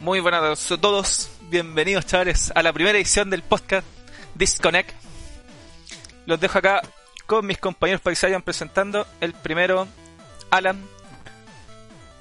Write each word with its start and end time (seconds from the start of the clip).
Muy 0.00 0.20
buenas 0.20 0.72
a 0.72 0.78
todos, 0.78 1.28
bienvenidos 1.50 2.06
chavales 2.06 2.50
a 2.54 2.62
la 2.62 2.72
primera 2.72 2.96
edición 2.96 3.28
del 3.28 3.42
podcast 3.42 3.86
Disconnect. 4.34 4.92
Los 6.24 6.40
dejo 6.40 6.56
acá 6.56 6.80
con 7.26 7.44
mis 7.44 7.58
compañeros 7.58 8.00
para 8.00 8.12
que 8.12 8.16
se 8.16 8.40
presentando. 8.40 9.06
El 9.20 9.34
primero, 9.34 9.86
Alan. 10.50 10.82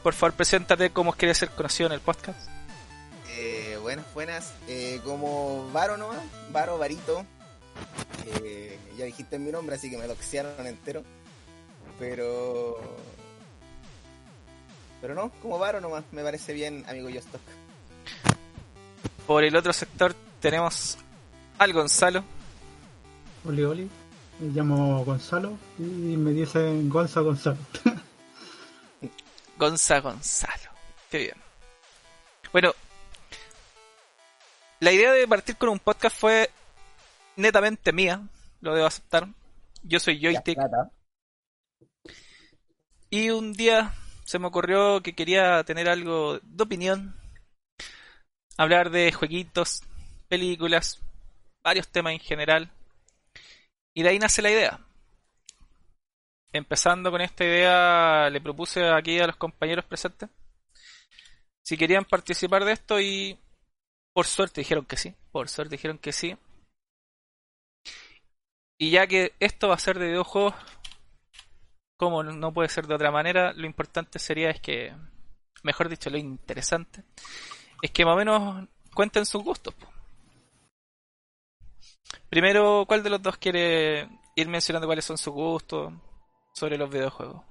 Por 0.03 0.13
favor, 0.13 0.33
preséntate 0.33 0.89
cómo 0.89 1.13
quieres 1.13 1.37
ser 1.37 1.51
conocido 1.51 1.87
en 1.87 1.93
el 1.93 2.01
podcast. 2.01 2.49
Eh, 3.29 3.77
buenas, 3.81 4.13
buenas. 4.13 4.53
Eh, 4.67 4.99
como 5.05 5.71
Varo 5.71 5.95
nomás, 5.95 6.19
Varo, 6.51 6.77
Varito. 6.77 7.25
Eh, 8.43 8.77
ya 8.97 9.05
dijiste 9.05 9.39
mi 9.39 9.53
nombre, 9.53 9.77
así 9.77 9.89
que 9.89 9.97
me 9.97 10.05
doxearon 10.05 10.67
entero. 10.67 11.01
Pero. 11.97 12.77
Pero 14.99 15.15
no, 15.15 15.31
como 15.41 15.57
Varo 15.57 15.79
nomás, 15.79 16.03
me 16.11 16.23
parece 16.23 16.51
bien, 16.51 16.83
amigo 16.85 17.07
Yostock. 17.07 17.39
Por 19.25 19.43
el 19.43 19.55
otro 19.55 19.73
sector 19.73 20.15
tenemos 20.39 20.97
al 21.57 21.73
Gonzalo. 21.73 22.23
Oli, 23.45 23.63
oli. 23.63 23.89
Me 24.39 24.47
llamo 24.53 25.03
Gonzalo 25.03 25.57
y 25.77 25.81
me 25.81 26.31
dicen 26.31 26.89
Gonza 26.89 27.21
Gonzalo. 27.21 27.57
Gonza 29.57 29.99
Gonzalo. 29.99 30.71
Qué 31.09 31.17
bien. 31.17 31.35
Bueno, 32.51 32.73
la 34.79 34.91
idea 34.93 35.11
de 35.11 35.27
partir 35.27 35.57
con 35.57 35.69
un 35.69 35.79
podcast 35.79 36.17
fue 36.17 36.49
netamente 37.35 37.91
mía, 37.91 38.21
lo 38.61 38.73
debo 38.73 38.87
aceptar. 38.87 39.27
Yo 39.83 39.99
soy 39.99 40.21
Joystick. 40.21 40.57
Y 43.09 43.29
un 43.29 43.53
día 43.53 43.93
se 44.23 44.39
me 44.39 44.47
ocurrió 44.47 45.01
que 45.01 45.15
quería 45.15 45.63
tener 45.63 45.89
algo 45.89 46.39
de 46.41 46.63
opinión, 46.63 47.15
hablar 48.59 48.89
de 48.89 49.11
jueguitos, 49.11 49.83
películas, 50.27 50.99
varios 51.63 51.87
temas 51.87 52.13
en 52.13 52.19
general. 52.19 52.69
Y 53.95 54.03
de 54.03 54.09
ahí 54.09 54.19
nace 54.19 54.41
la 54.41 54.51
idea. 54.51 54.79
Empezando 56.51 57.09
con 57.11 57.21
esta 57.21 57.43
idea, 57.45 58.29
le 58.29 58.41
propuse 58.41 58.89
aquí 58.89 59.19
a 59.19 59.27
los 59.27 59.37
compañeros 59.37 59.85
presentes 59.85 60.29
si 61.69 61.77
querían 61.77 62.03
participar 62.03 62.65
de 62.65 62.71
esto 62.71 62.99
y 62.99 63.37
por 64.11 64.25
suerte 64.25 64.61
dijeron 64.61 64.85
que 64.85 64.97
sí, 64.97 65.13
por 65.31 65.49
suerte 65.49 65.75
dijeron 65.75 65.99
que 65.99 66.11
sí. 66.11 66.35
Y 68.79 68.89
ya 68.89 69.05
que 69.05 69.33
esto 69.39 69.67
va 69.67 69.75
a 69.75 69.79
ser 69.79 69.99
de 69.99 70.07
videojuegos, 70.07 70.55
como 71.95 72.23
no 72.23 72.51
puede 72.51 72.69
ser 72.69 72.87
de 72.87 72.95
otra 72.95 73.11
manera, 73.11 73.53
lo 73.53 73.67
importante 73.67 74.17
sería 74.17 74.49
es 74.49 74.59
que, 74.59 74.95
mejor 75.61 75.89
dicho, 75.89 76.09
lo 76.09 76.17
interesante, 76.17 77.03
es 77.81 77.91
que 77.91 78.05
más 78.05 78.15
o 78.15 78.17
menos 78.17 78.67
cuenten 78.93 79.25
sus 79.25 79.43
gustos. 79.43 79.73
Primero, 82.29 82.85
¿cuál 82.87 83.03
de 83.03 83.09
los 83.09 83.21
dos 83.21 83.37
quiere 83.37 84.07
ir 84.35 84.47
mencionando 84.47 84.87
cuáles 84.87 85.05
son 85.05 85.17
sus 85.17 85.33
gustos 85.33 85.93
sobre 86.53 86.77
los 86.77 86.89
videojuegos? 86.89 87.43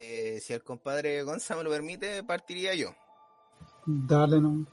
Eh, 0.00 0.40
si 0.40 0.52
el 0.52 0.62
compadre 0.62 1.22
Gonza 1.22 1.56
me 1.56 1.64
lo 1.64 1.70
permite, 1.70 2.22
partiría 2.22 2.74
yo. 2.74 2.94
Dale, 3.86 4.40
no. 4.40 4.66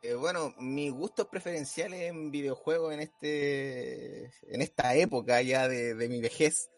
Eh, 0.00 0.14
bueno, 0.14 0.54
mis 0.58 0.92
gustos 0.92 1.26
preferenciales 1.26 2.02
en 2.02 2.30
videojuegos 2.30 2.94
en 2.94 3.00
este 3.00 4.26
en 4.48 4.62
esta 4.62 4.94
época 4.94 5.42
ya 5.42 5.68
de, 5.68 5.94
de, 5.94 6.08
mi 6.08 6.20
vejez, 6.20 6.70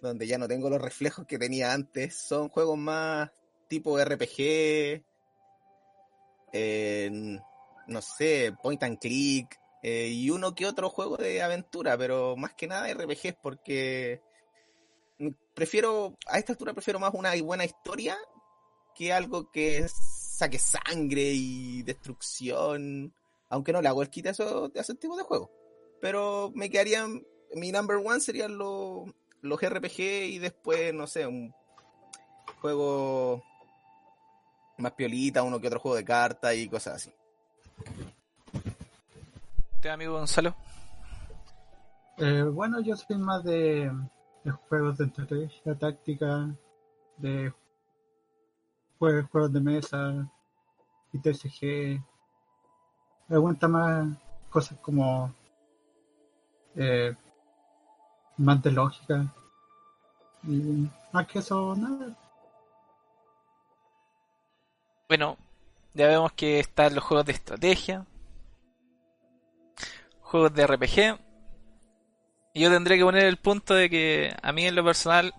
donde 0.00 0.26
ya 0.26 0.38
no 0.38 0.48
tengo 0.48 0.68
los 0.68 0.82
reflejos 0.82 1.24
que 1.26 1.38
tenía 1.38 1.72
antes, 1.72 2.16
son 2.16 2.48
juegos 2.48 2.76
más 2.76 3.30
tipo 3.68 3.98
RPG, 3.98 5.04
no 6.52 8.02
sé, 8.02 8.54
point 8.62 8.82
and 8.82 8.98
click, 8.98 9.58
eh, 9.82 10.08
y 10.08 10.30
uno 10.30 10.54
que 10.54 10.66
otro 10.66 10.88
juego 10.88 11.16
de 11.16 11.42
aventura, 11.42 11.98
pero 11.98 12.36
más 12.36 12.54
que 12.54 12.68
nada 12.68 12.92
RPGs 12.92 13.34
porque 13.42 14.22
prefiero, 15.54 16.16
a 16.26 16.38
esta 16.38 16.52
altura 16.52 16.72
prefiero 16.72 17.00
más 17.00 17.12
una 17.14 17.34
buena 17.42 17.64
historia 17.64 18.16
que 18.94 19.12
algo 19.12 19.50
que 19.50 19.86
saque 19.88 20.58
sangre 20.58 21.32
y 21.34 21.82
destrucción, 21.82 23.12
aunque 23.48 23.72
no 23.72 23.82
le 23.82 23.88
hago 23.88 24.02
el 24.02 24.10
kit 24.10 24.26
a, 24.26 24.30
eso, 24.30 24.70
a 24.74 24.80
ese 24.80 24.94
tipo 24.94 25.16
de 25.16 25.24
juego. 25.24 25.50
Pero 26.00 26.52
me 26.54 26.70
quedarían, 26.70 27.26
mi 27.54 27.72
number 27.72 27.96
one 27.96 28.20
serían 28.20 28.56
los, 28.56 29.10
los 29.40 29.60
RPG 29.60 30.00
y 30.00 30.38
después, 30.38 30.94
no 30.94 31.08
sé, 31.08 31.26
un 31.26 31.52
juego 32.60 33.42
más 34.78 34.92
piolita, 34.92 35.42
uno 35.42 35.60
que 35.60 35.66
otro 35.66 35.80
juego 35.80 35.96
de 35.96 36.04
cartas 36.04 36.54
y 36.54 36.68
cosas 36.68 36.94
así. 36.94 37.12
¿Te 39.80 39.90
amigo 39.90 40.14
Gonzalo? 40.14 40.54
Eh, 42.18 42.42
bueno, 42.42 42.80
yo 42.80 42.96
soy 42.96 43.16
más 43.16 43.42
de, 43.42 43.90
de, 44.44 44.50
juegos 44.50 44.98
de 44.98 45.06
estrategia, 45.06 45.74
táctica, 45.78 46.54
de 47.16 47.52
juegos, 48.98 49.30
juegos 49.30 49.52
de 49.52 49.60
mesa, 49.60 50.30
y 51.12 51.18
TCG. 51.18 52.02
Me 53.28 53.36
aguanta 53.36 53.68
más 53.68 54.08
cosas 54.50 54.78
como 54.80 55.32
eh, 56.74 57.14
más 58.38 58.62
de 58.62 58.72
lógica. 58.72 59.32
Y 60.44 60.88
más 61.12 61.26
que 61.26 61.38
eso, 61.38 61.74
nada. 61.76 62.16
Bueno, 65.12 65.36
ya 65.92 66.06
vemos 66.06 66.32
que 66.32 66.58
están 66.58 66.94
los 66.94 67.04
juegos 67.04 67.26
de 67.26 67.32
estrategia, 67.32 68.06
juegos 70.22 70.54
de 70.54 70.66
RPG. 70.66 71.20
Y 72.54 72.62
yo 72.62 72.70
tendré 72.70 72.96
que 72.96 73.04
poner 73.04 73.26
el 73.26 73.36
punto 73.36 73.74
de 73.74 73.90
que 73.90 74.34
a 74.42 74.52
mí 74.52 74.64
en 74.64 74.74
lo 74.74 74.82
personal 74.82 75.34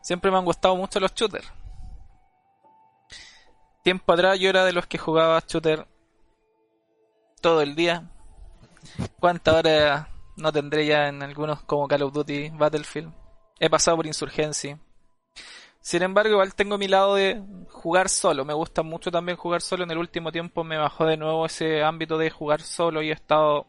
siempre 0.00 0.30
me 0.30 0.38
han 0.38 0.44
gustado 0.44 0.76
mucho 0.76 1.00
los 1.00 1.12
shooters. 1.12 1.50
Tiempo 3.82 4.12
atrás 4.12 4.38
yo 4.38 4.48
era 4.48 4.64
de 4.64 4.72
los 4.72 4.86
que 4.86 4.96
jugaba 4.96 5.42
shooter 5.44 5.88
todo 7.40 7.62
el 7.62 7.74
día. 7.74 8.08
¿Cuántas 9.18 9.56
horas 9.56 10.06
no 10.36 10.52
tendré 10.52 10.86
ya 10.86 11.08
en 11.08 11.20
algunos 11.24 11.62
como 11.64 11.88
Call 11.88 12.04
of 12.04 12.12
Duty, 12.12 12.50
Battlefield? 12.50 13.12
He 13.58 13.68
pasado 13.68 13.96
por 13.96 14.06
Insurgency. 14.06 14.76
Sin 15.82 16.02
embargo, 16.02 16.30
igual 16.30 16.54
tengo 16.54 16.78
mi 16.78 16.86
lado 16.86 17.16
de 17.16 17.42
jugar 17.68 18.08
solo. 18.08 18.44
Me 18.44 18.54
gusta 18.54 18.84
mucho 18.84 19.10
también 19.10 19.36
jugar 19.36 19.60
solo. 19.60 19.82
En 19.82 19.90
el 19.90 19.98
último 19.98 20.30
tiempo 20.30 20.62
me 20.62 20.78
bajó 20.78 21.04
de 21.06 21.16
nuevo 21.16 21.44
ese 21.44 21.82
ámbito 21.82 22.16
de 22.16 22.30
jugar 22.30 22.60
solo 22.60 23.02
y 23.02 23.10
he 23.10 23.12
estado 23.12 23.66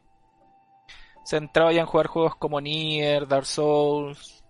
centrado 1.25 1.71
ya 1.71 1.81
en 1.81 1.87
jugar 1.87 2.05
juegos 2.05 2.35
como 2.35 2.61
Nier, 2.61 3.27
Dark 3.27 3.47
Souls, 3.47 4.43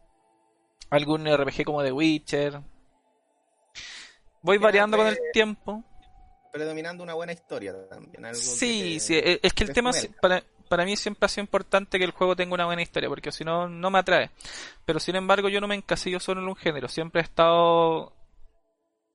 algún 0.89 1.25
RPG 1.25 1.63
como 1.63 1.81
The 1.81 1.93
Witcher. 1.93 2.61
Voy 4.41 4.57
variando 4.57 4.97
con 4.97 5.07
el 5.07 5.17
tiempo. 5.31 5.83
Predominando 6.51 7.01
una 7.01 7.13
buena 7.13 7.31
historia 7.31 7.73
también. 7.87 8.25
Algo 8.25 8.37
sí, 8.37 8.95
te, 8.95 8.99
sí, 8.99 9.21
es 9.41 9.53
que 9.53 9.63
el 9.63 9.71
tema 9.71 9.91
para, 10.21 10.43
para 10.73 10.85
mí 10.85 10.97
siempre 10.97 11.27
ha 11.27 11.29
sido 11.29 11.43
importante 11.43 11.99
que 11.99 12.03
el 12.03 12.09
juego 12.09 12.35
tenga 12.35 12.55
una 12.55 12.65
buena 12.65 12.81
historia, 12.81 13.07
porque 13.07 13.31
si 13.31 13.43
no, 13.43 13.69
no 13.69 13.91
me 13.91 13.99
atrae. 13.99 14.31
Pero 14.85 14.99
sin 14.99 15.15
embargo, 15.15 15.47
yo 15.47 15.61
no 15.61 15.67
me 15.67 15.75
encasillo 15.75 16.19
solo 16.19 16.41
en 16.41 16.47
un 16.47 16.55
género. 16.55 16.87
Siempre 16.87 17.21
he 17.21 17.23
estado 17.23 18.11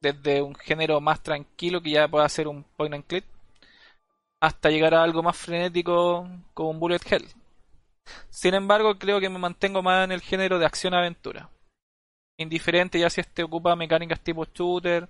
desde 0.01 0.41
un 0.41 0.55
género 0.55 1.01
más 1.01 1.21
tranquilo, 1.21 1.83
que 1.83 1.91
ya 1.91 2.07
pueda 2.07 2.29
ser 2.29 2.47
un 2.47 2.63
point 2.63 2.95
and 2.95 3.05
click, 3.05 3.25
hasta 4.41 4.71
llegar 4.71 4.95
a 4.95 5.03
algo 5.03 5.21
más 5.21 5.37
frenético 5.37 6.29
como 6.55 6.71
un 6.71 6.79
bullet 6.79 7.01
hell. 7.11 7.27
Sin 8.31 8.55
embargo, 8.55 8.97
creo 8.97 9.19
que 9.19 9.29
me 9.29 9.41
mantengo 9.41 9.83
más 9.83 10.05
en 10.05 10.13
el 10.13 10.21
género 10.21 10.61
de 10.61 10.67
acción-aventura. 10.67 11.51
Indiferente 12.37 13.01
ya 13.01 13.11
si 13.11 13.21
este 13.21 13.43
ocupa 13.43 13.75
mecánicas 13.75 14.21
tipo 14.21 14.45
shooter 14.45 15.09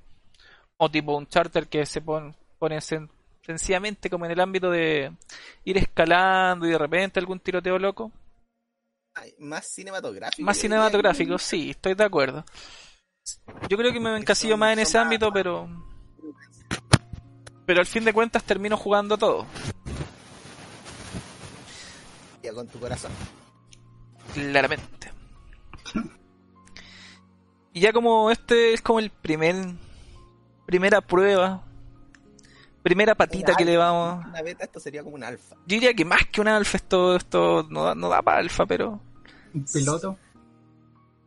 o 0.78 0.90
tipo 0.90 1.14
un 1.14 1.26
charter 1.26 1.69
que 1.69 1.84
se 1.84 2.00
pone, 2.00 2.34
pone 2.58 2.81
sen, 2.81 3.11
sencillamente 3.48 4.10
como 4.10 4.26
en 4.26 4.32
el 4.32 4.40
ámbito 4.40 4.70
de 4.70 5.10
ir 5.64 5.78
escalando 5.78 6.66
y 6.66 6.70
de 6.70 6.76
repente 6.76 7.18
algún 7.18 7.40
tiroteo 7.40 7.78
loco. 7.78 8.12
Ay, 9.14 9.34
más 9.38 9.66
cinematográfico. 9.72 10.44
Más 10.44 10.58
cinematográfico, 10.58 11.38
sí, 11.38 11.70
estoy 11.70 11.94
de 11.94 12.04
acuerdo. 12.04 12.44
Yo 13.70 13.78
creo 13.78 13.90
que 13.90 14.00
me 14.00 14.14
encasillo 14.18 14.58
más 14.58 14.74
en 14.74 14.80
ese 14.80 14.98
ámbito, 14.98 15.32
pero. 15.32 15.66
Pero 17.64 17.80
al 17.80 17.86
fin 17.86 18.04
de 18.04 18.12
cuentas 18.12 18.44
termino 18.44 18.76
jugando 18.76 19.16
todo. 19.16 19.46
Ya 22.42 22.52
con 22.52 22.68
tu 22.68 22.78
corazón. 22.78 23.12
Claramente. 24.34 25.10
Y 27.72 27.80
ya 27.80 27.94
como 27.94 28.30
este 28.30 28.74
es 28.74 28.82
como 28.82 28.98
el 28.98 29.08
primer. 29.08 29.56
Primera 30.66 31.00
prueba. 31.00 31.64
Primera 32.82 33.14
patita 33.14 33.54
que 33.54 33.64
le 33.64 33.76
vamos. 33.76 34.25
Una 34.26 34.42
beta, 34.42 34.64
esto 34.64 34.80
sería 34.80 35.02
como 35.02 35.16
un 35.16 35.25
alfa. 35.25 35.56
Yo 35.66 35.75
diría 35.75 35.94
que 35.94 36.04
más 36.04 36.26
que 36.26 36.40
un 36.40 36.48
alfa, 36.48 36.76
esto, 36.76 37.16
esto 37.16 37.66
no, 37.69 37.84
da, 37.84 37.94
no 37.94 38.08
da 38.08 38.22
para 38.22 38.38
alfa, 38.38 38.66
pero. 38.66 39.00
¿Un 39.52 39.64
piloto? 39.64 40.16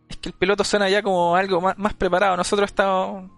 Es 0.10 0.18
que 0.18 0.30
el 0.30 0.36
piloto 0.36 0.64
suena 0.64 0.90
ya 0.90 1.02
como 1.02 1.36
algo 1.36 1.62
más, 1.62 1.78
más 1.78 1.94
preparado. 1.94 2.38
Nosotros 2.38 2.70
estamos 2.70 3.30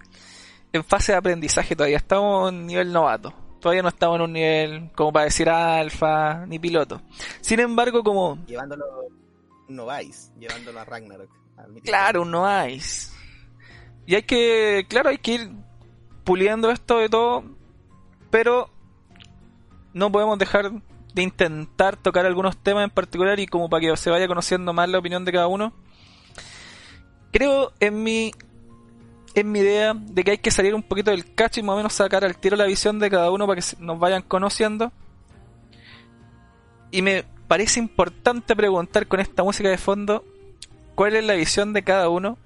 en 0.71 0.83
fase 0.83 1.11
de 1.11 1.17
aprendizaje 1.19 1.75
todavía, 1.75 1.97
estamos 1.97 2.51
en 2.51 2.65
nivel 2.65 2.91
novato. 2.91 3.33
Todavía 3.59 3.81
no 3.81 3.89
estamos 3.89 4.17
en 4.17 4.21
un 4.23 4.33
nivel 4.33 4.91
como 4.93 5.13
para 5.13 5.25
decir 5.25 5.49
alfa 5.49 6.45
ni 6.45 6.59
piloto. 6.59 7.01
Sin 7.39 7.59
embargo, 7.59 8.03
como... 8.03 8.43
Llevándolo 8.45 8.83
un 9.69 9.75
Novice, 9.75 10.31
llevándolo 10.37 10.79
a 10.79 10.85
Ragnarok. 10.85 11.29
Claro, 11.83 12.23
un 12.23 12.31
Novice. 12.31 13.11
Y 14.05 14.15
hay 14.15 14.23
que, 14.23 14.85
claro, 14.89 15.09
hay 15.09 15.17
que 15.17 15.31
ir 15.35 15.51
puliendo 16.25 16.71
esto 16.71 16.97
de 16.97 17.07
todo, 17.07 17.43
pero 18.33 18.67
no 19.93 20.11
podemos 20.11 20.39
dejar 20.39 20.71
de 21.13 21.21
intentar 21.21 21.97
tocar 21.97 22.25
algunos 22.25 22.57
temas 22.57 22.83
en 22.83 22.89
particular 22.89 23.39
y 23.39 23.45
como 23.45 23.69
para 23.69 23.81
que 23.81 23.95
se 23.95 24.09
vaya 24.09 24.27
conociendo 24.27 24.73
más 24.73 24.89
la 24.89 24.97
opinión 24.97 25.23
de 25.23 25.31
cada 25.31 25.45
uno. 25.45 25.71
Creo 27.31 27.73
en 27.79 28.01
mi 28.01 28.31
en 29.35 29.51
mi 29.51 29.59
idea 29.59 29.93
de 29.93 30.23
que 30.23 30.31
hay 30.31 30.37
que 30.39 30.49
salir 30.49 30.73
un 30.73 30.81
poquito 30.81 31.11
del 31.11 31.35
cacho 31.35 31.59
y 31.59 31.63
más 31.63 31.75
o 31.75 31.77
menos 31.77 31.93
sacar 31.93 32.25
al 32.25 32.35
tiro 32.35 32.55
la 32.55 32.65
visión 32.65 32.97
de 32.97 33.11
cada 33.11 33.29
uno 33.29 33.45
para 33.45 33.61
que 33.61 33.67
nos 33.77 33.99
vayan 33.99 34.23
conociendo. 34.23 34.91
Y 36.89 37.03
me 37.03 37.25
parece 37.47 37.79
importante 37.79 38.55
preguntar 38.55 39.05
con 39.05 39.19
esta 39.19 39.43
música 39.43 39.69
de 39.69 39.77
fondo 39.77 40.25
cuál 40.95 41.15
es 41.15 41.23
la 41.23 41.35
visión 41.35 41.71
de 41.71 41.83
cada 41.83 42.09
uno 42.09 42.39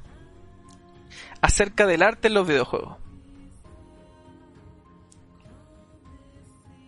acerca 1.40 1.88
del 1.88 2.04
arte 2.04 2.28
en 2.28 2.34
los 2.34 2.46
videojuegos. 2.46 3.07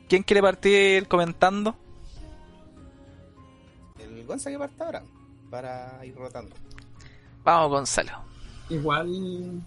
¿Quién 0.10 0.24
quiere 0.24 0.42
partir 0.42 1.08
comentando? 1.08 1.76
El 4.00 4.26
Gonzalo 4.26 4.56
que 4.56 4.60
parte 4.60 4.84
ahora, 4.84 5.04
para 5.52 6.04
ir 6.04 6.16
rotando. 6.16 6.56
Vamos, 7.44 7.70
Gonzalo. 7.70 8.12
Igual 8.70 9.62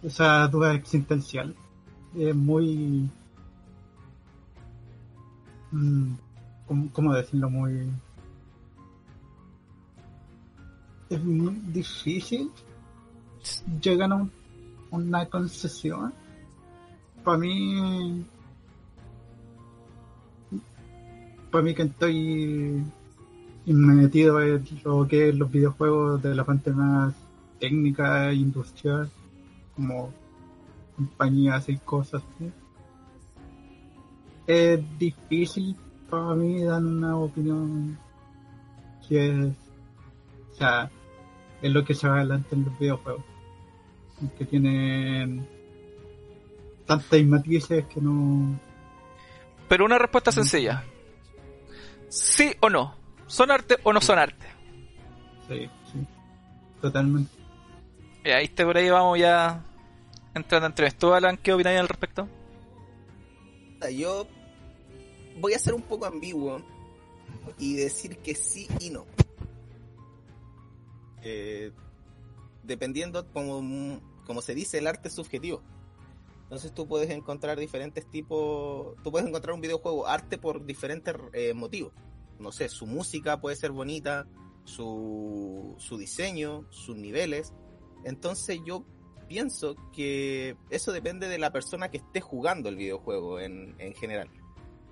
esa 0.00 0.46
duda 0.46 0.74
existencial 0.74 1.56
es 2.16 2.36
muy... 2.36 3.10
Mm, 5.72 6.14
¿Cómo 6.92 7.12
decirlo? 7.12 7.50
Muy... 7.50 7.90
Es 11.08 11.24
muy 11.24 11.54
difícil 11.66 12.52
llegar 13.82 14.12
a 14.12 14.24
una 14.92 15.26
concesión. 15.26 16.14
Para 17.24 17.38
mí... 17.38 18.24
Para 21.50 21.64
mí 21.64 21.74
que 21.74 21.82
estoy 21.82 22.84
metido 23.66 24.40
en 24.40 24.64
lo 24.84 25.06
que 25.06 25.28
es 25.28 25.34
los 25.34 25.50
videojuegos 25.50 26.22
de 26.22 26.34
la 26.34 26.44
parte 26.44 26.70
más 26.72 27.14
técnica 27.58 28.30
e 28.30 28.34
industrial 28.34 29.10
como 29.74 30.12
compañías 30.96 31.68
y 31.68 31.76
cosas. 31.78 32.22
Es 34.46 34.80
difícil 34.98 35.76
para 36.08 36.34
mí 36.34 36.62
dar 36.64 36.82
una 36.82 37.16
opinión 37.16 37.98
que 39.08 39.46
es, 39.46 39.54
sea, 40.52 40.90
es 41.62 41.72
lo 41.72 41.84
que 41.84 41.94
se 41.94 42.08
va 42.08 42.16
adelante 42.16 42.54
en 42.54 42.64
los 42.64 42.78
videojuegos. 42.78 43.24
Que 44.36 44.44
tienen 44.44 45.46
tantas 46.86 47.22
matices 47.24 47.86
que 47.86 48.00
no... 48.00 48.58
Pero 49.68 49.84
una 49.84 49.98
respuesta 49.98 50.32
sencilla. 50.32 50.84
¿Sí 52.10 52.52
o 52.60 52.68
no? 52.68 52.94
¿Son 53.26 53.50
arte 53.50 53.76
o 53.84 53.92
no 53.92 54.00
son 54.00 54.18
arte? 54.18 54.44
Sí, 55.48 55.70
sí. 55.90 56.06
Totalmente. 56.80 57.30
Y 58.24 58.30
ahí 58.30 58.44
está 58.44 58.64
por 58.64 58.76
ahí 58.76 58.90
vamos 58.90 59.18
ya 59.18 59.64
entrando 60.34 60.66
entre 60.66 60.88
esto, 60.88 61.14
Alan, 61.14 61.36
¿qué 61.36 61.52
opináis 61.52 61.80
al 61.80 61.88
respecto? 61.88 62.28
Yo 63.96 64.26
voy 65.40 65.54
a 65.54 65.58
ser 65.58 65.74
un 65.74 65.82
poco 65.82 66.04
ambiguo 66.04 66.60
y 67.58 67.76
decir 67.76 68.18
que 68.18 68.34
sí 68.34 68.68
y 68.80 68.90
no. 68.90 69.06
Eh, 71.22 71.72
dependiendo, 72.62 73.26
como, 73.32 74.00
como 74.26 74.42
se 74.42 74.54
dice, 74.54 74.78
el 74.78 74.86
arte 74.86 75.08
es 75.08 75.14
subjetivo. 75.14 75.62
Entonces 76.50 76.74
tú 76.74 76.88
puedes 76.88 77.08
encontrar 77.10 77.60
diferentes 77.60 78.10
tipos, 78.10 78.96
tú 79.04 79.12
puedes 79.12 79.28
encontrar 79.28 79.54
un 79.54 79.60
videojuego 79.60 80.08
arte 80.08 80.36
por 80.36 80.66
diferentes 80.66 81.14
eh, 81.32 81.54
motivos. 81.54 81.92
No 82.40 82.50
sé, 82.50 82.68
su 82.68 82.88
música 82.88 83.40
puede 83.40 83.54
ser 83.54 83.70
bonita, 83.70 84.26
su, 84.64 85.76
su 85.78 85.96
diseño, 85.96 86.66
sus 86.70 86.96
niveles. 86.96 87.54
Entonces 88.04 88.58
yo 88.66 88.84
pienso 89.28 89.76
que 89.92 90.56
eso 90.70 90.90
depende 90.90 91.28
de 91.28 91.38
la 91.38 91.52
persona 91.52 91.88
que 91.88 91.98
esté 91.98 92.20
jugando 92.20 92.68
el 92.68 92.74
videojuego 92.74 93.38
en, 93.38 93.76
general. 93.94 94.28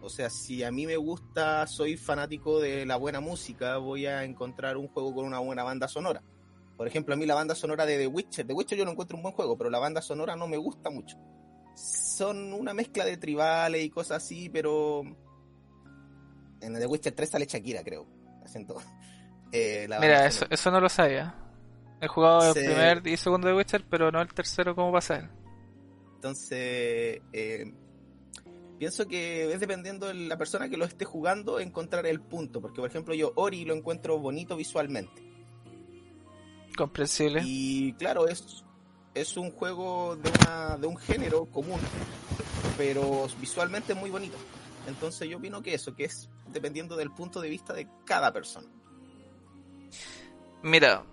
O 0.01 0.09
sea, 0.09 0.31
si 0.31 0.63
a 0.63 0.71
mí 0.71 0.87
me 0.87 0.97
gusta, 0.97 1.67
soy 1.67 1.97
fanático 1.97 2.61
de 2.61 2.87
la 2.87 2.95
buena 2.95 3.19
música, 3.19 3.79
voy 3.79 4.07
a 4.07 4.23
encontrar 4.23 4.77
un 4.77 4.87
juego 4.87 5.13
con 5.13 5.25
una 5.25 5.41
buena 5.41 5.65
banda 5.65 5.89
sonora. 5.89 6.23
Por 6.77 6.87
ejemplo, 6.87 7.15
a 7.15 7.17
mí 7.17 7.27
la 7.27 7.35
banda 7.35 7.57
sonora 7.57 7.85
de 7.85 7.99
The 7.99 8.07
Witcher, 8.07 8.47
The 8.47 8.53
Witcher 8.53 8.79
yo 8.79 8.85
no 8.85 8.93
encuentro 8.93 9.17
un 9.17 9.25
buen 9.25 9.35
juego, 9.35 9.59
pero 9.59 9.71
la 9.71 9.81
banda 9.81 10.01
sonora 10.01 10.37
no 10.37 10.47
me 10.47 10.57
gusta 10.57 10.89
mucho. 10.89 11.17
Son 11.79 12.53
una 12.53 12.75
mezcla 12.75 13.05
de 13.05 13.17
tribales 13.17 13.85
y 13.85 13.91
cosas 13.91 14.23
así, 14.25 14.49
pero 14.49 15.03
en 16.61 16.75
The 16.75 16.87
Witcher 16.87 17.15
3 17.15 17.31
sale 17.31 17.47
Shakira, 17.47 17.83
creo. 17.83 18.07
Eh, 19.51 19.89
Mira, 19.89 20.27
eso, 20.27 20.45
eso 20.51 20.71
no 20.71 20.79
lo 20.79 20.91
sabía. 20.91 21.35
He 22.03 22.07
jugado 22.07 22.49
el 22.49 22.53
primer 22.53 23.07
y 23.07 23.17
segundo 23.17 23.49
de 23.49 23.55
Witcher, 23.55 23.83
pero 23.89 24.13
no 24.13 24.21
el 24.21 24.29
tercero 24.35 24.75
como 24.75 24.93
pasa 24.93 25.31
Entonces, 26.17 27.23
eh, 27.33 27.73
pienso 28.79 29.09
que 29.09 29.51
es 29.51 29.59
dependiendo 29.59 30.07
de 30.07 30.13
la 30.13 30.37
persona 30.37 30.69
que 30.69 30.77
lo 30.77 30.85
esté 30.85 31.07
jugando 31.07 31.61
encontrar 31.61 32.07
el 32.07 32.21
punto. 32.21 32.61
Porque, 32.61 32.83
por 32.83 32.91
ejemplo, 32.91 33.15
yo 33.15 33.33
Ori 33.37 33.65
lo 33.65 33.75
encuentro 33.75 34.19
bonito 34.19 34.55
visualmente. 34.55 35.23
Comprensible. 36.77 37.41
Y 37.43 37.95
claro, 37.95 38.29
es, 38.29 38.67
es 39.15 39.37
un 39.37 39.50
juego 39.50 40.17
de, 40.17 40.31
una, 40.31 40.77
de 40.77 40.87
un 40.87 40.97
género 40.97 41.47
común, 41.47 41.81
pero 42.77 43.27
visualmente 43.41 43.95
muy 43.95 44.11
bonito. 44.11 44.37
Entonces 44.87 45.29
yo 45.29 45.38
opino 45.38 45.62
que 45.62 45.75
eso, 45.75 45.95
que 45.95 46.05
es 46.05 46.29
dependiendo 46.53 46.97
del 46.97 47.11
punto 47.11 47.41
de 47.41 47.50
vista 47.50 47.73
de 47.73 47.88
cada 48.05 48.33
persona. 48.33 48.69
Mira, 50.62 51.05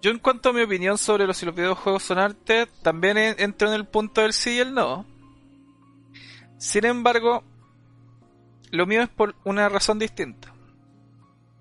yo 0.00 0.10
en 0.10 0.18
cuanto 0.18 0.50
a 0.50 0.52
mi 0.52 0.62
opinión 0.62 0.98
sobre 0.98 1.26
los 1.26 1.36
si 1.36 1.46
los 1.46 1.54
videojuegos 1.54 2.02
son 2.02 2.18
arte, 2.18 2.66
también 2.82 3.16
entro 3.16 3.68
en 3.68 3.74
el 3.74 3.86
punto 3.86 4.20
del 4.20 4.32
sí 4.32 4.56
y 4.56 4.58
el 4.58 4.74
no. 4.74 5.06
Sin 6.58 6.84
embargo, 6.84 7.42
lo 8.70 8.86
mío 8.86 9.02
es 9.02 9.08
por 9.08 9.34
una 9.44 9.68
razón 9.68 9.98
distinta. 9.98 10.52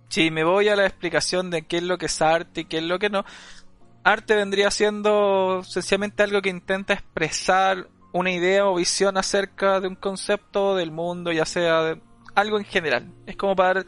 Si 0.10 0.30
me 0.30 0.44
voy 0.44 0.68
a 0.68 0.76
la 0.76 0.86
explicación 0.86 1.50
de 1.50 1.64
qué 1.64 1.78
es 1.78 1.84
lo 1.84 1.98
que 1.98 2.08
es 2.08 2.22
arte 2.22 2.62
y 2.62 2.66
qué 2.66 2.78
es 2.78 2.84
lo 2.84 3.00
que 3.00 3.10
no, 3.10 3.26
arte 4.04 4.36
vendría 4.36 4.72
siendo 4.72 5.64
sencillamente 5.64 6.24
algo 6.24 6.42
que 6.42 6.50
intenta 6.50 6.94
expresar 6.94 7.88
una 8.12 8.32
idea 8.32 8.66
o 8.68 8.76
visión 8.76 9.18
acerca 9.18 9.80
de 9.80 9.88
un 9.88 9.96
concepto 9.96 10.76
del 10.76 10.92
mundo, 10.92 11.32
ya 11.32 11.46
sea 11.46 11.82
de 11.82 12.02
algo 12.36 12.58
en 12.58 12.66
general. 12.66 13.12
Es 13.26 13.36
como 13.36 13.56
para 13.56 13.86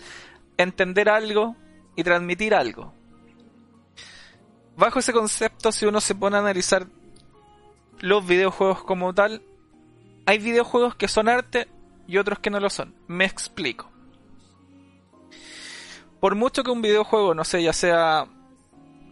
entender 0.57 1.09
algo 1.09 1.55
y 1.95 2.03
transmitir 2.03 2.55
algo 2.55 2.93
bajo 4.77 4.99
ese 4.99 5.13
concepto, 5.13 5.71
si 5.71 5.85
uno 5.85 6.01
se 6.01 6.15
pone 6.15 6.37
a 6.37 6.39
analizar 6.39 6.87
los 7.99 8.25
videojuegos 8.25 8.83
como 8.83 9.13
tal, 9.13 9.41
hay 10.25 10.39
videojuegos 10.39 10.95
que 10.95 11.07
son 11.07 11.29
arte 11.29 11.67
y 12.07 12.17
otros 12.17 12.39
que 12.39 12.49
no 12.49 12.59
lo 12.59 12.69
son. 12.69 12.93
Me 13.07 13.25
explico. 13.25 13.89
Por 16.19 16.35
mucho 16.35 16.63
que 16.63 16.71
un 16.71 16.81
videojuego, 16.81 17.33
no 17.33 17.43
sé, 17.43 17.63
ya 17.63 17.73
sea... 17.73 18.27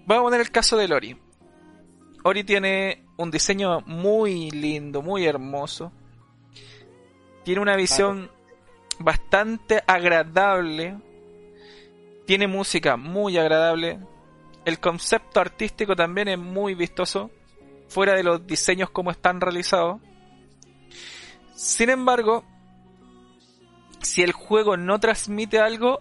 Voy 0.05 0.17
a 0.17 0.21
poner 0.21 0.41
el 0.41 0.51
caso 0.51 0.75
de 0.75 0.93
Ori. 0.93 1.17
Ori 2.23 2.43
tiene 2.43 3.05
un 3.17 3.31
diseño 3.31 3.81
muy 3.81 4.51
lindo, 4.51 5.01
muy 5.01 5.25
hermoso. 5.25 5.91
Tiene 7.43 7.61
una 7.61 7.75
visión 7.75 8.29
bastante 8.99 9.81
agradable. 9.87 10.97
Tiene 12.25 12.47
música 12.47 12.97
muy 12.97 13.37
agradable. 13.37 13.99
El 14.65 14.79
concepto 14.79 15.39
artístico 15.39 15.95
también 15.95 16.27
es 16.29 16.37
muy 16.37 16.73
vistoso, 16.73 17.31
fuera 17.87 18.13
de 18.13 18.23
los 18.23 18.45
diseños 18.47 18.89
como 18.89 19.11
están 19.11 19.41
realizados. 19.41 20.01
Sin 21.55 21.89
embargo, 21.89 22.43
si 24.01 24.21
el 24.21 24.31
juego 24.31 24.75
no 24.77 24.99
transmite 24.99 25.59
algo, 25.59 25.99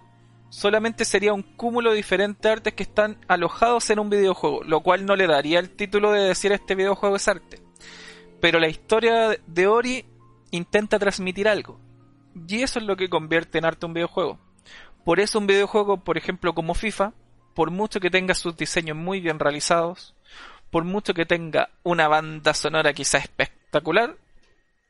solamente 0.52 1.06
sería 1.06 1.32
un 1.32 1.42
cúmulo 1.42 1.90
de 1.90 1.96
diferentes 1.96 2.52
artes 2.52 2.74
que 2.74 2.82
están 2.82 3.16
alojados 3.26 3.88
en 3.88 3.98
un 3.98 4.10
videojuego, 4.10 4.62
lo 4.64 4.80
cual 4.80 5.06
no 5.06 5.16
le 5.16 5.26
daría 5.26 5.58
el 5.58 5.70
título 5.70 6.12
de 6.12 6.24
decir 6.24 6.52
este 6.52 6.74
videojuego 6.74 7.16
es 7.16 7.26
arte. 7.26 7.58
Pero 8.38 8.60
la 8.60 8.68
historia 8.68 9.34
de 9.46 9.66
Ori 9.66 10.04
intenta 10.50 10.98
transmitir 10.98 11.48
algo. 11.48 11.80
Y 12.46 12.62
eso 12.62 12.80
es 12.80 12.84
lo 12.84 12.96
que 12.96 13.08
convierte 13.08 13.56
en 13.56 13.64
arte 13.64 13.86
un 13.86 13.94
videojuego. 13.94 14.38
Por 15.06 15.20
eso 15.20 15.38
un 15.38 15.46
videojuego, 15.46 15.96
por 15.96 16.18
ejemplo, 16.18 16.52
como 16.52 16.74
FIFA, 16.74 17.14
por 17.54 17.70
mucho 17.70 17.98
que 17.98 18.10
tenga 18.10 18.34
sus 18.34 18.54
diseños 18.54 18.96
muy 18.96 19.20
bien 19.20 19.38
realizados, 19.38 20.14
por 20.70 20.84
mucho 20.84 21.14
que 21.14 21.24
tenga 21.24 21.70
una 21.82 22.08
banda 22.08 22.52
sonora 22.52 22.92
quizás 22.92 23.22
espectacular, 23.22 24.16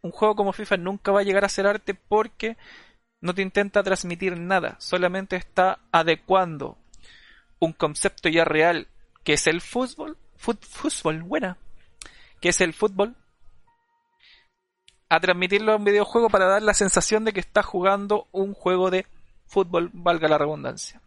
un 0.02 0.10
juego 0.10 0.34
como 0.34 0.52
FIFA 0.52 0.78
nunca 0.78 1.12
va 1.12 1.20
a 1.20 1.24
llegar 1.24 1.44
a 1.44 1.48
ser 1.48 1.68
arte 1.68 1.94
porque 1.94 2.56
no 3.22 3.34
te 3.34 3.40
intenta 3.40 3.82
transmitir 3.82 4.38
nada, 4.38 4.76
solamente 4.78 5.36
está 5.36 5.78
adecuando 5.92 6.76
un 7.60 7.72
concepto 7.72 8.28
ya 8.28 8.44
real 8.44 8.88
que 9.24 9.34
es 9.34 9.46
el 9.46 9.60
fútbol, 9.60 10.18
fútbol, 10.36 11.22
buena, 11.22 11.56
que 12.40 12.48
es 12.48 12.60
el 12.60 12.74
fútbol, 12.74 13.14
a 15.08 15.20
transmitirlo 15.20 15.72
a 15.72 15.76
un 15.76 15.84
videojuego 15.84 16.28
para 16.30 16.48
dar 16.48 16.62
la 16.62 16.74
sensación 16.74 17.24
de 17.24 17.32
que 17.32 17.40
está 17.40 17.62
jugando 17.62 18.26
un 18.32 18.54
juego 18.54 18.90
de 18.90 19.06
fútbol, 19.46 19.90
valga 19.92 20.26
la 20.26 20.38
redundancia. 20.38 21.00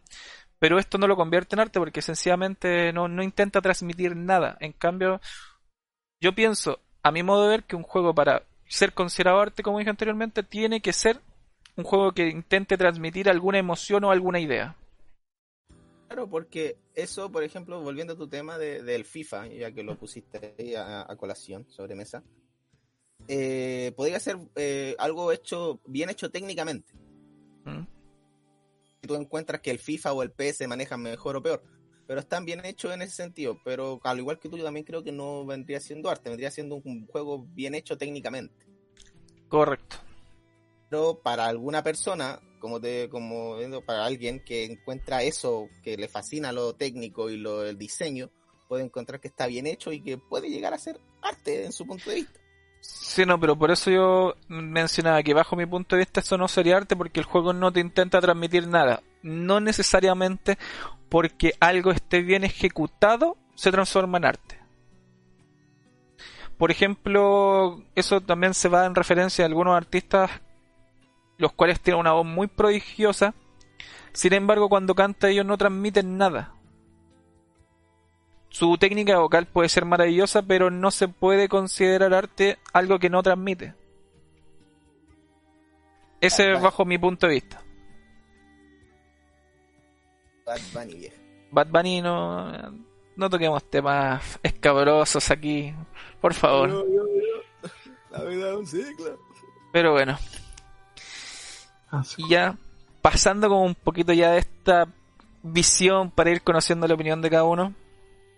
Pero 0.58 0.78
esto 0.78 0.96
no 0.96 1.06
lo 1.06 1.16
convierte 1.16 1.54
en 1.54 1.60
arte 1.60 1.78
porque 1.78 2.00
sencillamente 2.00 2.92
no, 2.94 3.08
no 3.08 3.22
intenta 3.22 3.60
transmitir 3.60 4.16
nada. 4.16 4.56
En 4.60 4.72
cambio, 4.72 5.20
yo 6.18 6.34
pienso, 6.34 6.80
a 7.02 7.10
mi 7.10 7.22
modo 7.22 7.42
de 7.42 7.48
ver, 7.48 7.64
que 7.64 7.76
un 7.76 7.82
juego 7.82 8.14
para 8.14 8.44
ser 8.66 8.94
considerado 8.94 9.40
arte, 9.40 9.62
como 9.62 9.78
dije 9.78 9.90
anteriormente, 9.90 10.42
tiene 10.42 10.80
que 10.80 10.94
ser 10.94 11.20
un 11.76 11.84
juego 11.84 12.12
que 12.12 12.28
intente 12.28 12.76
transmitir 12.76 13.28
alguna 13.28 13.58
emoción 13.58 14.04
o 14.04 14.10
alguna 14.10 14.40
idea. 14.40 14.76
Claro, 16.08 16.28
porque 16.28 16.78
eso, 16.94 17.30
por 17.30 17.42
ejemplo, 17.42 17.80
volviendo 17.82 18.14
a 18.14 18.16
tu 18.16 18.28
tema 18.28 18.58
de, 18.58 18.82
del 18.82 19.04
FIFA, 19.04 19.48
ya 19.48 19.72
que 19.72 19.82
lo 19.82 19.98
pusiste 19.98 20.54
ahí 20.58 20.74
a, 20.74 21.04
colación 21.18 21.66
sobre 21.68 21.94
mesa, 21.94 22.22
eh, 23.28 23.92
podría 23.96 24.20
ser 24.20 24.38
eh, 24.54 24.94
algo 24.98 25.32
hecho, 25.32 25.80
bien 25.86 26.08
hecho 26.08 26.30
técnicamente. 26.30 26.94
¿Mm? 27.64 27.86
Tú 29.00 29.14
encuentras 29.16 29.60
que 29.60 29.70
el 29.70 29.78
FIFA 29.78 30.12
o 30.12 30.22
el 30.22 30.30
PS 30.30 30.66
manejan 30.68 31.02
mejor 31.02 31.36
o 31.36 31.42
peor, 31.42 31.62
pero 32.06 32.20
están 32.20 32.44
bien 32.44 32.64
hechos 32.64 32.94
en 32.94 33.02
ese 33.02 33.14
sentido. 33.14 33.60
Pero 33.64 34.00
al 34.04 34.18
igual 34.18 34.38
que 34.38 34.48
tú, 34.48 34.56
yo 34.56 34.64
también 34.64 34.86
creo 34.86 35.02
que 35.02 35.12
no 35.12 35.44
vendría 35.44 35.80
siendo 35.80 36.08
arte, 36.08 36.30
vendría 36.30 36.50
siendo 36.52 36.76
un 36.76 37.06
juego 37.06 37.46
bien 37.48 37.74
hecho 37.74 37.98
técnicamente. 37.98 38.54
Correcto. 39.48 40.05
Pero 40.88 41.20
para 41.22 41.46
alguna 41.46 41.82
persona, 41.82 42.40
como 42.60 42.80
te, 42.80 43.08
como 43.08 43.56
para 43.84 44.04
alguien 44.04 44.40
que 44.44 44.64
encuentra 44.64 45.22
eso, 45.22 45.68
que 45.82 45.96
le 45.96 46.08
fascina 46.08 46.52
lo 46.52 46.74
técnico 46.74 47.30
y 47.30 47.36
lo 47.36 47.64
el 47.64 47.76
diseño, 47.76 48.30
puede 48.68 48.84
encontrar 48.84 49.20
que 49.20 49.28
está 49.28 49.46
bien 49.46 49.66
hecho 49.66 49.92
y 49.92 50.02
que 50.02 50.18
puede 50.18 50.48
llegar 50.48 50.74
a 50.74 50.78
ser 50.78 51.00
arte 51.22 51.64
en 51.64 51.72
su 51.72 51.86
punto 51.86 52.10
de 52.10 52.16
vista. 52.16 52.40
Sí, 52.80 53.24
no, 53.24 53.40
pero 53.40 53.56
por 53.58 53.70
eso 53.70 53.90
yo 53.90 54.34
mencionaba 54.48 55.22
que 55.22 55.34
bajo 55.34 55.56
mi 55.56 55.66
punto 55.66 55.96
de 55.96 56.00
vista 56.00 56.20
eso 56.20 56.36
no 56.36 56.46
sería 56.48 56.76
arte 56.76 56.94
porque 56.94 57.20
el 57.20 57.26
juego 57.26 57.52
no 57.52 57.72
te 57.72 57.80
intenta 57.80 58.20
transmitir 58.20 58.68
nada. 58.68 59.02
No 59.22 59.60
necesariamente 59.60 60.58
porque 61.08 61.54
algo 61.60 61.90
esté 61.90 62.22
bien 62.22 62.44
ejecutado 62.44 63.36
se 63.54 63.72
transforma 63.72 64.18
en 64.18 64.26
arte. 64.26 64.58
Por 66.58 66.70
ejemplo, 66.70 67.82
eso 67.94 68.20
también 68.20 68.54
se 68.54 68.68
va 68.68 68.86
en 68.86 68.94
referencia 68.94 69.44
a 69.44 69.48
algunos 69.48 69.76
artistas 69.76 70.30
los 71.38 71.52
cuales 71.52 71.80
tienen 71.80 72.00
una 72.00 72.12
voz 72.12 72.26
muy 72.26 72.46
prodigiosa. 72.46 73.34
Sin 74.12 74.32
embargo, 74.32 74.68
cuando 74.68 74.94
canta 74.94 75.28
ellos 75.28 75.46
no 75.46 75.58
transmiten 75.58 76.16
nada. 76.16 76.54
Su 78.48 78.78
técnica 78.78 79.18
vocal 79.18 79.46
puede 79.46 79.68
ser 79.68 79.84
maravillosa, 79.84 80.42
pero 80.42 80.70
no 80.70 80.90
se 80.90 81.08
puede 81.08 81.48
considerar 81.48 82.14
arte 82.14 82.58
algo 82.72 82.98
que 82.98 83.10
no 83.10 83.22
transmite. 83.22 83.74
Ese 86.20 86.52
es 86.52 86.62
bajo 86.62 86.84
mi 86.84 86.96
punto 86.96 87.26
de 87.26 87.34
vista. 87.34 87.62
Bad 90.46 90.60
Bunny, 90.72 91.08
Bad 91.50 91.66
Bunny 91.68 92.00
no, 92.00 92.52
no 93.16 93.28
toquemos 93.28 93.68
temas 93.68 94.38
escabrosos 94.42 95.30
aquí, 95.30 95.74
por 96.20 96.32
favor. 96.32 96.86
La 98.10 98.24
vida 98.24 98.50
es 98.50 98.56
un 98.56 98.66
ciclo. 98.66 99.18
Pero 99.72 99.92
bueno. 99.92 100.16
Y 102.16 102.28
ya 102.28 102.56
pasando 103.02 103.48
como 103.48 103.62
un 103.62 103.74
poquito 103.74 104.12
ya 104.12 104.32
de 104.32 104.38
esta 104.38 104.88
visión 105.42 106.10
para 106.10 106.30
ir 106.30 106.42
conociendo 106.42 106.86
la 106.88 106.94
opinión 106.94 107.22
de 107.22 107.30
cada 107.30 107.44
uno 107.44 107.74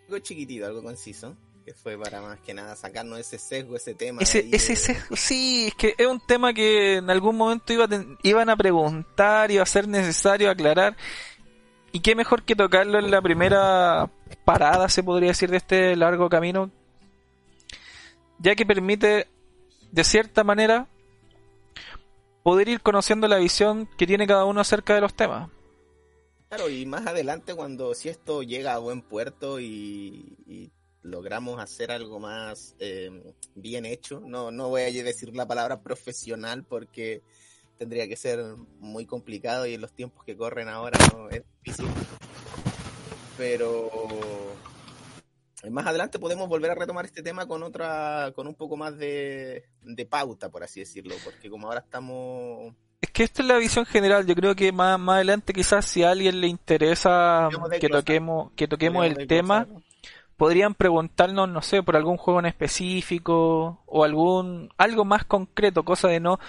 algo 0.08 0.18
chiquitito, 0.20 0.66
algo 0.66 0.82
conciso, 0.82 1.36
que 1.64 1.74
fue 1.74 1.98
para 1.98 2.22
más 2.22 2.40
que 2.40 2.54
nada 2.54 2.74
sacarnos 2.76 3.18
ese 3.18 3.38
sesgo, 3.38 3.76
ese 3.76 3.94
tema. 3.94 4.22
Ese, 4.22 4.48
ese 4.50 4.74
sesgo, 4.74 5.16
sí, 5.16 5.66
es 5.68 5.74
que 5.74 5.94
es 5.98 6.06
un 6.06 6.20
tema 6.20 6.54
que 6.54 6.96
en 6.96 7.10
algún 7.10 7.36
momento 7.36 7.72
iba 7.72 7.86
iban 8.22 8.48
a 8.48 8.56
preguntar, 8.56 9.50
iba 9.50 9.62
a 9.62 9.66
ser 9.66 9.86
necesario 9.86 10.50
aclarar. 10.50 10.96
Y 11.92 12.00
qué 12.00 12.14
mejor 12.14 12.42
que 12.42 12.56
tocarlo 12.56 12.98
en 12.98 13.10
la 13.10 13.20
primera 13.20 14.10
parada, 14.44 14.88
se 14.88 15.02
podría 15.02 15.28
decir, 15.28 15.50
de 15.50 15.58
este 15.58 15.96
largo 15.96 16.28
camino, 16.28 16.70
ya 18.38 18.54
que 18.54 18.64
permite, 18.64 19.26
de 19.92 20.04
cierta 20.04 20.44
manera, 20.44 20.86
poder 22.42 22.68
ir 22.68 22.80
conociendo 22.80 23.28
la 23.28 23.38
visión 23.38 23.88
que 23.96 24.06
tiene 24.06 24.26
cada 24.26 24.44
uno 24.44 24.60
acerca 24.60 24.94
de 24.94 25.00
los 25.00 25.14
temas. 25.14 25.50
Claro, 26.48 26.70
y 26.70 26.86
más 26.86 27.06
adelante 27.06 27.54
cuando 27.54 27.94
si 27.94 28.08
esto 28.08 28.42
llega 28.42 28.74
a 28.74 28.78
buen 28.78 29.02
puerto 29.02 29.60
y, 29.60 30.70
logramos 31.02 31.58
hacer 31.58 31.90
algo 31.90 32.20
más 32.20 32.74
em, 32.80 33.22
bien 33.54 33.86
hecho, 33.86 34.20
no, 34.20 34.50
no 34.50 34.68
voy 34.68 34.82
a 34.82 35.04
decir 35.04 35.34
la 35.34 35.46
palabra 35.46 35.80
profesional 35.80 36.64
porque 36.64 37.22
tendría 37.78 38.06
que 38.08 38.16
ser 38.16 38.40
muy 38.80 39.06
complicado 39.06 39.64
y 39.66 39.74
en 39.74 39.80
los 39.80 39.92
tiempos 39.92 40.24
que 40.24 40.36
corren 40.36 40.68
ahora 40.68 40.98
no 41.14 41.30
es 41.30 41.42
difícil. 41.62 41.88
Pero 43.38 43.88
más 45.70 45.86
adelante 45.86 46.18
podemos 46.18 46.48
volver 46.48 46.70
a 46.70 46.74
retomar 46.74 47.04
este 47.04 47.22
tema 47.22 47.46
con 47.46 47.62
otra, 47.62 48.32
con 48.34 48.46
un 48.46 48.54
poco 48.54 48.76
más 48.76 48.96
de, 48.96 49.64
de 49.82 50.06
pauta, 50.06 50.50
por 50.50 50.62
así 50.62 50.80
decirlo, 50.80 51.14
porque 51.24 51.50
como 51.50 51.66
ahora 51.66 51.80
estamos 51.80 52.74
es 53.00 53.10
que 53.10 53.22
esta 53.22 53.42
es 53.42 53.48
la 53.48 53.58
visión 53.58 53.86
general. 53.86 54.26
Yo 54.26 54.34
creo 54.34 54.56
que 54.56 54.72
más, 54.72 54.98
más 54.98 55.16
adelante, 55.16 55.52
quizás 55.52 55.84
si 55.84 56.02
a 56.02 56.10
alguien 56.10 56.40
le 56.40 56.48
interesa 56.48 57.48
que 57.80 57.88
toquemos, 57.88 58.50
que 58.56 58.66
toquemos 58.66 59.06
el 59.06 59.26
tema, 59.28 59.66
podrían 60.36 60.74
preguntarnos, 60.74 61.48
no 61.48 61.62
sé, 61.62 61.82
por 61.82 61.96
algún 61.96 62.16
juego 62.16 62.40
en 62.40 62.46
específico 62.46 63.82
o 63.86 64.04
algún 64.04 64.70
algo 64.78 65.04
más 65.04 65.24
concreto, 65.24 65.84
cosa 65.84 66.08
de 66.08 66.20
no 66.20 66.40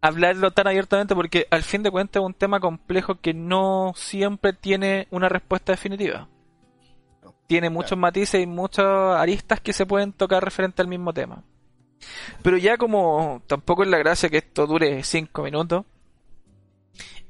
hablarlo 0.00 0.50
tan 0.50 0.66
abiertamente, 0.66 1.14
porque 1.14 1.46
al 1.50 1.62
fin 1.62 1.82
de 1.82 1.90
cuentas 1.90 2.20
es 2.20 2.26
un 2.26 2.34
tema 2.34 2.60
complejo 2.60 3.20
que 3.20 3.34
no 3.34 3.92
siempre 3.96 4.52
tiene 4.52 5.08
una 5.10 5.28
respuesta 5.28 5.72
definitiva. 5.72 6.28
Tiene 7.48 7.70
muchos 7.70 7.98
matices 7.98 8.42
y 8.42 8.46
muchas 8.46 8.84
aristas 9.16 9.60
que 9.60 9.72
se 9.72 9.86
pueden 9.86 10.12
tocar 10.12 10.44
referente 10.44 10.82
al 10.82 10.88
mismo 10.88 11.12
tema. 11.12 11.42
Pero 12.42 12.58
ya 12.58 12.76
como 12.76 13.42
tampoco 13.46 13.82
es 13.82 13.88
la 13.88 13.98
gracia 13.98 14.28
que 14.28 14.36
esto 14.38 14.66
dure 14.66 15.02
5 15.02 15.42
minutos, 15.42 15.84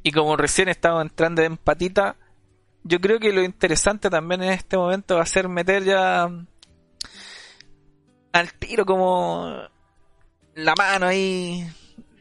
y 0.02 0.10
como 0.10 0.36
recién 0.36 0.68
estamos 0.68 1.02
entrando 1.02 1.42
en 1.42 1.56
patita, 1.56 2.16
yo 2.82 3.00
creo 3.00 3.20
que 3.20 3.32
lo 3.32 3.42
interesante 3.42 4.10
también 4.10 4.42
en 4.42 4.50
este 4.50 4.76
momento 4.76 5.16
va 5.16 5.22
a 5.22 5.26
ser 5.26 5.48
meter 5.48 5.84
ya 5.84 6.28
al 8.32 8.52
tiro 8.54 8.84
como 8.84 9.56
la 10.54 10.74
mano 10.76 11.06
ahí, 11.06 11.64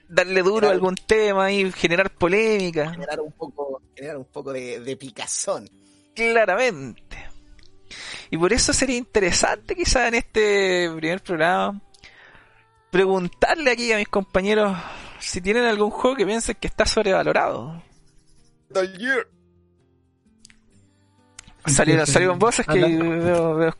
darle 0.08 0.44
duro 0.44 0.68
a 0.68 0.72
algún 0.72 0.96
tema 0.96 1.52
y 1.52 1.72
generar 1.72 2.12
polémica. 2.12 2.92
Generar 2.92 3.22
un 3.22 3.32
poco, 3.32 3.82
generar 3.96 4.18
un 4.18 4.26
poco 4.26 4.54
de, 4.54 4.82
de 4.82 4.96
picazón. 4.96 5.68
Claramente. 6.14 7.37
Y 8.30 8.38
por 8.38 8.54
eso 8.54 8.74
sería 8.74 8.98
interesante 8.98 9.76
quizás 9.76 10.08
en 10.08 10.16
este 10.16 10.92
primer 10.96 11.22
programa 11.22 11.82
preguntarle 12.92 13.72
aquí 13.72 13.92
a 13.92 13.98
mis 13.98 14.08
compañeros 14.08 14.78
si 15.20 15.42
tienen 15.42 15.66
algún 15.66 15.90
juego 15.90 16.16
que 16.16 16.26
piensen 16.26 16.56
que 16.60 16.68
está 16.68 16.86
sobrevalorado. 16.86 17.84
Salieron, 21.66 22.08
salieron 22.08 22.40
voces 22.40 22.66
que 22.66 22.80
veo, 22.80 23.74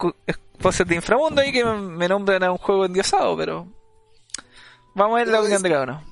voces 0.60 0.88
de 0.88 0.96
inframundo 0.96 1.42
ahí 1.42 1.52
que 1.52 1.64
me 1.64 2.08
nombran 2.08 2.44
a 2.44 2.52
un 2.52 2.58
juego 2.58 2.86
endiosado, 2.86 3.38
pero 3.38 3.72
vamos 4.94 5.16
a 5.16 5.20
ver 5.20 5.28
la 5.30 5.40
opinión 5.40 5.62
de 5.62 5.70
cada 5.70 5.84
uno. 5.84 6.04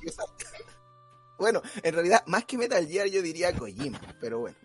Bueno, 1.38 1.62
en 1.84 1.94
realidad, 1.94 2.24
más 2.28 2.46
que 2.46 2.58
Metal 2.58 2.88
Gear, 2.88 3.08
yo 3.08 3.22
diría 3.22 3.54
Kojima, 3.54 4.00
pero 4.22 4.40
bueno, 4.40 4.56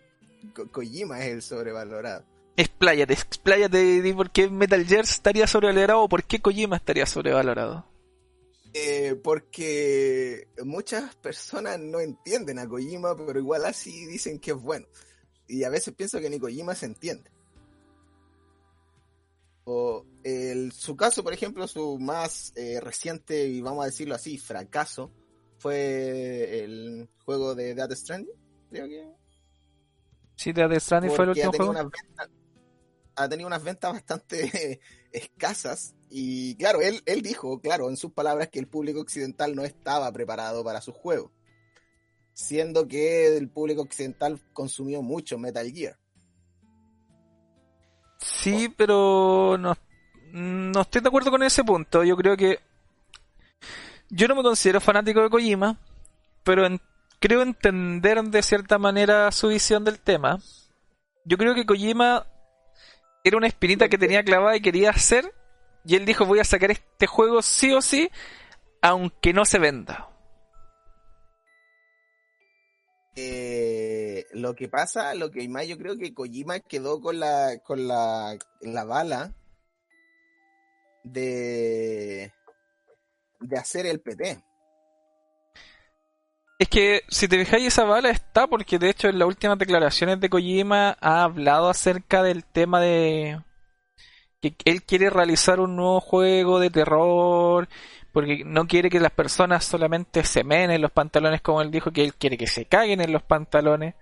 Kojima 0.71 1.19
es 1.19 1.33
el 1.33 1.41
sobrevalorado. 1.41 2.23
Expláyate, 2.57 3.13
expláyate 3.13 4.01
de 4.01 4.13
por 4.13 4.29
qué 4.31 4.49
Metal 4.49 4.85
Gear 4.85 5.03
estaría 5.03 5.47
sobrevalorado 5.47 6.01
o 6.01 6.09
por 6.09 6.23
qué 6.23 6.41
Kojima 6.41 6.75
estaría 6.75 7.05
sobrevalorado. 7.05 7.85
Eh, 8.73 9.19
porque 9.21 10.47
muchas 10.63 11.15
personas 11.15 11.79
no 11.79 11.99
entienden 11.99 12.59
a 12.59 12.67
Kojima, 12.67 13.15
pero 13.17 13.39
igual 13.39 13.65
así 13.65 14.05
dicen 14.05 14.39
que 14.39 14.51
es 14.51 14.57
bueno. 14.57 14.87
Y 15.47 15.63
a 15.63 15.69
veces 15.69 15.93
pienso 15.93 16.19
que 16.19 16.29
ni 16.29 16.39
Kojima 16.39 16.75
se 16.75 16.85
entiende. 16.85 17.29
O 19.65 20.05
el, 20.23 20.71
su 20.71 20.95
caso, 20.95 21.23
por 21.23 21.33
ejemplo, 21.33 21.67
su 21.67 21.99
más 21.99 22.53
eh, 22.55 22.79
reciente, 22.81 23.45
y 23.45 23.61
vamos 23.61 23.83
a 23.83 23.87
decirlo 23.87 24.15
así, 24.15 24.37
fracaso, 24.37 25.11
fue 25.57 26.63
el 26.63 27.09
juego 27.25 27.53
de 27.55 27.75
Death 27.75 27.91
Stranding, 27.91 28.35
creo 28.69 28.87
que. 28.87 29.07
Sí, 30.35 30.53
Death 30.53 30.79
Stranding 30.79 31.11
fue 31.11 31.25
el 31.25 31.29
último 31.29 31.51
juego. 31.51 31.91
Ha 33.15 33.29
tenido 33.29 33.47
unas 33.47 33.63
ventas 33.63 33.93
bastante 33.93 34.79
escasas. 35.11 35.95
Y 36.09 36.55
claro, 36.55 36.81
él, 36.81 37.01
él 37.05 37.21
dijo, 37.21 37.59
claro, 37.61 37.89
en 37.89 37.97
sus 37.97 38.11
palabras, 38.11 38.49
que 38.49 38.59
el 38.59 38.67
público 38.67 38.99
occidental 38.99 39.55
no 39.55 39.63
estaba 39.63 40.11
preparado 40.11 40.63
para 40.63 40.81
su 40.81 40.91
juego. 40.91 41.31
Siendo 42.33 42.87
que 42.87 43.37
el 43.37 43.49
público 43.49 43.81
occidental 43.81 44.39
consumió 44.53 45.01
mucho 45.01 45.37
Metal 45.37 45.69
Gear. 45.71 45.97
Sí, 48.21 48.69
pero 48.75 49.57
no, 49.57 49.75
no 50.31 50.81
estoy 50.81 51.01
de 51.01 51.07
acuerdo 51.07 51.31
con 51.31 51.43
ese 51.43 51.63
punto. 51.63 52.03
Yo 52.03 52.15
creo 52.15 52.37
que. 52.37 52.59
Yo 54.09 54.27
no 54.27 54.35
me 54.35 54.43
considero 54.43 54.81
fanático 54.81 55.21
de 55.21 55.29
Kojima, 55.29 55.77
pero 56.43 56.67
creo 57.19 57.41
entender 57.41 58.21
de 58.23 58.43
cierta 58.43 58.77
manera 58.77 59.31
su 59.31 59.47
visión 59.47 59.83
del 59.85 59.99
tema. 59.99 60.39
Yo 61.23 61.37
creo 61.37 61.55
que 61.55 61.65
Kojima 61.65 62.25
era 63.23 63.37
una 63.37 63.47
espinita 63.47 63.89
que 63.89 63.97
tenía 63.97 64.23
clavada 64.23 64.55
y 64.55 64.61
quería 64.61 64.89
hacer. 64.89 65.33
Y 65.85 65.95
él 65.95 66.05
dijo: 66.05 66.25
Voy 66.25 66.39
a 66.39 66.43
sacar 66.43 66.71
este 66.71 67.07
juego 67.07 67.41
sí 67.41 67.71
o 67.73 67.81
sí, 67.81 68.09
aunque 68.81 69.33
no 69.33 69.45
se 69.45 69.59
venda. 69.59 70.09
Eh, 73.15 74.25
lo 74.31 74.55
que 74.55 74.69
pasa, 74.69 75.13
lo 75.15 75.31
que 75.31 75.47
más 75.49 75.67
yo 75.67 75.77
creo 75.77 75.97
que 75.97 76.13
Kojima 76.13 76.61
quedó 76.61 77.01
con 77.01 77.19
la 77.19 77.59
con 77.63 77.87
la, 77.87 78.37
la 78.61 78.83
bala 78.85 79.35
de 81.03 82.31
de 83.41 83.57
hacer 83.57 83.85
el 83.85 83.99
PT. 83.99 84.43
Es 86.61 86.69
que 86.69 87.01
si 87.07 87.27
te 87.27 87.43
fijáis 87.43 87.65
esa 87.65 87.85
bala 87.85 88.11
está 88.11 88.45
porque 88.45 88.77
de 88.77 88.91
hecho 88.91 89.07
en 89.07 89.17
las 89.17 89.27
últimas 89.27 89.57
declaraciones 89.57 90.19
de 90.19 90.29
Kojima 90.29 90.95
ha 91.01 91.23
hablado 91.23 91.69
acerca 91.71 92.21
del 92.21 92.45
tema 92.45 92.79
de 92.79 93.41
que 94.39 94.53
él 94.65 94.83
quiere 94.83 95.09
realizar 95.09 95.59
un 95.59 95.75
nuevo 95.75 95.99
juego 95.99 96.59
de 96.59 96.69
terror 96.69 97.67
porque 98.11 98.43
no 98.45 98.67
quiere 98.67 98.91
que 98.91 98.99
las 98.99 99.11
personas 99.11 99.65
solamente 99.65 100.23
se 100.23 100.43
menen 100.43 100.69
en 100.69 100.83
los 100.83 100.91
pantalones 100.91 101.41
como 101.41 101.63
él 101.63 101.71
dijo 101.71 101.89
que 101.89 102.03
él 102.03 102.13
quiere 102.13 102.37
que 102.37 102.45
se 102.45 102.65
caguen 102.65 103.01
en 103.01 103.11
los 103.11 103.23
pantalones. 103.23 103.95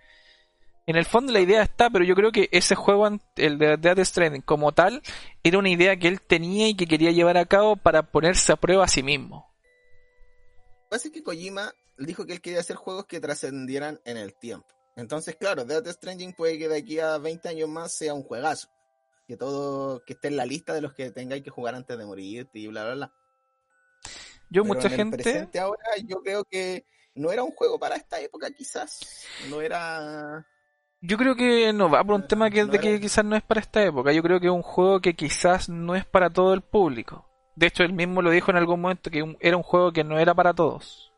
En 0.85 0.97
el 0.97 1.05
fondo 1.05 1.31
la 1.31 1.39
idea 1.39 1.61
está, 1.61 1.89
pero 1.89 2.03
yo 2.03 2.13
creo 2.13 2.33
que 2.33 2.49
ese 2.51 2.75
juego, 2.75 3.07
el 3.37 3.57
de 3.57 3.77
Death 3.77 4.03
Stranding 4.03 4.41
como 4.41 4.73
tal, 4.73 5.01
era 5.43 5.59
una 5.59 5.69
idea 5.69 5.95
que 5.95 6.09
él 6.09 6.19
tenía 6.19 6.67
y 6.67 6.75
que 6.75 6.87
quería 6.87 7.11
llevar 7.11 7.37
a 7.37 7.45
cabo 7.45 7.77
para 7.77 8.11
ponerse 8.11 8.51
a 8.51 8.57
prueba 8.57 8.83
a 8.83 8.89
sí 8.89 9.01
mismo. 9.01 9.47
Pasa 10.89 11.07
es 11.07 11.13
que 11.13 11.23
Kojima 11.23 11.71
dijo 12.05 12.25
que 12.25 12.33
él 12.33 12.41
quería 12.41 12.59
hacer 12.59 12.75
juegos 12.75 13.05
que 13.05 13.19
trascendieran 13.19 13.99
en 14.05 14.17
el 14.17 14.33
tiempo. 14.33 14.67
Entonces, 14.95 15.35
claro, 15.35 15.63
Death 15.65 15.87
Stranding 15.87 16.33
puede 16.33 16.57
que 16.57 16.67
de 16.67 16.77
aquí 16.77 16.99
a 16.99 17.17
20 17.17 17.47
años 17.49 17.69
más 17.69 17.93
sea 17.93 18.13
un 18.13 18.23
juegazo. 18.23 18.67
Que 19.27 19.37
todo, 19.37 20.03
que 20.03 20.13
esté 20.13 20.27
en 20.27 20.37
la 20.37 20.45
lista 20.45 20.73
de 20.73 20.81
los 20.81 20.93
que 20.93 21.11
tengáis 21.11 21.43
que 21.43 21.51
jugar 21.51 21.75
antes 21.75 21.97
de 21.97 22.05
morir 22.05 22.49
y 22.53 22.67
bla, 22.67 22.83
bla, 22.83 22.95
bla. 22.95 23.13
Yo, 24.49 24.65
mucha 24.65 24.89
gente. 24.89 25.47
ahora, 25.59 25.83
yo 26.03 26.17
creo 26.23 26.43
que 26.43 26.85
no 27.15 27.31
era 27.31 27.43
un 27.43 27.51
juego 27.51 27.79
para 27.79 27.95
esta 27.95 28.19
época, 28.19 28.49
quizás. 28.51 29.25
No 29.49 29.61
era. 29.61 30.45
Yo 31.01 31.17
creo 31.17 31.35
que 31.35 31.71
no 31.71 31.89
va 31.89 32.03
por 32.03 32.15
un 32.15 32.27
tema 32.27 32.49
que, 32.49 32.65
de 32.65 32.79
que 32.79 32.99
quizás 32.99 33.23
no 33.23 33.35
es 33.35 33.43
para 33.43 33.61
esta 33.61 33.83
época. 33.83 34.11
Yo 34.11 34.23
creo 34.23 34.39
que 34.39 34.47
es 34.47 34.51
un 34.51 34.63
juego 34.63 34.99
que 34.99 35.15
quizás 35.15 35.69
no 35.69 35.95
es 35.95 36.05
para 36.05 36.29
todo 36.29 36.53
el 36.53 36.61
público. 36.61 37.29
De 37.55 37.67
hecho, 37.67 37.83
él 37.83 37.93
mismo 37.93 38.21
lo 38.21 38.31
dijo 38.31 38.51
en 38.51 38.57
algún 38.57 38.81
momento 38.81 39.11
que 39.11 39.37
era 39.39 39.55
un 39.55 39.63
juego 39.63 39.93
que 39.93 40.03
no 40.03 40.19
era 40.19 40.33
para 40.33 40.53
todos. 40.53 41.08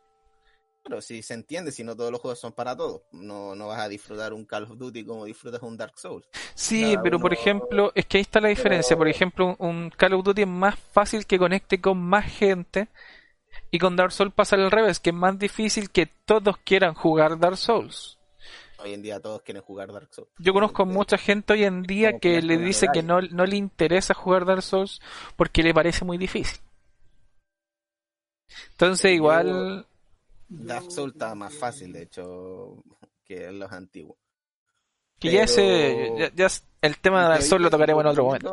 Pero 0.84 1.00
si 1.00 1.22
se 1.22 1.36
entiende, 1.36 1.72
si 1.72 1.84
no 1.84 1.96
todos 1.96 2.12
los 2.12 2.20
juegos 2.20 2.39
son 2.39 2.54
para 2.54 2.76
todos. 2.76 3.04
No, 3.12 3.56
no 3.56 3.67
vas 3.67 3.80
a 3.80 3.88
disfrutar 3.88 4.34
un 4.34 4.46
Call 4.46 4.63
of 4.63 4.78
Duty 4.78 5.06
como 5.06 5.26
disfrutas 5.26 5.62
un 5.62 5.78
Dark 5.78 5.98
Souls. 5.98 6.28
Sí, 6.56 6.96
pero 7.04 7.20
por 7.20 7.34
ejemplo, 7.34 7.91
es 7.94 8.06
que 8.08 8.17
ahí 8.17 8.22
está 8.22 8.39
la 8.41 8.50
diferencia. 8.50 8.98
Por 8.98 9.08
ejemplo, 9.08 9.56
un 9.60 9.91
Call 9.91 10.13
of 10.13 10.24
Duty 10.24 10.41
es 10.41 10.48
más 10.48 10.78
fácil 10.78 11.26
que 11.26 11.38
conecte 11.38 11.80
con 11.80 12.02
más 12.02 12.26
gente 12.26 12.88
y 13.70 13.80
con 13.80 13.96
Dark 13.96 14.12
Souls 14.12 14.34
pasa 14.34 14.56
al 14.56 14.72
revés, 14.72 15.00
que 15.00 15.12
es 15.12 15.15
más 15.15 15.38
difícil 15.38 15.91
que 15.91 16.08
todos 16.08 16.58
quieran 16.58 16.94
jugar 16.94 17.38
Dark 17.39 17.58
Souls. 17.58 18.17
Hoy 18.84 18.94
en 18.94 19.04
día 19.04 19.20
todos 19.20 19.44
quieren 19.44 19.62
jugar 19.62 19.94
Dark 19.94 20.10
Souls. 20.12 20.32
Yo 20.39 20.54
conozco 20.54 20.86
mucha 20.88 21.17
gente 21.17 21.54
hoy 21.54 21.63
en 21.63 21.84
día 21.84 22.17
que 22.17 22.41
le 22.41 22.58
dice 22.58 22.88
que 22.91 23.04
no, 23.04 23.22
no 23.22 23.46
le 23.46 23.56
interesa 23.56 24.15
jugar 24.15 24.46
Dark 24.46 24.63
Souls 24.63 25.00
porque 25.36 25.62
le 25.62 25.74
parece 25.74 26.06
muy 26.06 26.17
difícil. 26.17 26.60
Entonces 28.72 29.12
igual... 29.12 29.86
Dark 30.52 30.92
Souls 30.92 31.14
está 31.14 31.34
más 31.34 31.54
fácil, 31.54 31.94
de 31.94 32.04
hecho, 32.04 32.84
que 33.24 33.52
los 33.52 33.72
antiguos. 33.72 34.18
Que 35.20 35.32
ya 35.32 35.44
ese... 35.44 36.32
Ya, 36.36 36.48
el 36.82 36.98
tema 36.98 37.24
de 37.24 37.30
Dark 37.30 37.44
Souls 37.44 37.64
lo 37.64 37.70
tocaremos 37.70 38.02
en 38.04 38.08
otro 38.08 38.26
momento 38.26 38.52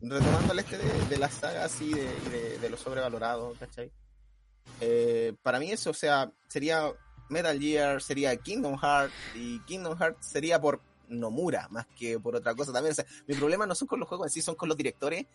retomando 0.00 0.52
el 0.52 0.58
este 0.58 0.78
de, 0.78 1.18
la 1.18 1.28
saga 1.28 1.64
así, 1.64 1.92
de, 1.92 2.58
de, 2.58 2.70
lo 2.70 2.76
sobrevalorado, 2.76 3.54
¿cachai? 3.58 3.90
Eh, 4.80 5.34
para 5.42 5.58
mí 5.58 5.70
eso, 5.70 5.90
o 5.90 5.94
sea, 5.94 6.30
sería 6.48 6.92
Metal 7.28 7.58
Gear, 7.58 8.02
sería 8.02 8.36
Kingdom 8.36 8.76
Hearts, 8.78 9.14
y 9.34 9.60
Kingdom 9.60 9.96
Hearts 9.98 10.26
sería 10.26 10.60
por 10.60 10.80
Nomura, 11.08 11.68
más 11.70 11.86
que 11.86 12.18
por 12.18 12.36
otra 12.36 12.54
cosa 12.54 12.72
también. 12.72 12.92
O 12.92 12.94
sea, 12.94 13.06
mi 13.26 13.34
problema 13.34 13.66
no 13.66 13.74
son 13.74 13.88
con 13.88 14.00
los 14.00 14.08
juegos 14.08 14.26
en 14.28 14.32
sí, 14.32 14.42
son 14.42 14.54
con 14.54 14.68
los 14.68 14.76
directores, 14.76 15.26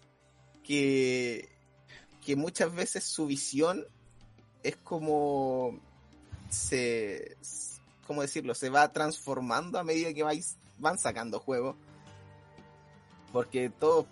que, 0.64 1.50
que 2.24 2.36
muchas 2.36 2.74
veces 2.74 3.04
su 3.04 3.26
visión 3.26 3.86
es 4.64 4.76
como 4.78 5.80
se, 6.50 7.38
¿cómo 8.08 8.22
decirlo? 8.22 8.54
Se 8.54 8.70
va 8.70 8.92
transformando 8.92 9.80
a 9.80 9.84
medida 9.84 10.14
que 10.14 10.24
vais, 10.24 10.58
van 10.78 10.98
sacando 10.98 11.40
juegos. 11.40 11.76
Porque 13.32 13.70
todo 13.70 14.08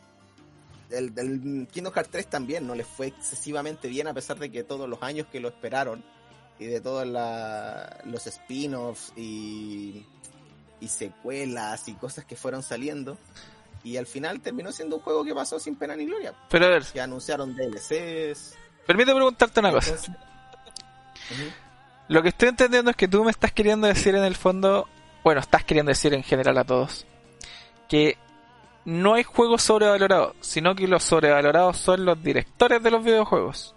el, 0.91 1.67
Kingdom 1.71 1.93
Hearts 1.93 2.11
3 2.11 2.27
también 2.27 2.65
no 2.65 2.75
les 2.75 2.87
fue 2.87 3.07
excesivamente 3.07 3.87
bien 3.87 4.07
a 4.07 4.13
pesar 4.13 4.39
de 4.39 4.49
que 4.49 4.63
todos 4.63 4.89
los 4.89 5.01
años 5.03 5.27
que 5.31 5.39
lo 5.39 5.49
esperaron 5.49 6.03
y 6.57 6.65
de 6.65 6.81
todos 6.81 7.05
los 8.05 8.27
spin-offs 8.27 9.13
y, 9.15 10.05
y 10.79 10.87
secuelas 10.87 11.87
y 11.87 11.93
cosas 11.93 12.25
que 12.25 12.35
fueron 12.35 12.63
saliendo 12.63 13.17
y 13.83 13.97
al 13.97 14.05
final 14.05 14.41
terminó 14.41 14.71
siendo 14.71 14.97
un 14.97 15.01
juego 15.01 15.23
que 15.23 15.33
pasó 15.33 15.59
sin 15.59 15.75
pena 15.75 15.95
ni 15.95 16.05
gloria. 16.05 16.33
Pero 16.49 16.65
a 16.65 16.69
ver, 16.69 16.83
que 16.83 16.99
anunciaron 16.99 17.55
DLCs. 17.55 18.55
Permíteme 18.85 19.15
preguntarte 19.15 19.59
una 19.59 19.71
cosa. 19.71 19.95
Lo 22.07 22.21
que 22.23 22.29
estoy 22.29 22.49
entendiendo 22.49 22.91
es 22.91 22.97
que 22.97 23.07
tú 23.07 23.23
me 23.23 23.31
estás 23.31 23.51
queriendo 23.51 23.87
decir 23.87 24.15
en 24.15 24.23
el 24.23 24.35
fondo, 24.35 24.87
bueno, 25.23 25.41
estás 25.41 25.63
queriendo 25.63 25.89
decir 25.89 26.13
en 26.13 26.23
general 26.23 26.57
a 26.57 26.63
todos, 26.63 27.05
que 27.87 28.17
no 28.85 29.13
hay 29.13 29.23
juegos 29.23 29.61
sobrevalorados, 29.61 30.35
sino 30.41 30.75
que 30.75 30.87
los 30.87 31.03
sobrevalorados 31.03 31.77
son 31.77 32.05
los 32.05 32.21
directores 32.23 32.81
de 32.81 32.91
los 32.91 33.03
videojuegos. 33.03 33.75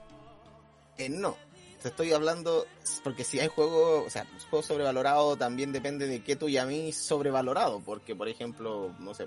Eh, 0.97 1.09
no, 1.09 1.37
te 1.83 1.89
estoy 1.89 2.13
hablando, 2.13 2.67
porque 3.05 3.25
si 3.25 3.41
hay 3.41 3.49
juegos, 3.49 4.07
o 4.07 4.11
sea, 4.11 4.27
juegos 4.49 4.67
sobrevalorados 4.67 5.39
también 5.39 5.73
depende 5.73 6.07
de 6.07 6.23
qué 6.23 6.37
tú 6.37 6.47
mí 6.47 6.93
sobrevalorado, 6.93 7.81
porque 7.81 8.15
por 8.15 8.29
ejemplo, 8.29 8.95
no 8.99 9.13
sé, 9.13 9.27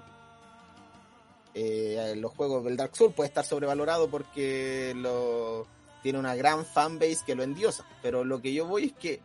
eh, 1.53 2.15
los 2.17 2.31
juegos 2.33 2.63
del 2.63 2.75
Dark 2.75 2.95
Souls 2.95 3.13
puede 3.13 3.27
estar 3.27 3.45
sobrevalorado 3.45 4.09
porque 4.09 4.93
lo, 4.95 5.67
tiene 6.05 6.19
una 6.19 6.35
gran 6.35 6.63
fanbase 6.67 7.25
que 7.25 7.33
lo 7.33 7.41
endiosa, 7.41 7.83
pero 8.03 8.23
lo 8.23 8.39
que 8.39 8.53
yo 8.53 8.67
voy 8.67 8.85
es 8.85 8.93
que 8.93 9.21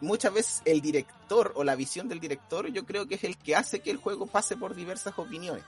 muchas 0.00 0.32
veces 0.32 0.62
el 0.64 0.80
director 0.80 1.52
o 1.54 1.64
la 1.64 1.76
visión 1.76 2.08
del 2.08 2.18
director 2.18 2.68
yo 2.68 2.86
creo 2.86 3.06
que 3.06 3.16
es 3.16 3.24
el 3.24 3.36
que 3.36 3.54
hace 3.54 3.80
que 3.80 3.90
el 3.90 3.98
juego 3.98 4.26
pase 4.26 4.56
por 4.56 4.74
diversas 4.74 5.12
opiniones. 5.18 5.62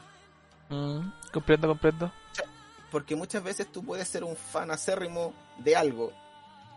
Mm, 0.71 1.01
comprendo, 1.31 1.69
comprendo. 1.69 2.11
Porque 2.91 3.17
muchas 3.17 3.45
veces 3.45 3.71
tú 3.71 3.85
puedes 3.85 4.09
ser 4.09 4.25
un 4.25 4.35
fan 4.35 4.71
acérrimo 4.71 5.35
de 5.59 5.77
algo 5.77 6.11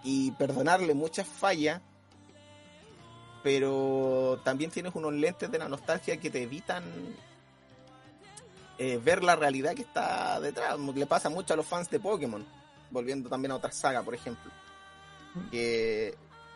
y 0.04 0.32
perdonarle 0.32 0.94
muchas 0.94 1.26
fallas, 1.26 1.80
pero 3.44 4.42
también 4.44 4.72
tienes 4.72 4.94
unos 4.94 5.14
lentes 5.14 5.50
de 5.50 5.58
la 5.58 5.70
nostalgia 5.70 6.18
que 6.18 6.30
te 6.30 6.44
evitan 6.44 6.84
eh, 8.78 9.00
ver 9.02 9.24
la 9.24 9.38
realidad 9.38 9.74
que 9.74 9.84
está 9.84 10.42
detrás. 10.42 10.78
Le 10.78 11.06
pasa 11.06 11.30
mucho 11.30 11.54
a 11.54 11.56
los 11.56 11.66
fans 11.66 11.90
de 11.90 12.02
Pokémon, 12.02 12.59
volviendo 12.92 13.30
también 13.30 13.52
a 13.52 13.56
otra 13.56 13.72
saga, 13.72 14.04
por 14.04 14.16
ejemplo. 14.16 14.52
Que 15.52 16.16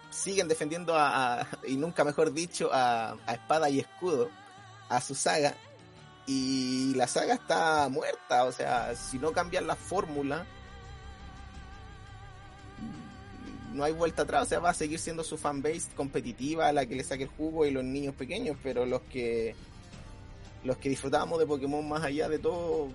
siguen 0.10 0.48
defendiendo 0.48 0.96
a, 0.96 1.48
y 1.68 1.76
nunca 1.76 2.04
mejor 2.04 2.34
dicho, 2.34 2.70
a, 2.72 3.18
espada 3.28 3.70
y 3.70 3.80
escudo, 3.80 4.30
a 4.90 5.02
su 5.02 5.16
saga. 5.16 5.56
Y 6.26 6.94
la 6.96 7.08
saga 7.08 7.34
está 7.34 7.90
muerta, 7.90 8.46
o 8.46 8.52
sea, 8.52 8.96
si 8.96 9.20
no 9.20 9.32
cambian 9.32 9.68
la 9.68 9.76
fórmula, 9.76 10.46
no 13.74 13.84
hay 13.84 13.92
vuelta 13.92 14.22
atrás, 14.22 14.44
o 14.44 14.46
sea, 14.46 14.60
va 14.60 14.70
a 14.70 14.74
seguir 14.74 15.00
siendo 15.00 15.24
su 15.24 15.38
fanbase 15.38 15.90
competitiva, 15.96 16.68
a 16.68 16.74
la 16.74 16.86
que 16.86 16.96
le 16.96 17.04
saque 17.04 17.24
el 17.24 17.30
jugo 17.30 17.66
y 17.66 17.72
los 17.72 17.84
niños 17.84 18.16
pequeños, 18.16 18.56
pero 18.64 18.86
los 18.86 19.02
que 19.02 19.56
los 20.64 20.78
que 20.78 20.88
disfrutábamos 20.88 21.40
de 21.40 21.46
Pokémon 21.46 21.88
más 21.88 22.04
allá 22.04 22.30
de 22.30 22.40
todo 22.40 22.88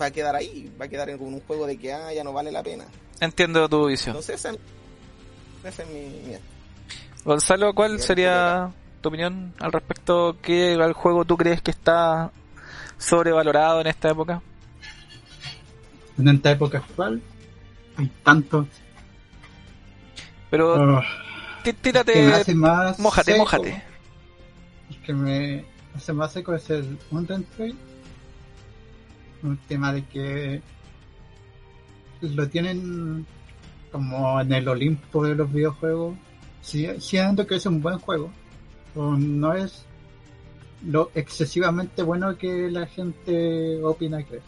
va 0.00 0.06
a 0.06 0.10
quedar 0.10 0.36
ahí, 0.36 0.72
va 0.80 0.86
a 0.86 0.88
quedar 0.88 1.10
en 1.10 1.22
un 1.22 1.40
juego 1.40 1.66
de 1.66 1.78
que 1.78 1.92
ah, 1.92 2.12
ya 2.12 2.24
no 2.24 2.32
vale 2.32 2.50
la 2.52 2.62
pena. 2.62 2.84
Entiendo 3.20 3.68
tu 3.68 3.86
visión. 3.86 4.16
Entonces, 4.16 4.44
esa, 5.64 5.82
es 5.82 5.88
mi, 5.88 6.36
Gonzalo, 7.24 7.74
¿cuál 7.74 8.00
sería 8.00 8.72
tu 9.00 9.08
opinión 9.08 9.54
al 9.58 9.72
respecto. 9.72 10.36
¿Qué 10.42 10.72
el 10.72 10.92
juego 10.92 11.24
tú 11.24 11.36
crees 11.36 11.62
que 11.62 11.70
está 11.70 12.30
sobrevalorado 12.98 13.80
en 13.80 13.86
esta 13.86 14.10
época? 14.10 14.42
En 16.18 16.28
esta 16.28 16.50
época 16.50 16.78
actual 16.78 17.20
hay 17.96 18.10
tanto. 18.22 18.66
Pero 20.50 20.98
oh, 20.98 21.02
tírate, 21.82 22.54
más 22.54 22.98
mojate, 22.98 23.36
mojate. 23.36 23.82
El 24.90 25.02
que 25.02 25.12
me 25.12 25.64
hace 25.94 26.12
más 26.12 26.32
seco 26.32 26.54
es 26.54 26.68
el 26.70 26.98
Unreal 27.10 27.44
Un 29.42 29.56
tema 29.68 29.92
de 29.92 30.04
que 30.04 30.62
lo 32.20 32.48
tienen 32.48 33.26
como 33.92 34.40
en 34.40 34.52
el 34.52 34.68
Olimpo 34.68 35.24
de 35.24 35.34
los 35.34 35.52
videojuegos. 35.52 36.16
Sí, 36.60 36.88
siento 36.98 37.46
que 37.46 37.56
es 37.56 37.66
un 37.66 37.80
buen 37.80 37.98
juego. 37.98 38.30
no 38.94 39.54
es 39.54 39.84
lo 40.84 41.10
excesivamente 41.14 42.02
bueno 42.02 42.36
que 42.36 42.70
la 42.70 42.86
gente 42.86 43.82
opina 43.82 44.22
que 44.22 44.36
es. 44.36 44.42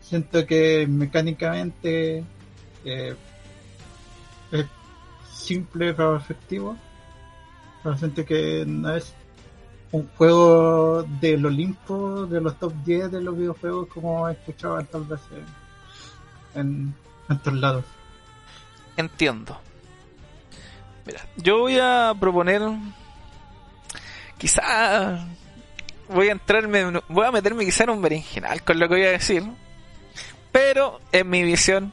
siento 0.00 0.46
que 0.46 0.86
mecánicamente 0.88 2.24
eh, 2.84 3.14
es 4.52 4.66
simple 5.32 5.94
pero 5.94 6.16
efectivo. 6.16 6.76
Pero 7.82 7.96
siento 7.96 8.24
que 8.24 8.64
no 8.66 8.96
es 8.96 9.14
un 9.92 10.08
juego 10.16 11.02
del 11.20 11.46
Olimpo, 11.46 12.26
de 12.26 12.40
los 12.40 12.58
top 12.58 12.72
10 12.84 13.10
de 13.12 13.20
los 13.20 13.36
videojuegos 13.36 13.88
como 13.88 14.28
he 14.28 14.32
escuchado 14.32 14.82
tal 14.84 15.04
vez 15.04 15.20
en, 16.54 16.94
en 17.28 17.60
lados. 17.60 17.84
Entiendo. 18.96 19.58
Mira, 21.06 21.20
yo 21.36 21.60
voy 21.60 21.78
a 21.78 22.14
proponer 22.18 22.62
quizá 24.36 25.26
voy 26.08 26.28
a 26.28 26.32
entrarme, 26.32 27.00
voy 27.08 27.26
a 27.26 27.32
meterme 27.32 27.64
quizá 27.64 27.84
en 27.84 27.90
un 27.90 28.02
berenjenal 28.02 28.62
con 28.62 28.78
lo 28.78 28.88
que 28.88 28.94
voy 28.94 29.04
a 29.04 29.12
decir, 29.12 29.42
pero 30.52 31.00
en 31.12 31.28
mi 31.28 31.42
visión 31.42 31.92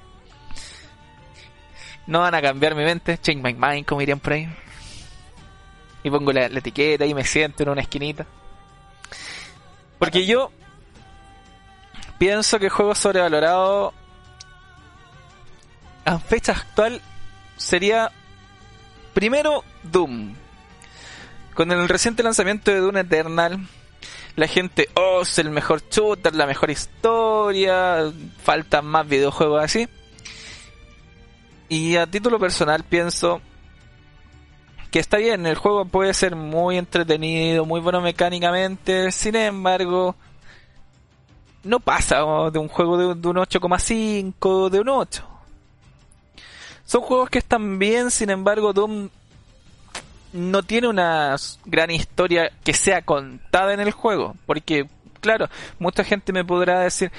no 2.08 2.20
van 2.20 2.36
a 2.36 2.42
cambiar 2.42 2.76
mi 2.76 2.84
mente, 2.84 3.18
change 3.18 3.42
my 3.42 3.54
mind, 3.54 3.86
como 3.86 4.00
dirían 4.00 4.20
por 4.20 4.34
ahí. 4.34 4.48
Y 6.06 6.10
pongo 6.12 6.32
la, 6.32 6.46
etiqueta 6.46 7.04
y 7.08 7.16
me 7.16 7.26
siento 7.26 7.64
en 7.64 7.70
una 7.70 7.82
esquinita. 7.82 8.28
Porque 9.98 10.28
yo 10.28 10.52
pienso 12.20 12.60
que 12.60 12.70
juego 12.70 12.94
sobrevalorado 12.94 13.92
a 16.06 16.20
fecha 16.20 16.52
actual 16.52 17.02
sería 17.58 18.12
primero 19.16 19.64
Doom. 19.82 20.36
Con 21.56 21.72
el 21.72 21.90
reciente 21.90 22.22
lanzamiento 22.22 22.70
de 22.70 22.82
Doom 22.82 22.98
Eternal, 22.98 23.68
la 24.36 24.48
gente, 24.48 24.90
oh, 24.94 25.22
es 25.24 25.40
el 25.40 25.50
mejor 25.50 25.90
shooter, 25.90 26.36
la 26.36 26.46
mejor 26.46 26.70
historia, 26.70 28.14
faltan 28.44 28.86
más 28.86 29.08
videojuegos 29.08 29.64
así. 29.64 29.90
Y 31.68 31.96
a 31.96 32.06
título 32.06 32.38
personal 32.38 32.84
pienso 32.84 33.42
que 34.92 35.00
está 35.00 35.18
bien, 35.18 35.46
el 35.46 35.56
juego 35.56 35.86
puede 35.86 36.14
ser 36.14 36.36
muy 36.36 36.78
entretenido, 36.78 37.66
muy 37.66 37.82
bueno 37.82 38.02
mecánicamente, 38.02 39.12
sin 39.12 39.36
embargo, 39.36 40.16
no 41.64 41.80
pasa 41.80 42.18
de 42.52 42.60
un 42.60 42.68
juego 42.68 42.98
de, 42.98 43.28
un 43.28 43.36
8,5, 43.38 44.70
de 44.70 44.80
un 44.80 44.90
8. 44.90 45.28
Son 46.86 47.02
juegos 47.02 47.30
que 47.30 47.40
están 47.40 47.80
bien, 47.80 48.12
sin 48.12 48.30
embargo, 48.30 48.72
Doom 48.72 49.10
no 50.34 50.64
tiene 50.64 50.88
una 50.88 51.36
gran 51.66 51.90
historia 51.90 52.52
que 52.64 52.74
sea 52.74 53.02
contada 53.02 53.74
en 53.74 53.80
el 53.80 53.92
juego. 53.92 54.36
Porque, 54.46 54.88
claro, 55.22 55.48
mucha 55.80 56.04
gente 56.04 56.32
me 56.32 56.46
podrá 56.46 56.82
decir, 56.82 57.12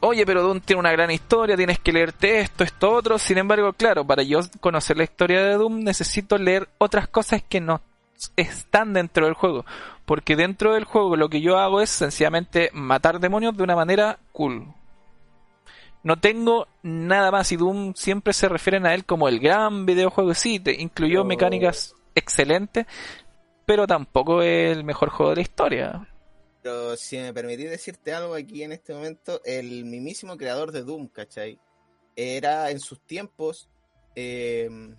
oye, 0.00 0.24
pero 0.26 0.42
Doom 0.42 0.60
tiene 0.60 0.80
una 0.80 0.92
gran 0.92 1.10
historia, 1.10 1.56
tienes 1.56 1.78
que 1.78 1.92
leerte 1.92 2.40
esto, 2.40 2.64
esto, 2.64 2.92
otro. 2.92 3.18
Sin 3.18 3.38
embargo, 3.38 3.72
claro, 3.72 4.06
para 4.06 4.22
yo 4.22 4.40
conocer 4.60 4.96
la 4.96 5.04
historia 5.04 5.42
de 5.42 5.54
Doom 5.54 5.82
necesito 5.84 6.38
leer 6.38 6.68
otras 6.78 7.08
cosas 7.08 7.42
que 7.48 7.60
no 7.60 7.80
están 8.36 8.92
dentro 8.92 9.26
del 9.26 9.34
juego. 9.34 9.64
Porque 10.04 10.36
dentro 10.36 10.74
del 10.74 10.84
juego 10.84 11.16
lo 11.16 11.28
que 11.28 11.40
yo 11.40 11.58
hago 11.58 11.80
es 11.80 11.90
sencillamente 11.90 12.70
matar 12.72 13.20
demonios 13.20 13.56
de 13.56 13.62
una 13.62 13.76
manera 13.76 14.18
cool. 14.32 14.66
No 16.02 16.16
tengo 16.16 16.68
nada 16.82 17.30
más 17.30 17.50
y 17.52 17.56
Doom 17.56 17.94
siempre 17.94 18.32
se 18.32 18.48
refieren 18.48 18.86
a 18.86 18.94
él 18.94 19.04
como 19.04 19.28
el 19.28 19.40
gran 19.40 19.84
videojuego. 19.84 20.32
Sí, 20.34 20.60
te 20.60 20.80
incluyó 20.80 21.24
mecánicas 21.24 21.94
excelente, 22.14 22.86
pero 23.66 23.86
tampoco 23.86 24.42
es 24.42 24.76
el 24.76 24.84
mejor 24.84 25.10
juego 25.10 25.30
de 25.30 25.36
la 25.36 25.42
historia. 25.42 26.08
Pero 26.68 26.98
si 26.98 27.16
me 27.16 27.32
permitís 27.32 27.70
decirte 27.70 28.12
algo 28.12 28.34
aquí 28.34 28.62
en 28.62 28.72
este 28.72 28.92
momento, 28.92 29.40
el 29.46 29.86
mismísimo 29.86 30.36
creador 30.36 30.70
de 30.70 30.82
Doom, 30.82 31.08
¿cachai? 31.08 31.58
Era 32.14 32.70
en 32.70 32.78
sus 32.78 33.00
tiempos 33.00 33.70
em, 34.14 34.94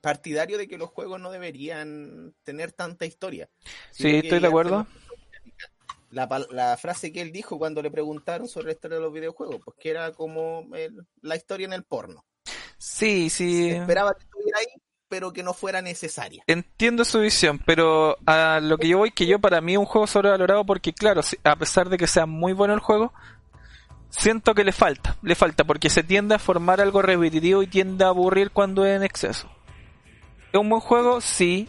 partidario 0.00 0.56
de 0.56 0.68
que 0.68 0.78
los 0.78 0.88
juegos 0.88 1.20
no 1.20 1.30
deberían 1.30 2.34
tener 2.44 2.72
tanta 2.72 3.04
historia. 3.04 3.50
Sí, 3.90 4.16
estoy 4.16 4.40
de 4.40 4.46
acuerdo. 4.46 4.86
La, 6.12 6.78
frase 6.78 7.12
que 7.12 7.20
él 7.20 7.30
dijo 7.30 7.58
cuando 7.58 7.82
le 7.82 7.90
preguntaron 7.90 8.48
sobre 8.48 8.68
la 8.68 8.72
historia 8.72 8.96
de 8.96 9.02
los 9.02 9.12
videojuegos, 9.12 9.60
pues 9.62 9.76
que 9.78 9.90
era 9.90 10.12
como 10.12 10.66
la 11.20 11.36
historia 11.36 11.66
en 11.66 11.74
el 11.74 11.84
porno. 11.84 12.24
Sí, 12.78 13.28
sí. 13.28 13.68
esperaba 13.68 14.14
que 14.14 14.24
estuviera 14.24 14.60
ahí, 14.60 14.80
pero 15.08 15.32
que 15.32 15.42
no 15.42 15.54
fuera 15.54 15.82
necesaria. 15.82 16.42
Entiendo 16.46 17.04
su 17.04 17.20
visión, 17.20 17.60
pero 17.64 18.16
a 18.26 18.60
lo 18.60 18.78
que 18.78 18.88
yo 18.88 18.98
voy, 18.98 19.10
que 19.10 19.26
yo 19.26 19.38
para 19.38 19.60
mí 19.60 19.72
es 19.72 19.78
un 19.78 19.84
juego 19.84 20.06
sobrevalorado 20.06 20.64
porque 20.64 20.92
claro, 20.92 21.20
a 21.44 21.56
pesar 21.56 21.88
de 21.88 21.98
que 21.98 22.06
sea 22.06 22.26
muy 22.26 22.52
bueno 22.52 22.74
el 22.74 22.80
juego, 22.80 23.12
siento 24.10 24.54
que 24.54 24.64
le 24.64 24.72
falta, 24.72 25.16
le 25.22 25.34
falta 25.34 25.64
porque 25.64 25.90
se 25.90 26.02
tiende 26.02 26.34
a 26.34 26.38
formar 26.38 26.80
algo 26.80 27.02
repetitivo 27.02 27.62
y 27.62 27.66
tiende 27.66 28.04
a 28.04 28.08
aburrir 28.08 28.50
cuando 28.50 28.84
es 28.84 28.96
en 28.96 29.02
exceso. 29.02 29.48
¿Es 30.52 30.60
un 30.60 30.68
buen 30.68 30.80
juego? 30.80 31.20
Sí. 31.20 31.68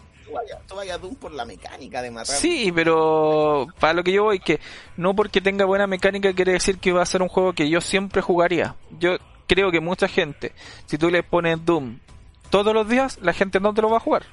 Tú 0.67 0.75
vayas 0.75 1.01
Doom 1.01 1.15
por 1.15 1.31
la 1.31 1.45
mecánica 1.45 2.01
de 2.01 2.11
matar. 2.11 2.35
Sí, 2.35 2.71
pero 2.75 3.67
para 3.79 3.93
lo 3.93 4.03
que 4.03 4.11
yo 4.11 4.25
voy, 4.25 4.39
que 4.39 4.59
no 4.97 5.15
porque 5.15 5.41
tenga 5.41 5.65
buena 5.65 5.87
mecánica 5.87 6.33
quiere 6.33 6.51
decir 6.51 6.79
que 6.79 6.91
va 6.91 7.01
a 7.01 7.05
ser 7.05 7.21
un 7.21 7.29
juego 7.29 7.53
que 7.53 7.69
yo 7.69 7.79
siempre 7.81 8.21
jugaría. 8.21 8.75
Yo 8.99 9.17
creo 9.47 9.71
que 9.71 9.79
mucha 9.79 10.07
gente, 10.07 10.53
si 10.85 10.97
tú 10.97 11.09
le 11.09 11.23
pones 11.23 11.63
Doom 11.63 11.99
todos 12.49 12.73
los 12.73 12.87
días, 12.87 13.19
la 13.21 13.33
gente 13.33 13.59
no 13.59 13.73
te 13.73 13.81
lo 13.81 13.89
va 13.89 13.97
a 13.97 14.01
jugar. 14.01 14.23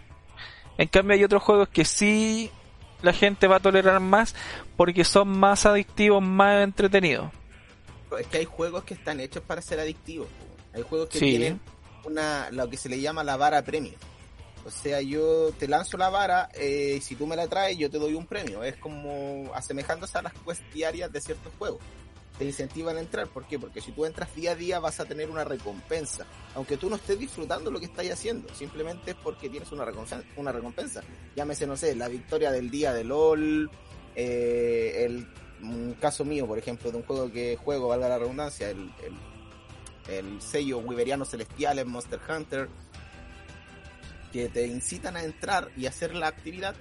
En 0.79 0.89
cambio 0.89 1.15
hay 1.15 1.25
otros 1.25 1.43
juegos 1.43 1.69
que 1.69 1.85
sí 1.85 2.51
la 3.03 3.13
gente 3.13 3.47
va 3.47 3.57
a 3.57 3.61
tolerar 3.61 4.01
más 4.01 4.35
porque 4.77 5.05
son 5.05 5.29
más 5.29 5.67
adictivos, 5.67 6.23
más 6.23 6.65
entretenidos. 6.65 7.31
Es 8.19 8.27
que 8.29 8.39
hay 8.39 8.45
juegos 8.45 8.85
que 8.85 8.95
están 8.95 9.21
hechos 9.21 9.43
para 9.43 9.61
ser 9.61 9.81
adictivos. 9.81 10.29
Hay 10.73 10.83
juegos 10.83 11.09
que 11.09 11.19
tienen 11.19 11.61
una 12.05 12.51
lo 12.51 12.69
que 12.69 12.77
se 12.77 12.89
le 12.89 13.01
llama 13.01 13.25
la 13.25 13.37
vara 13.37 13.63
premio. 13.63 13.95
O 14.65 14.71
sea, 14.71 15.03
yo 15.03 15.53
te 15.59 15.69
lanzo 15.69 15.99
la 15.99 16.09
vara, 16.09 16.49
eh, 16.55 16.99
si 17.03 17.17
tú 17.17 17.27
me 17.27 17.37
la 17.37 17.47
traes, 17.49 17.77
yo 17.77 17.91
te 17.91 17.99
doy 17.99 18.15
un 18.15 18.27
premio. 18.27 18.63
Es 18.63 18.77
como 18.77 19.51
asemejándose 19.55 20.17
a 20.17 20.23
las 20.23 20.33
quests 20.33 20.65
diarias 20.73 21.13
de 21.13 21.21
ciertos 21.21 21.53
juegos 21.59 21.81
te 22.39 22.45
incentivan 22.45 22.97
a 22.97 23.01
entrar. 23.01 23.29
¿Por 23.29 23.47
qué? 23.47 23.59
Porque 23.59 23.81
si 23.81 23.93
tú 23.93 24.05
entras 24.05 24.35
día 24.35 24.53
a 24.53 24.55
día 24.55 24.81
vas 24.81 25.01
a 25.01 25.05
tener 25.05 25.31
una 25.31 25.45
recompensa. 25.45 26.27
Aunque 26.55 26.77
tú 26.77 26.91
no 26.91 26.97
estés 26.97 27.19
disfrutando 27.19 27.71
lo 27.71 27.79
que 27.79 27.87
estás 27.87 28.09
haciendo, 28.11 28.53
simplemente 28.55 29.13
es 29.13 29.17
porque 29.17 29.49
tienes 29.49 29.71
una 29.73 29.85
recompensa. 29.85 30.25
Una 30.37 30.53
recompensa. 30.53 31.03
Llámese, 31.37 31.67
no 31.67 31.77
sé, 31.77 31.95
la 31.95 32.09
victoria 32.09 32.51
del 32.51 32.71
día 32.71 32.93
de 32.93 33.05
LOL, 33.05 33.71
eh, 34.17 35.05
el 35.05 35.29
un 35.63 35.95
caso 35.95 36.25
mío, 36.25 36.47
por 36.47 36.59
ejemplo, 36.59 36.91
de 36.91 36.99
un 36.99 37.03
juego 37.05 37.31
que 37.33 37.57
juego, 37.57 37.89
valga 37.89 38.09
la 38.09 38.19
redundancia, 38.19 38.69
el, 38.71 38.93
el, 39.03 40.15
el 40.15 40.43
sello 40.43 40.79
Wiberiano 40.79 41.25
Celestial 41.25 41.79
en 41.79 41.89
Monster 41.89 42.21
Hunter, 42.29 42.69
que 44.33 44.49
te 44.49 44.67
incitan 44.67 45.17
a 45.17 45.25
entrar 45.25 45.71
y 45.77 45.87
hacer 45.87 46.15
la 46.15 46.27
actividad 46.27 46.75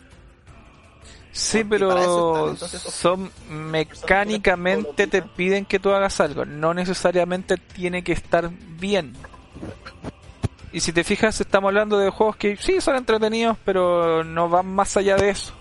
Sí, 1.33 1.63
pero 1.63 2.55
son 2.55 3.31
mecánicamente 3.49 5.07
te 5.07 5.23
piden 5.23 5.65
que 5.65 5.79
tú 5.79 5.89
hagas 5.89 6.21
algo, 6.21 6.45
no 6.45 6.75
necesariamente 6.75 7.57
tiene 7.57 8.03
que 8.03 8.11
estar 8.11 8.51
bien. 8.51 9.13
Y 10.71 10.81
si 10.81 10.93
te 10.93 11.03
fijas, 11.03 11.41
estamos 11.41 11.69
hablando 11.69 11.97
de 11.97 12.11
juegos 12.11 12.35
que 12.35 12.55
sí 12.57 12.79
son 12.79 12.97
entretenidos, 12.97 13.57
pero 13.65 14.23
no 14.23 14.47
van 14.47 14.67
más 14.67 14.95
allá 14.95 15.15
de 15.15 15.31
eso. 15.31 15.53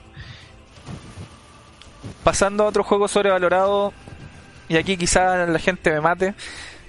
Pasando 2.22 2.64
a 2.64 2.66
otro 2.66 2.84
juego 2.84 3.08
sobrevalorado, 3.08 3.94
y 4.68 4.76
aquí 4.76 4.98
quizá 4.98 5.46
la 5.46 5.58
gente 5.58 5.90
me 5.90 6.02
mate, 6.02 6.34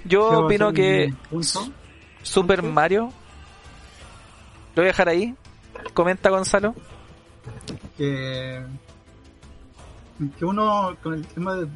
yo 0.04 0.44
opino 0.44 0.74
que 0.74 1.14
Super 2.22 2.62
Mario, 2.62 3.04
lo 4.74 4.82
voy 4.82 4.84
a 4.84 4.88
dejar 4.88 5.08
ahí, 5.08 5.34
comenta 5.94 6.28
Gonzalo 6.28 6.74
que, 7.96 8.62
que 10.38 10.44
uno 10.44 10.96
con 11.02 11.14
el 11.14 11.26
tema 11.26 11.54
de 11.54 11.68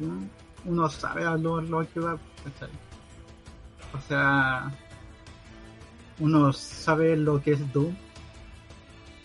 uno 0.65 0.89
sabe 0.89 1.25
a 1.25 1.35
lo, 1.37 1.87
que 1.93 1.99
va 1.99 2.17
o 3.93 4.01
sea 4.07 4.71
uno 6.19 6.51
sabe 6.53 7.15
lo 7.15 7.41
que 7.41 7.53
es 7.53 7.73
Doom 7.73 7.95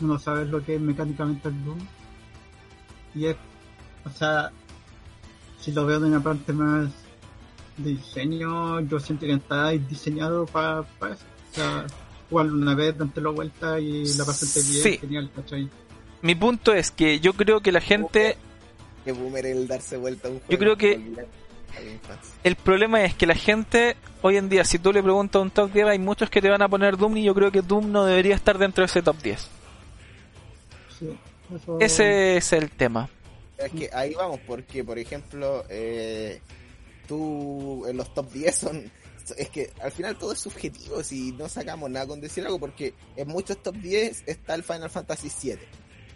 uno 0.01 0.19
sabe 0.19 0.45
lo 0.45 0.63
que 0.65 0.77
es 0.77 0.81
mecánicamente 0.81 1.49
el 1.49 1.65
Doom. 1.65 1.79
Y 3.15 3.27
es, 3.27 3.37
o 4.05 4.11
sea, 4.11 4.51
si 5.61 5.73
lo 5.73 5.87
veo 5.87 6.01
de 6.01 6.07
una 6.07 6.23
parte 6.23 6.53
más 6.53 6.91
de 7.77 7.91
diseño, 7.91 8.81
yo 8.81 8.99
siento 9.01 9.27
que 9.27 9.33
está 9.33 9.69
diseñado 9.71 10.47
para 10.47 10.81
eso. 10.81 11.25
O 11.51 11.55
sea, 11.55 11.87
jugarlo 12.29 12.55
una 12.55 12.75
vez, 12.75 12.97
darte 12.99 13.21
la 13.21 13.31
vuelta 13.31 13.79
y 13.79 14.05
la 14.15 14.25
pasaste 14.25 14.61
bien, 14.63 14.83
Sí. 14.83 14.99
genial, 14.99 15.31
¿cachai? 15.35 15.71
Mi 16.25 16.35
punto 16.35 16.73
es 16.73 16.91
que 16.91 17.21
yo 17.21 17.35
creo 17.35 17.61
que 17.61 17.71
la 17.71 17.83
gente, 17.83 18.39
Que 19.05 19.13
boomer 19.13 19.45
el 19.45 19.69
darse 19.69 19.99
vuelta 19.99 20.29
a 20.29 20.31
un 20.31 20.39
juego. 20.39 20.51
Yo 20.53 20.59
creo 20.59 20.77
que- 20.79 20.99
el 22.45 22.57
problema 22.57 23.05
es 23.05 23.15
que 23.15 23.27
la 23.27 23.35
gente 23.35 23.95
hoy 24.23 24.39
en 24.39 24.49
día, 24.49 24.65
si 24.65 24.79
tú 24.79 24.91
le 24.91 25.03
preguntas 25.03 25.39
a 25.39 25.43
un 25.43 25.51
top 25.51 25.71
10, 25.71 25.87
hay 25.87 25.99
muchos 25.99 26.31
que 26.31 26.41
te 26.41 26.49
van 26.49 26.63
a 26.63 26.69
poner 26.71 26.97
Doom 26.97 27.19
y 27.19 27.25
yo 27.25 27.35
creo 27.35 27.53
que 27.53 27.61
Doom 27.61 27.93
no 27.93 28.07
debería 28.07 28.35
estar 28.35 28.57
dentro 28.57 28.81
de 28.81 28.87
ese 28.87 29.03
top 29.03 29.21
10. 29.23 29.49
Sí, 30.99 31.15
eso- 31.55 31.79
Ese 31.79 32.37
es 32.39 32.53
el 32.55 32.71
tema. 32.71 33.11
Es 33.59 33.71
que 33.73 33.91
ahí 33.93 34.15
vamos, 34.15 34.41
porque 34.47 34.83
por 34.83 34.99
ejemplo, 34.99 35.67
eh, 35.69 36.41
tú 37.07 37.85
en 37.87 37.99
los 37.99 38.15
top 38.15 38.33
10 38.33 38.55
son. 38.57 38.91
Es 39.37 39.51
que 39.51 39.71
al 39.83 39.93
final 39.93 40.17
todo 40.17 40.33
es 40.33 40.41
subjetivo 40.41 41.03
si 41.03 41.33
no 41.33 41.49
sacamos 41.51 41.91
nada 41.91 42.07
con 42.07 42.21
decir 42.21 42.45
algo, 42.47 42.59
porque 42.59 42.95
en 43.17 43.29
muchos 43.29 43.63
top 43.63 43.75
10 43.77 44.23
está 44.27 44.55
el 44.55 44.63
Final 44.63 44.89
Fantasy 44.89 45.31
VII. 45.43 45.59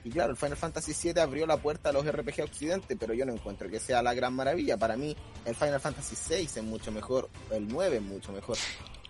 Y 0.09 0.11
claro, 0.11 0.31
el 0.31 0.37
Final 0.38 0.57
Fantasy 0.57 0.94
VII 1.12 1.21
abrió 1.21 1.47
la 1.47 1.59
puerta 1.59 1.90
a 1.90 1.92
los 1.92 2.03
RPG 2.11 2.42
Occidente, 2.42 2.97
pero 2.97 3.12
yo 3.12 3.27
no 3.27 3.33
encuentro 3.35 3.68
que 3.68 3.79
sea 3.79 4.03
la 4.03 4.14
gran 4.14 4.33
maravilla. 4.33 4.79
Para 4.79 4.97
mí, 4.97 5.14
el 5.44 5.55
Final 5.55 5.81
Fantasy 5.81 6.16
VI 6.29 6.44
es 6.44 6.62
mucho 6.62 6.90
mejor, 6.90 7.29
el 7.51 7.68
9 7.68 7.97
es 7.97 8.03
mucho 8.03 8.33
mejor. 8.33 8.57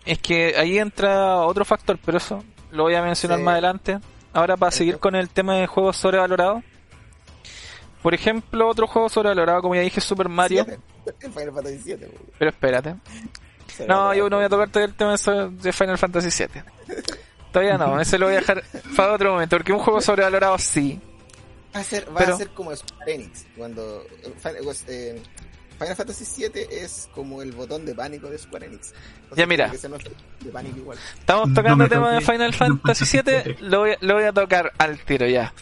Es 0.05 0.19
que 0.19 0.55
ahí 0.57 0.77
entra 0.79 1.37
otro 1.43 1.65
factor, 1.65 1.99
pero 2.05 2.19
eso 2.19 2.43
lo 2.73 2.83
voy 2.83 2.97
a 2.97 3.03
mencionar 3.03 3.39
Sí. 3.39 3.45
más 3.45 3.53
adelante. 3.53 4.01
Ahora 4.33 4.57
para 4.57 4.73
seguir 4.73 4.99
con 4.99 5.15
el 5.15 5.29
tema 5.31 5.55
de 5.57 5.69
juegos 5.69 5.97
sobrevalorados. 5.97 6.65
Por 8.03 8.15
ejemplo, 8.15 8.69
otro 8.69 8.87
juego 8.87 9.09
sobrevalorado, 9.09 9.63
como 9.63 9.75
ya 9.77 9.83
dije, 9.83 10.01
Super 10.01 10.29
Mario. 10.29 10.65
Siete. 10.65 10.81
El 11.27 11.33
Final 11.33 11.53
Fantasy 11.53 11.79
VII. 11.85 12.09
Pero 12.39 12.51
espérate. 12.51 12.95
No, 13.87 14.13
yo 14.15 14.29
no 14.29 14.37
voy 14.37 14.45
a 14.47 14.49
tocar 14.49 14.69
todo 14.71 14.83
el 14.85 14.95
tema 14.95 15.15
de- 15.17 15.51
de 15.51 15.73
Final 15.73 15.97
Fantasy 15.99 16.45
VII. 16.45 16.63
Todavía 17.53 17.79
no, 17.79 18.01
ese 18.01 18.19
lo 18.19 18.27
voy 18.27 18.35
a 18.37 18.39
dejar 18.39 18.63
para 18.97 19.13
otro 19.15 19.33
momento, 19.33 19.57
porque 19.57 19.73
un 19.73 19.79
juego 19.79 20.01
sobrevalorado 20.01 20.59
sí. 20.59 21.01
Va 21.75 21.81
a 21.81 21.85
ser, 21.85 22.09
va 22.11 22.19
Pero- 22.19 22.35
a 22.35 22.39
ser 22.39 22.49
como 22.51 22.75
Square 22.75 23.15
Enix, 23.15 23.47
cuando 23.57 24.03
eh, 24.23 24.33
Final, 24.39 24.57
eh, 24.89 25.23
Final 25.79 25.97
Fantasy 25.97 26.25
VII 26.49 26.67
es 26.71 27.09
como 27.15 27.41
el 27.43 27.53
botón 27.53 27.85
de 27.87 27.95
pánico 27.95 28.29
de 28.29 28.39
Square 28.39 28.67
Enix. 28.67 28.93
Entonces, 29.23 29.37
Ya, 29.37 29.47
mira. 29.47 29.69
de 29.71 30.51
pánico 30.51 30.79
igual. 30.79 30.99
Estamos 31.19 31.55
tocando 31.55 31.85
el 31.85 31.91
tema 31.91 32.13
de 32.13 32.21
Final 32.21 32.53
Fantasy 32.55 33.19
VII, 33.23 33.57
lo 33.61 33.81
voy, 33.81 33.91
a- 33.93 33.99
lo 34.01 34.15
voy 34.15 34.25
a 34.25 34.33
tocar 34.33 34.73
al 34.79 34.99
tiro 35.05 35.27
ya. 35.27 35.53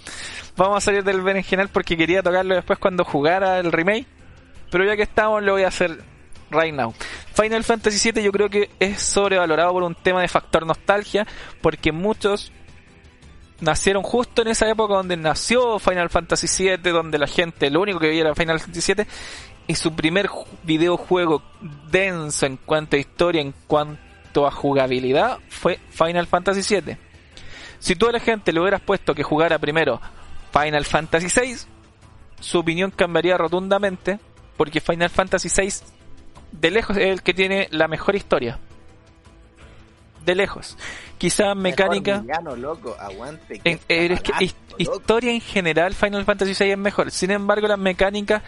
Vamos 0.56 0.78
a 0.78 0.80
salir 0.80 1.04
del 1.04 1.20
berenjenal 1.20 1.68
porque 1.68 1.96
quería 1.96 2.22
tocarlo 2.22 2.54
después 2.54 2.78
cuando 2.78 3.04
jugara 3.04 3.58
el 3.58 3.70
remake, 3.72 4.06
pero 4.70 4.84
ya 4.84 4.96
que 4.96 5.02
estamos 5.02 5.42
lo 5.42 5.52
voy 5.52 5.64
a 5.64 5.68
hacer 5.68 5.98
right 6.50 6.72
now. 6.74 6.94
Final 7.34 7.64
Fantasy 7.64 8.10
VII 8.12 8.22
yo 8.22 8.32
creo 8.32 8.48
que 8.48 8.70
es 8.80 9.00
sobrevalorado 9.02 9.72
por 9.72 9.82
un 9.82 9.94
tema 9.94 10.20
de 10.22 10.28
factor 10.28 10.64
nostalgia, 10.66 11.26
porque 11.60 11.92
muchos 11.92 12.52
nacieron 13.60 14.02
justo 14.02 14.42
en 14.42 14.48
esa 14.48 14.68
época 14.68 14.94
donde 14.94 15.16
nació 15.16 15.78
Final 15.78 16.10
Fantasy 16.10 16.46
VII, 16.64 16.90
donde 16.92 17.18
la 17.18 17.26
gente 17.26 17.70
lo 17.70 17.80
único 17.80 17.98
que 17.98 18.08
veía 18.08 18.22
era 18.22 18.34
Final 18.34 18.60
Fantasy 18.60 18.92
VII, 18.94 19.06
y 19.68 19.74
su 19.74 19.94
primer 19.94 20.28
ju- 20.28 20.46
videojuego 20.62 21.42
denso 21.90 22.46
en 22.46 22.56
cuanto 22.58 22.96
a 22.96 22.98
historia, 23.00 23.40
en 23.40 23.52
cuanto 23.66 24.46
a 24.46 24.50
jugabilidad, 24.50 25.38
fue 25.48 25.80
Final 25.90 26.26
Fantasy 26.26 26.74
VII. 26.80 26.96
Si 27.78 27.96
tú 27.96 28.08
a 28.08 28.12
la 28.12 28.20
gente 28.20 28.52
le 28.52 28.60
hubieras 28.60 28.80
puesto 28.80 29.14
que 29.14 29.22
jugara 29.22 29.58
primero 29.58 30.00
Final 30.52 30.84
Fantasy 30.84 31.26
VI, 31.40 31.56
su 32.40 32.58
opinión 32.58 32.90
cambiaría 32.90 33.38
rotundamente, 33.38 34.18
porque 34.56 34.80
Final 34.80 35.10
Fantasy 35.10 35.48
VI 35.54 35.72
de 36.52 36.70
lejos 36.70 36.96
es 36.96 37.06
el 37.08 37.22
que 37.22 37.34
tiene 37.34 37.68
la 37.70 37.88
mejor 37.88 38.14
historia. 38.16 38.58
De 40.24 40.34
lejos. 40.34 40.76
Quizá 41.18 41.54
mecánica... 41.54 42.18
Villano, 42.18 42.56
loco, 42.56 42.96
aguante. 42.98 43.60
En- 43.64 43.78
eh, 43.88 44.08
es 44.12 44.20
que 44.22 44.32
loco. 44.32 44.54
historia 44.78 45.30
en 45.32 45.40
general 45.40 45.94
Final 45.94 46.24
Fantasy 46.24 46.52
VI 46.64 46.72
es 46.72 46.78
mejor. 46.78 47.10
Sin 47.10 47.30
embargo, 47.30 47.68
las 47.68 47.78
mecánicas 47.78 48.42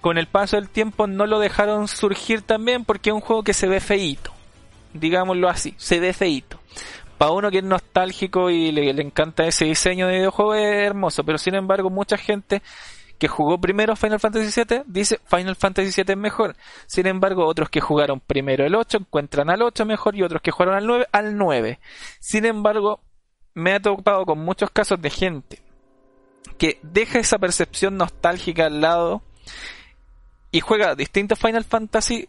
con 0.00 0.18
el 0.18 0.26
paso 0.26 0.56
del 0.56 0.68
tiempo 0.68 1.06
no 1.06 1.26
lo 1.26 1.38
dejaron 1.40 1.88
surgir 1.88 2.42
también 2.42 2.84
porque 2.84 3.10
es 3.10 3.14
un 3.14 3.20
juego 3.22 3.42
que 3.42 3.54
se 3.54 3.66
ve 3.66 3.80
feíto. 3.80 4.32
Digámoslo 4.92 5.48
así, 5.48 5.74
se 5.78 5.98
ve 6.00 6.12
feíto. 6.12 6.60
Para 7.18 7.32
uno 7.32 7.50
que 7.50 7.58
es 7.58 7.64
nostálgico 7.64 8.50
y 8.50 8.70
le, 8.72 8.92
le 8.92 9.02
encanta 9.02 9.46
ese 9.46 9.64
diseño 9.64 10.06
de 10.06 10.16
videojuego 10.18 10.54
es 10.54 10.86
hermoso, 10.86 11.24
pero 11.24 11.38
sin 11.38 11.54
embargo 11.54 11.88
mucha 11.90 12.18
gente 12.18 12.62
que 13.18 13.28
jugó 13.28 13.58
primero 13.60 13.96
Final 13.96 14.20
Fantasy 14.20 14.62
VII 14.62 14.82
dice 14.86 15.20
Final 15.24 15.56
Fantasy 15.56 16.02
VII 16.02 16.12
es 16.12 16.18
mejor. 16.18 16.56
Sin 16.86 17.06
embargo, 17.06 17.46
otros 17.46 17.70
que 17.70 17.80
jugaron 17.80 18.20
primero 18.20 18.64
el 18.64 18.74
8 18.74 18.98
encuentran 18.98 19.50
al 19.50 19.62
8 19.62 19.86
mejor 19.86 20.16
y 20.16 20.22
otros 20.22 20.42
que 20.42 20.50
jugaron 20.50 20.74
al 20.74 20.86
9 20.86 21.06
al 21.12 21.36
9. 21.36 21.80
Sin 22.20 22.44
embargo, 22.44 23.00
me 23.54 23.72
ha 23.72 23.80
topado 23.80 24.24
con 24.26 24.38
muchos 24.38 24.70
casos 24.70 25.00
de 25.00 25.10
gente 25.10 25.62
que 26.58 26.78
deja 26.82 27.18
esa 27.18 27.38
percepción 27.38 27.96
nostálgica 27.96 28.66
al 28.66 28.80
lado 28.80 29.22
y 30.50 30.60
juega 30.60 30.94
distintos 30.94 31.38
Final 31.38 31.64
Fantasy 31.64 32.28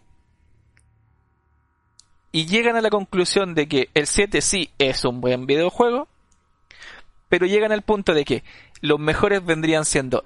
y 2.32 2.46
llegan 2.46 2.76
a 2.76 2.82
la 2.82 2.90
conclusión 2.90 3.56
de 3.56 3.68
que 3.68 3.90
el 3.94 4.08
7 4.08 4.42
sí 4.42 4.70
es 4.78 5.06
un 5.06 5.22
buen 5.22 5.46
videojuego, 5.46 6.08
pero 7.30 7.46
llegan 7.46 7.72
al 7.72 7.82
punto 7.82 8.14
de 8.14 8.26
que 8.26 8.44
los 8.82 9.00
mejores 9.00 9.46
vendrían 9.46 9.86
siendo 9.86 10.24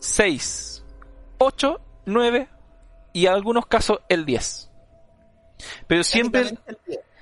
6, 0.00 0.84
8, 1.38 1.80
9 2.06 2.48
y 3.12 3.26
en 3.26 3.32
algunos 3.32 3.66
casos 3.66 4.00
el 4.08 4.24
10. 4.24 4.70
Pero 5.86 6.04
siempre, 6.04 6.58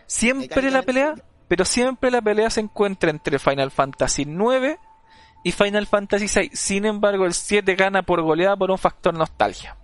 siempre 0.07 0.71
la 0.71 0.83
pelea, 0.83 1.14
pero 1.49 1.64
siempre 1.64 2.11
la 2.11 2.23
pelea 2.23 2.51
se 2.51 2.61
encuentra 2.61 3.11
entre 3.11 3.38
Final 3.38 3.71
Fantasy 3.71 4.25
9 4.25 4.79
y 5.45 5.53
Final 5.53 5.87
Fantasy 5.87 6.29
6. 6.29 6.51
Sin 6.55 6.85
embargo, 6.87 7.27
el 7.27 7.35
7 7.35 7.75
gana 7.75 8.03
por 8.03 8.23
goleada 8.23 8.57
por 8.57 8.71
un 8.71 8.79
factor 8.79 9.14
nostalgia. 9.14 9.77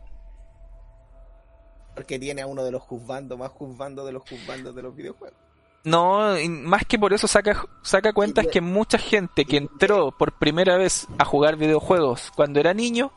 Porque 1.94 2.18
tiene 2.18 2.42
a 2.42 2.46
uno 2.46 2.64
de 2.64 2.72
los 2.72 2.82
juzbandos 2.82 3.38
más 3.38 3.50
juzbandos 3.50 4.06
de 4.06 4.12
los 4.12 4.22
juzbandos 4.28 4.74
de 4.74 4.82
los 4.82 4.94
videojuegos. 4.94 5.43
No, 5.84 6.34
más 6.48 6.84
que 6.86 6.98
por 6.98 7.12
eso 7.12 7.28
saca, 7.28 7.62
saca 7.82 8.12
cuentas 8.14 8.46
que 8.46 8.60
mucha 8.62 8.96
gente 8.98 9.44
que 9.44 9.58
entró 9.58 10.12
por 10.16 10.32
primera 10.38 10.78
vez 10.78 11.06
a 11.18 11.24
jugar 11.26 11.56
videojuegos 11.56 12.32
cuando 12.34 12.58
era 12.58 12.72
niño, 12.72 13.12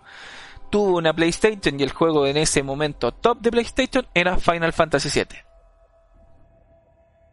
tuvo 0.69 0.97
una 0.97 1.13
PlayStation 1.13 1.79
y 1.79 1.83
el 1.83 1.91
juego 1.93 2.25
en 2.27 2.35
ese 2.35 2.63
momento 2.63 3.13
top 3.13 3.39
de 3.39 3.51
PlayStation 3.51 4.05
era 4.13 4.37
Final 4.37 4.73
Fantasy 4.73 5.09
7. 5.09 5.45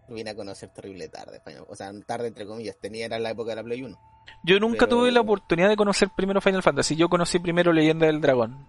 Lo 0.09 0.15
vine 0.15 0.31
a 0.31 0.35
conocer 0.37 0.69
terrible 0.69 1.09
tarde, 1.09 1.41
o 1.67 1.75
sea, 1.75 1.91
tarde 2.07 2.29
entre 2.29 2.47
comillas, 2.47 2.77
tenía 2.81 3.07
era 3.07 3.19
la 3.19 3.31
época 3.31 3.51
de 3.51 3.57
la 3.57 3.63
Play 3.65 3.83
1. 3.83 3.99
Yo 4.45 4.61
nunca 4.61 4.87
Pero- 4.87 4.99
tuve 4.99 5.11
la 5.11 5.21
oportunidad 5.23 5.69
de 5.69 5.77
conocer 5.77 6.11
primero 6.17 6.41
Final 6.41 6.63
Fantasy, 6.63 6.95
yo 6.95 7.09
conocí 7.09 7.39
primero 7.41 7.73
Leyenda 7.73 8.07
del 8.07 8.21
Dragón. 8.21 8.67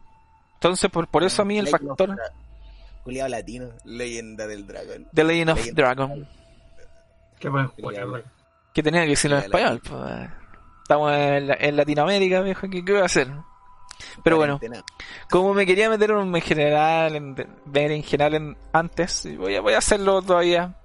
Entonces, 0.56 0.90
por, 0.90 1.08
por 1.10 1.24
eso 1.24 1.42
a 1.42 1.46
mí 1.46 1.60
el 1.60 1.66
Legend 1.66 1.88
factor 1.88 2.18
Juliado 3.04 3.30
latino, 3.30 3.68
leyenda 3.84 4.48
del 4.48 4.66
dragón. 4.66 5.08
The 5.14 5.24
Legend 5.24 5.50
of 5.52 5.60
Legend- 5.60 5.76
Dragon, 5.76 6.28
Qué 7.40 7.50
buen 7.50 7.68
Quería 7.70 7.84
juego, 7.90 8.02
hablar. 8.02 8.24
que 8.74 8.84
tenía 8.84 9.04
que 9.04 9.10
decirlo 9.10 9.38
en 9.38 9.44
español. 9.44 9.82
pues. 9.88 10.30
Estamos 10.84 11.12
en, 11.14 11.48
la- 11.48 11.58
en 11.60 11.76
Latinoamérica, 11.76 12.42
viejo, 12.42 12.70
¿qué, 12.70 12.84
qué 12.86 12.92
voy 12.92 13.02
a 13.02 13.06
hacer? 13.06 13.32
Pero 14.24 14.38
bueno, 14.38 14.60
como 15.30 15.54
me 15.54 15.66
quería 15.66 15.90
meter 15.90 16.12
en 16.12 16.36
en 16.36 16.42
general, 16.42 17.16
en, 17.16 17.36
ver 17.66 17.92
en 17.92 18.04
general 18.04 18.34
en, 18.36 18.58
antes, 18.74 19.28
voy 19.38 19.56
a, 19.56 19.62
voy 19.62 19.74
a 19.74 19.78
hacerlo 19.80 20.22
todavía. 20.22 20.76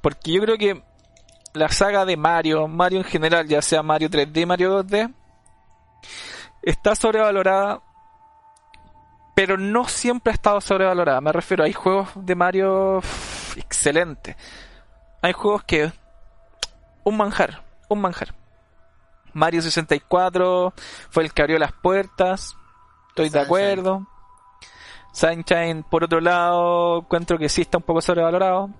Porque 0.00 0.32
yo 0.32 0.40
creo 0.42 0.56
que 0.56 0.82
la 1.52 1.68
saga 1.68 2.04
de 2.04 2.16
Mario, 2.16 2.66
Mario 2.66 2.98
en 2.98 3.04
general, 3.04 3.46
ya 3.46 3.60
sea 3.62 3.82
Mario 3.82 4.08
3D, 4.08 4.46
Mario 4.46 4.82
2D, 4.82 5.12
está 6.62 6.94
sobrevalorada, 6.94 7.82
pero 9.34 9.56
no 9.58 9.86
siempre 9.86 10.32
ha 10.32 10.34
estado 10.34 10.60
sobrevalorada. 10.60 11.20
Me 11.20 11.32
refiero, 11.32 11.62
hay 11.64 11.72
juegos 11.72 12.08
de 12.16 12.34
Mario 12.34 13.00
excelentes. 13.56 14.34
Hay 15.26 15.32
juegos 15.32 15.64
que... 15.64 15.90
Un 17.02 17.16
manjar, 17.16 17.60
un 17.88 18.00
manjar. 18.00 18.32
Mario 19.32 19.60
64 19.60 20.72
fue 21.10 21.24
el 21.24 21.32
que 21.32 21.42
abrió 21.42 21.58
las 21.58 21.72
puertas. 21.72 22.56
Estoy 23.08 23.30
de 23.30 23.40
acuerdo. 23.40 24.06
Sunshine, 25.12 25.82
por 25.82 26.04
otro 26.04 26.20
lado, 26.20 26.98
encuentro 26.98 27.38
que 27.38 27.48
sí 27.48 27.62
está 27.62 27.78
un 27.78 27.82
poco 27.82 28.00
sobrevalorado. 28.00 28.70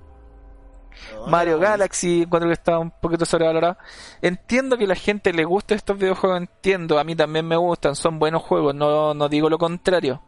No, 1.17 1.27
Mario 1.27 1.59
Galaxy, 1.59 2.23
encuentro 2.23 2.49
que 2.49 2.55
está 2.55 2.79
un 2.79 2.93
poquito 2.93 3.25
sobrevalorado. 3.25 3.77
Entiendo 4.23 4.79
que 4.79 4.85
a 4.85 4.89
la 4.89 4.95
gente 4.95 5.33
le 5.33 5.45
gusta 5.45 5.75
estos 5.75 5.99
videojuegos, 5.99 6.39
entiendo, 6.39 7.01
a 7.01 7.03
mí 7.03 7.17
también 7.17 7.49
me 7.49 7.57
gustan, 7.57 7.97
son 7.97 8.21
buenos 8.21 8.45
juegos, 8.45 8.73
no, 8.73 9.15
no 9.15 9.29
digo 9.29 9.51
lo 9.51 9.59
contrario. 9.59 10.23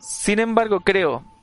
Sin 0.00 0.38
embargo, 0.38 0.80
creo 0.80 1.37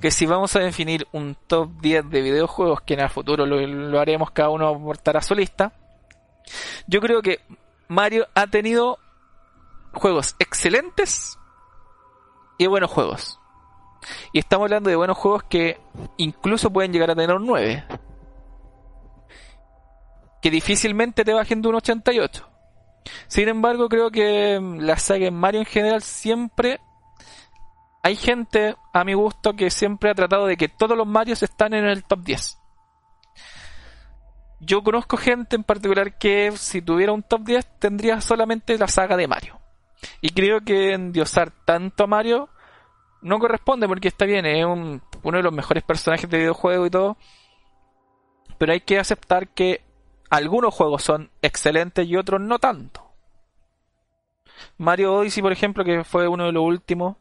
que 0.00 0.10
si 0.10 0.26
vamos 0.26 0.54
a 0.56 0.60
definir 0.60 1.06
un 1.12 1.36
top 1.46 1.70
10 1.80 2.10
de 2.10 2.22
videojuegos, 2.22 2.80
que 2.82 2.94
en 2.94 3.00
el 3.00 3.08
futuro 3.08 3.46
lo, 3.46 4.00
haremos, 4.00 4.30
cada 4.30 4.50
uno 4.50 4.68
aportará 4.68 5.20
su 5.22 5.34
lista, 5.34 5.72
yo 6.86 7.00
creo 7.00 7.20
que 7.20 7.40
Mario 7.88 8.26
ha 8.34 8.46
tenido 8.46 8.98
juegos 9.92 10.36
excelentes 10.38 11.38
y 12.58 12.66
buenos 12.66 12.90
juegos. 12.90 13.40
Y 14.32 14.38
estamos 14.38 14.66
hablando 14.66 14.90
de 14.90 14.96
buenos 14.96 15.18
juegos 15.18 15.42
que 15.44 15.80
incluso 16.16 16.72
pueden 16.72 16.92
llegar 16.92 17.10
a 17.10 17.16
tener 17.16 17.34
un 17.34 17.46
9. 17.46 17.84
Que 20.40 20.50
difícilmente 20.50 21.24
te 21.24 21.32
bajen 21.32 21.60
de 21.60 21.68
un 21.68 21.74
88. 21.74 22.48
Sin 23.26 23.48
embargo, 23.48 23.88
creo 23.88 24.10
que 24.10 24.60
la 24.78 24.96
saga 24.96 25.26
en 25.26 25.34
Mario 25.34 25.60
en 25.60 25.66
general 25.66 26.02
siempre 26.02 26.80
hay 28.08 28.16
gente, 28.16 28.74
a 28.94 29.04
mi 29.04 29.12
gusto, 29.12 29.52
que 29.52 29.70
siempre 29.70 30.10
ha 30.10 30.14
tratado 30.14 30.46
de 30.46 30.56
que 30.56 30.68
todos 30.68 30.96
los 30.96 31.06
Marios 31.06 31.42
están 31.42 31.74
en 31.74 31.84
el 31.84 32.04
top 32.04 32.20
10. 32.20 32.58
Yo 34.60 34.82
conozco 34.82 35.18
gente 35.18 35.56
en 35.56 35.62
particular 35.62 36.16
que 36.16 36.50
si 36.52 36.80
tuviera 36.80 37.12
un 37.12 37.22
top 37.22 37.42
10 37.42 37.78
tendría 37.78 38.22
solamente 38.22 38.78
la 38.78 38.88
saga 38.88 39.14
de 39.14 39.28
Mario. 39.28 39.60
Y 40.22 40.30
creo 40.30 40.62
que 40.62 40.94
endiosar 40.94 41.52
tanto 41.66 42.04
a 42.04 42.06
Mario 42.06 42.48
no 43.20 43.38
corresponde 43.38 43.86
porque 43.86 44.08
está 44.08 44.24
bien, 44.24 44.46
es 44.46 44.64
uno 44.64 45.36
de 45.36 45.42
los 45.42 45.52
mejores 45.52 45.84
personajes 45.84 46.30
de 46.30 46.38
videojuego 46.38 46.86
y 46.86 46.90
todo. 46.90 47.18
Pero 48.56 48.72
hay 48.72 48.80
que 48.80 48.98
aceptar 48.98 49.48
que 49.48 49.84
algunos 50.30 50.72
juegos 50.72 51.02
son 51.02 51.30
excelentes 51.42 52.08
y 52.08 52.16
otros 52.16 52.40
no 52.40 52.58
tanto. 52.58 53.12
Mario 54.78 55.14
Odyssey, 55.14 55.42
por 55.42 55.52
ejemplo, 55.52 55.84
que 55.84 56.04
fue 56.04 56.26
uno 56.26 56.46
de 56.46 56.52
los 56.52 56.62
últimos. 56.62 57.18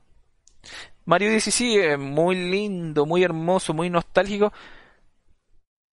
Mario 1.06 1.30
Odyssey 1.30 1.52
sí 1.52 1.78
es 1.78 1.98
muy 1.98 2.36
lindo, 2.36 3.06
muy 3.06 3.24
hermoso, 3.24 3.74
muy 3.74 3.90
nostálgico. 3.90 4.52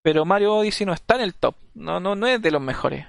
Pero 0.02 0.24
Mario 0.24 0.56
Odyssey 0.56 0.86
no 0.86 0.92
está 0.92 1.14
en 1.16 1.22
el 1.22 1.34
top. 1.34 1.54
No, 1.74 2.00
no, 2.00 2.14
no 2.14 2.26
es 2.26 2.42
de 2.42 2.50
los 2.50 2.60
mejores. 2.60 3.06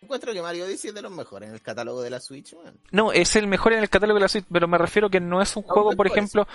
Encuentro 0.00 0.32
que 0.32 0.42
Mario 0.42 0.64
Odyssey 0.64 0.88
es 0.88 0.94
de 0.94 1.02
los 1.02 1.12
mejores 1.12 1.48
en 1.48 1.54
el 1.54 1.62
catálogo 1.62 2.02
de 2.02 2.10
la 2.10 2.20
Switch. 2.20 2.54
No, 2.90 3.12
es 3.12 3.34
el 3.36 3.46
mejor 3.46 3.72
en 3.72 3.78
el 3.78 3.88
catálogo 3.88 4.18
de 4.18 4.22
la 4.22 4.28
Switch, 4.28 4.44
pero 4.52 4.68
me 4.68 4.78
refiero 4.78 5.08
que 5.08 5.20
no 5.20 5.40
es 5.40 5.56
un 5.56 5.62
juego, 5.62 5.92
por 5.92 6.06
ejemplo, 6.06 6.46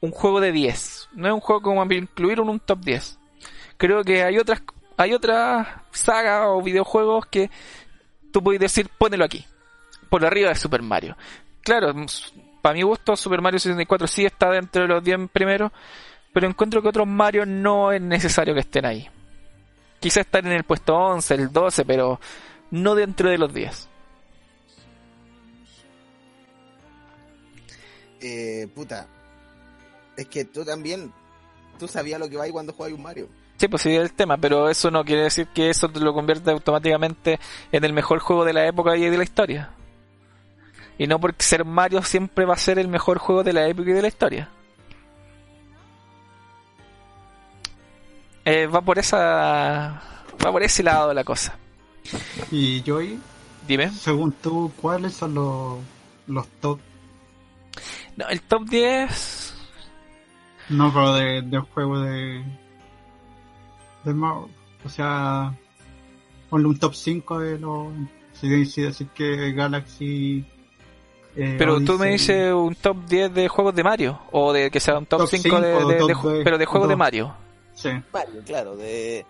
un 0.00 0.10
juego 0.12 0.40
de 0.40 0.52
10. 0.52 1.08
No 1.14 1.26
es 1.28 1.34
un 1.34 1.40
juego 1.40 1.62
como 1.62 1.84
incluir 1.92 2.38
en 2.38 2.48
un 2.48 2.60
top 2.60 2.80
10. 2.80 3.18
Creo 3.76 4.02
que 4.02 4.22
hay 4.22 4.38
otras 4.38 4.62
hay 4.96 5.12
otras 5.12 5.68
sagas 5.90 6.46
o 6.46 6.62
videojuegos 6.62 7.26
que 7.26 7.50
tú 8.32 8.42
puedes 8.42 8.60
decir, 8.60 8.88
ponelo 8.98 9.24
aquí, 9.24 9.44
por 10.08 10.24
arriba 10.24 10.48
de 10.48 10.54
Super 10.54 10.82
Mario. 10.82 11.16
Claro, 11.62 11.92
para 12.66 12.74
mi 12.74 12.82
gusto, 12.82 13.14
Super 13.14 13.40
Mario 13.40 13.60
64 13.60 14.08
sí 14.08 14.24
está 14.24 14.50
dentro 14.50 14.82
de 14.82 14.88
los 14.88 15.04
10 15.04 15.30
primeros, 15.32 15.70
pero 16.32 16.48
encuentro 16.48 16.82
que 16.82 16.88
otros 16.88 17.06
Mario 17.06 17.46
no 17.46 17.92
es 17.92 18.02
necesario 18.02 18.54
que 18.54 18.60
estén 18.60 18.84
ahí. 18.84 19.08
Quizá 20.00 20.22
están 20.22 20.46
en 20.46 20.52
el 20.54 20.64
puesto 20.64 20.92
11, 20.96 21.34
el 21.34 21.52
12, 21.52 21.84
pero 21.84 22.18
no 22.72 22.96
dentro 22.96 23.30
de 23.30 23.38
los 23.38 23.54
10. 23.54 23.88
Eh, 28.22 28.66
puta. 28.74 29.06
Es 30.16 30.26
que 30.26 30.44
tú 30.46 30.64
también, 30.64 31.12
tú 31.78 31.86
sabías 31.86 32.18
lo 32.18 32.28
que 32.28 32.36
va 32.36 32.42
ahí 32.46 32.50
cuando 32.50 32.72
juegas 32.72 32.98
un 32.98 33.04
Mario. 33.04 33.28
Sí, 33.58 33.68
pues 33.68 33.82
sí, 33.82 33.94
es 33.94 34.00
el 34.00 34.12
tema, 34.12 34.38
pero 34.38 34.68
eso 34.68 34.90
no 34.90 35.04
quiere 35.04 35.22
decir 35.22 35.46
que 35.54 35.70
eso 35.70 35.88
te 35.88 36.00
lo 36.00 36.12
convierte 36.12 36.50
automáticamente 36.50 37.38
en 37.70 37.84
el 37.84 37.92
mejor 37.92 38.18
juego 38.18 38.44
de 38.44 38.54
la 38.54 38.66
época 38.66 38.96
y 38.96 39.08
de 39.08 39.16
la 39.18 39.22
historia. 39.22 39.75
Y 40.98 41.06
no 41.06 41.20
porque 41.20 41.44
ser 41.44 41.64
Mario 41.64 42.02
siempre 42.02 42.44
va 42.44 42.54
a 42.54 42.58
ser 42.58 42.78
el 42.78 42.88
mejor 42.88 43.18
juego 43.18 43.42
de 43.42 43.52
la 43.52 43.66
época 43.66 43.90
y 43.90 43.92
de 43.92 44.02
la 44.02 44.08
historia. 44.08 44.48
Eh, 48.44 48.66
va 48.66 48.80
por 48.80 48.98
esa. 48.98 50.02
Va 50.44 50.52
por 50.52 50.62
ese 50.62 50.82
lado 50.82 51.08
de 51.08 51.14
la 51.14 51.24
cosa. 51.24 51.58
Y 52.50 52.82
Joy, 52.82 53.18
dime. 53.66 53.90
Según 53.90 54.32
tú, 54.32 54.72
¿cuáles 54.80 55.14
son 55.14 55.34
los, 55.34 55.78
los 56.28 56.46
top? 56.60 56.78
No, 58.16 58.28
el 58.28 58.40
top 58.42 58.68
10. 58.68 59.54
No, 60.70 60.92
pero 60.92 61.14
de, 61.14 61.42
de 61.42 61.58
juego 61.58 62.00
de 62.00 62.42
o 64.12 64.88
sea, 64.88 65.52
ponle 66.48 66.68
un 66.68 66.78
top 66.78 66.94
5 66.94 67.38
de 67.40 67.58
los. 67.58 67.88
Si 68.32 68.48
decir 68.48 69.08
que 69.08 69.52
Galaxy. 69.52 70.44
Eh, 71.36 71.56
pero 71.58 71.80
tú 71.80 71.98
me 71.98 72.08
dices 72.08 72.52
un 72.52 72.74
top 72.74 72.96
10 73.06 73.34
de 73.34 73.48
juegos 73.48 73.74
de 73.74 73.82
Mario, 73.82 74.20
o 74.32 74.52
de 74.52 74.70
que 74.70 74.80
sea 74.80 74.98
un 74.98 75.06
top, 75.06 75.26
5, 75.28 75.60
de, 75.60 75.68
de, 75.68 76.42
pero 76.42 76.56
de 76.56 76.66
juegos 76.66 76.88
de 76.88 76.96
Mario. 76.96 77.34
Sí. 77.74 77.90
Mario, 78.12 78.42
claro, 78.44 78.76
de. 78.76 79.26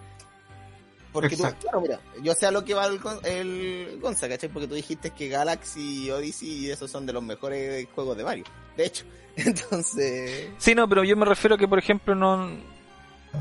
Porque 1.12 1.36
tú, 1.36 1.44
claro, 1.60 1.80
mira, 1.80 1.98
yo 2.22 2.34
sé 2.34 2.46
a 2.46 2.50
lo 2.50 2.64
que 2.64 2.74
va 2.74 2.86
el, 2.86 3.00
el 3.24 3.98
Gonza, 4.00 4.28
¿cachai? 4.28 4.50
Porque 4.50 4.68
tú 4.68 4.74
dijiste 4.74 5.10
que 5.10 5.28
Galaxy, 5.28 6.10
Odyssey 6.10 6.66
y 6.66 6.70
esos 6.70 6.90
son 6.90 7.06
de 7.06 7.12
los 7.12 7.22
mejores 7.22 7.88
juegos 7.94 8.16
de 8.16 8.24
Mario. 8.24 8.44
De 8.76 8.86
hecho, 8.86 9.04
entonces. 9.36 10.50
Sí, 10.58 10.74
no, 10.74 10.88
pero 10.88 11.02
yo 11.04 11.16
me 11.16 11.24
refiero 11.24 11.56
a 11.56 11.58
que, 11.58 11.66
por 11.66 11.78
ejemplo, 11.78 12.14
no 12.14 12.50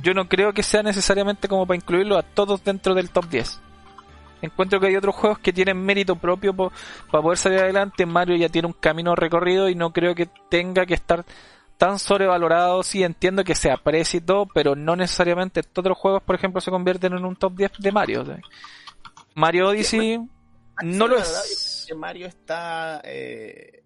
yo 0.02 0.14
no 0.14 0.28
creo 0.28 0.54
que 0.54 0.64
sea 0.64 0.84
necesariamente 0.84 1.48
como 1.48 1.66
para 1.66 1.78
incluirlo 1.78 2.18
a 2.18 2.24
todos 2.24 2.64
dentro 2.64 2.94
del 2.94 3.10
top 3.10 3.30
10. 3.30 3.62
Encuentro 4.46 4.80
que 4.80 4.88
hay 4.88 4.96
otros 4.96 5.16
juegos 5.16 5.40
que 5.40 5.54
tienen 5.54 5.78
mérito 5.78 6.16
propio 6.16 6.56
para 6.56 7.22
poder 7.22 7.38
salir 7.38 7.60
adelante. 7.60 8.06
Mario 8.06 8.36
ya 8.38 8.50
tiene 8.50 8.68
un 8.68 8.74
camino 8.74 9.16
recorrido 9.16 9.70
y 9.70 9.76
no 9.76 9.92
creo 9.92 10.16
que 10.16 10.30
tenga 10.50 10.86
que 10.86 10.94
estar 10.94 11.26
tan 11.78 12.00
sobrevalorado. 12.00 12.84
Sí, 12.84 13.04
entiendo 13.04 13.44
que 13.44 13.56
se 13.56 13.72
aprecie 13.72 14.20
y 14.20 14.22
todo, 14.22 14.48
pero 14.54 14.76
no 14.76 14.96
necesariamente 14.96 15.64
todos 15.64 15.90
los 15.90 15.98
juegos, 15.98 16.24
por 16.24 16.36
ejemplo, 16.36 16.62
se 16.62 16.72
convierten 16.72 17.14
en 17.14 17.26
un 17.26 17.36
top 17.36 17.56
10 17.56 17.72
de 17.80 17.92
Mario. 17.92 18.24
Mario 19.36 19.70
Odyssey 19.70 20.20
no 20.84 21.08
lo 21.08 21.18
es. 21.18 21.88
Mario 21.96 22.28
está 22.28 23.02
eh, 23.04 23.84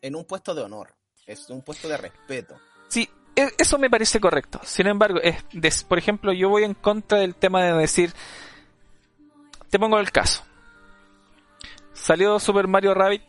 en 0.00 0.16
un 0.16 0.24
puesto 0.24 0.54
de 0.54 0.62
honor, 0.62 0.94
es 1.26 1.48
un 1.50 1.62
puesto 1.62 1.88
de 1.88 1.96
respeto. 1.96 2.58
Sí, 2.88 3.08
e, 3.36 3.48
eso 3.58 3.78
me 3.78 3.90
parece 3.90 4.20
correcto. 4.20 4.60
Sin 4.64 4.86
embargo, 4.86 5.20
es, 5.20 5.84
por 5.84 5.98
ejemplo, 5.98 6.32
yo 6.32 6.48
voy 6.48 6.64
en 6.64 6.74
contra 6.74 7.18
del 7.18 7.34
tema 7.34 7.62
de 7.62 7.72
decir, 7.74 8.12
te 9.72 9.78
pongo 9.78 9.98
el 9.98 10.12
caso. 10.12 10.42
Salió 11.94 12.38
Super 12.38 12.68
Mario 12.68 12.92
Rabbit. 12.92 13.22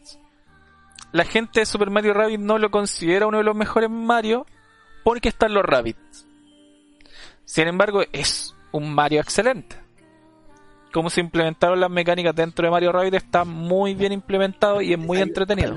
La 1.13 1.23
gente 1.23 1.61
de 1.61 1.65
Super 1.65 1.89
Mario 1.89 2.13
Rabbit 2.13 2.41
no 2.41 2.57
lo 2.57 2.69
considera 2.69 3.27
uno 3.27 3.37
de 3.37 3.45
los 3.45 3.55
mejores 3.55 3.89
Mario 3.89 4.45
porque 5.05 5.29
están 5.29 5.53
los 5.53 5.63
Rabbits. 5.63 6.27
Sin 7.45 7.69
embargo, 7.69 8.01
es 8.11 8.53
un 8.73 8.93
Mario 8.93 9.21
excelente. 9.21 9.77
Como 10.91 11.09
se 11.09 11.21
implementaron 11.21 11.79
las 11.79 11.89
mecánicas 11.89 12.35
dentro 12.35 12.65
de 12.65 12.71
Mario 12.71 12.91
Rabbit 12.91 13.13
está 13.13 13.45
muy 13.45 13.93
bien 13.95 14.11
implementado 14.11 14.81
y 14.81 14.91
es 14.91 14.99
muy 14.99 15.19
entretenido. 15.19 15.69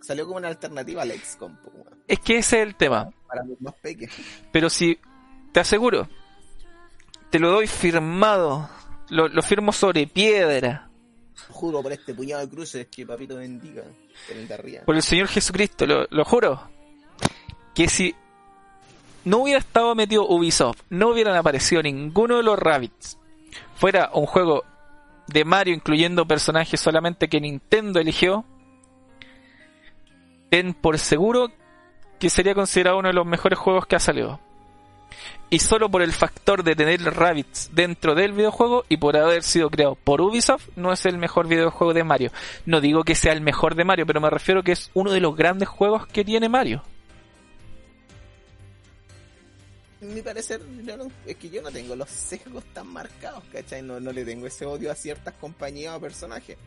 Salió 0.00 0.24
como, 0.24 0.36
una, 0.36 0.48
alternativa 0.48 1.02
al 1.02 1.10
XCOM. 1.10 1.56
Es 2.06 2.20
que 2.20 2.38
ese 2.38 2.62
es 2.62 2.68
el 2.68 2.76
tema. 2.76 3.10
Pero 4.52 4.70
si, 4.70 5.00
te 5.50 5.58
aseguro, 5.58 6.08
te 7.30 7.40
lo 7.40 7.50
doy 7.50 7.66
firmado, 7.66 8.70
lo, 9.08 9.42
firmo 9.42 9.72
sobre 9.72 10.06
piedra. 10.06 10.88
Juro 11.50 11.82
por 11.82 11.92
este 11.92 12.14
puñado 12.14 12.42
de 12.42 12.48
cruces 12.48 12.86
que 12.88 13.06
papito 13.06 13.36
bendiga. 13.36 13.82
Por 14.84 14.96
el 14.96 15.02
Señor 15.02 15.28
Jesucristo, 15.28 15.86
lo, 15.86 16.06
lo 16.10 16.24
juro. 16.24 16.70
Que 17.74 17.88
si 17.88 18.14
no 19.24 19.38
hubiera 19.38 19.58
estado 19.58 19.94
metido 19.94 20.26
Ubisoft, 20.28 20.82
no 20.88 21.08
hubieran 21.08 21.36
aparecido 21.36 21.82
ninguno 21.82 22.36
de 22.36 22.42
los 22.42 22.58
Rabbits, 22.58 23.18
fuera 23.74 24.10
un 24.14 24.26
juego 24.26 24.64
de 25.26 25.44
Mario 25.44 25.74
incluyendo 25.74 26.26
personajes 26.26 26.80
solamente 26.80 27.28
que 27.28 27.40
Nintendo 27.40 28.00
eligió, 28.00 28.44
ten 30.50 30.74
por 30.74 30.98
seguro 30.98 31.50
que 32.18 32.30
sería 32.30 32.54
considerado 32.54 32.98
uno 32.98 33.08
de 33.08 33.14
los 33.14 33.26
mejores 33.26 33.58
juegos 33.58 33.86
que 33.86 33.96
ha 33.96 34.00
salido. 34.00 34.40
Y 35.48 35.60
solo 35.60 35.88
por 35.88 36.02
el 36.02 36.12
factor 36.12 36.64
de 36.64 36.74
tener 36.74 37.02
rabbits 37.02 37.70
dentro 37.72 38.14
del 38.14 38.32
videojuego 38.32 38.84
y 38.88 38.96
por 38.96 39.16
haber 39.16 39.42
sido 39.44 39.70
creado 39.70 39.94
por 39.94 40.20
Ubisoft, 40.20 40.68
no 40.74 40.92
es 40.92 41.06
el 41.06 41.18
mejor 41.18 41.46
videojuego 41.46 41.94
de 41.94 42.02
Mario. 42.04 42.32
No 42.64 42.80
digo 42.80 43.04
que 43.04 43.14
sea 43.14 43.32
el 43.32 43.40
mejor 43.40 43.76
de 43.76 43.84
Mario, 43.84 44.06
pero 44.06 44.20
me 44.20 44.30
refiero 44.30 44.62
que 44.62 44.72
es 44.72 44.90
uno 44.94 45.12
de 45.12 45.20
los 45.20 45.36
grandes 45.36 45.68
juegos 45.68 46.06
que 46.08 46.24
tiene 46.24 46.48
Mario. 46.48 46.82
Mi 50.00 50.20
parecer, 50.20 50.60
es 51.26 51.36
que 51.36 51.48
yo 51.48 51.62
no 51.62 51.70
tengo 51.70 51.96
los 51.96 52.10
sesgos 52.10 52.64
tan 52.74 52.86
marcados, 52.88 53.42
¿cachai? 53.52 53.82
No, 53.82 53.98
no 53.98 54.12
le 54.12 54.24
tengo 54.24 54.46
ese 54.46 54.66
odio 54.66 54.90
a 54.92 54.94
ciertas 54.94 55.34
compañías 55.34 55.96
o 55.96 56.00
personajes. 56.00 56.58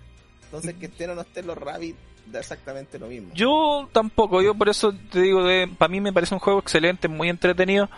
Entonces, 0.45 0.75
que 0.75 0.87
estén 0.87 1.11
o 1.11 1.15
no 1.15 1.21
estén 1.21 1.45
los 1.45 1.57
rabbits 1.57 1.99
da 2.25 2.39
exactamente 2.39 2.97
lo 2.97 3.07
mismo. 3.07 3.29
Yo 3.33 3.87
tampoco, 3.91 4.41
yo 4.41 4.55
por 4.55 4.69
eso 4.69 4.93
te 5.11 5.21
digo, 5.21 5.43
de, 5.43 5.67
para 5.77 5.89
mí 5.89 6.01
me 6.01 6.13
parece 6.13 6.33
un 6.33 6.39
juego 6.39 6.59
excelente, 6.59 7.07
muy 7.07 7.29
entretenido. 7.29 7.89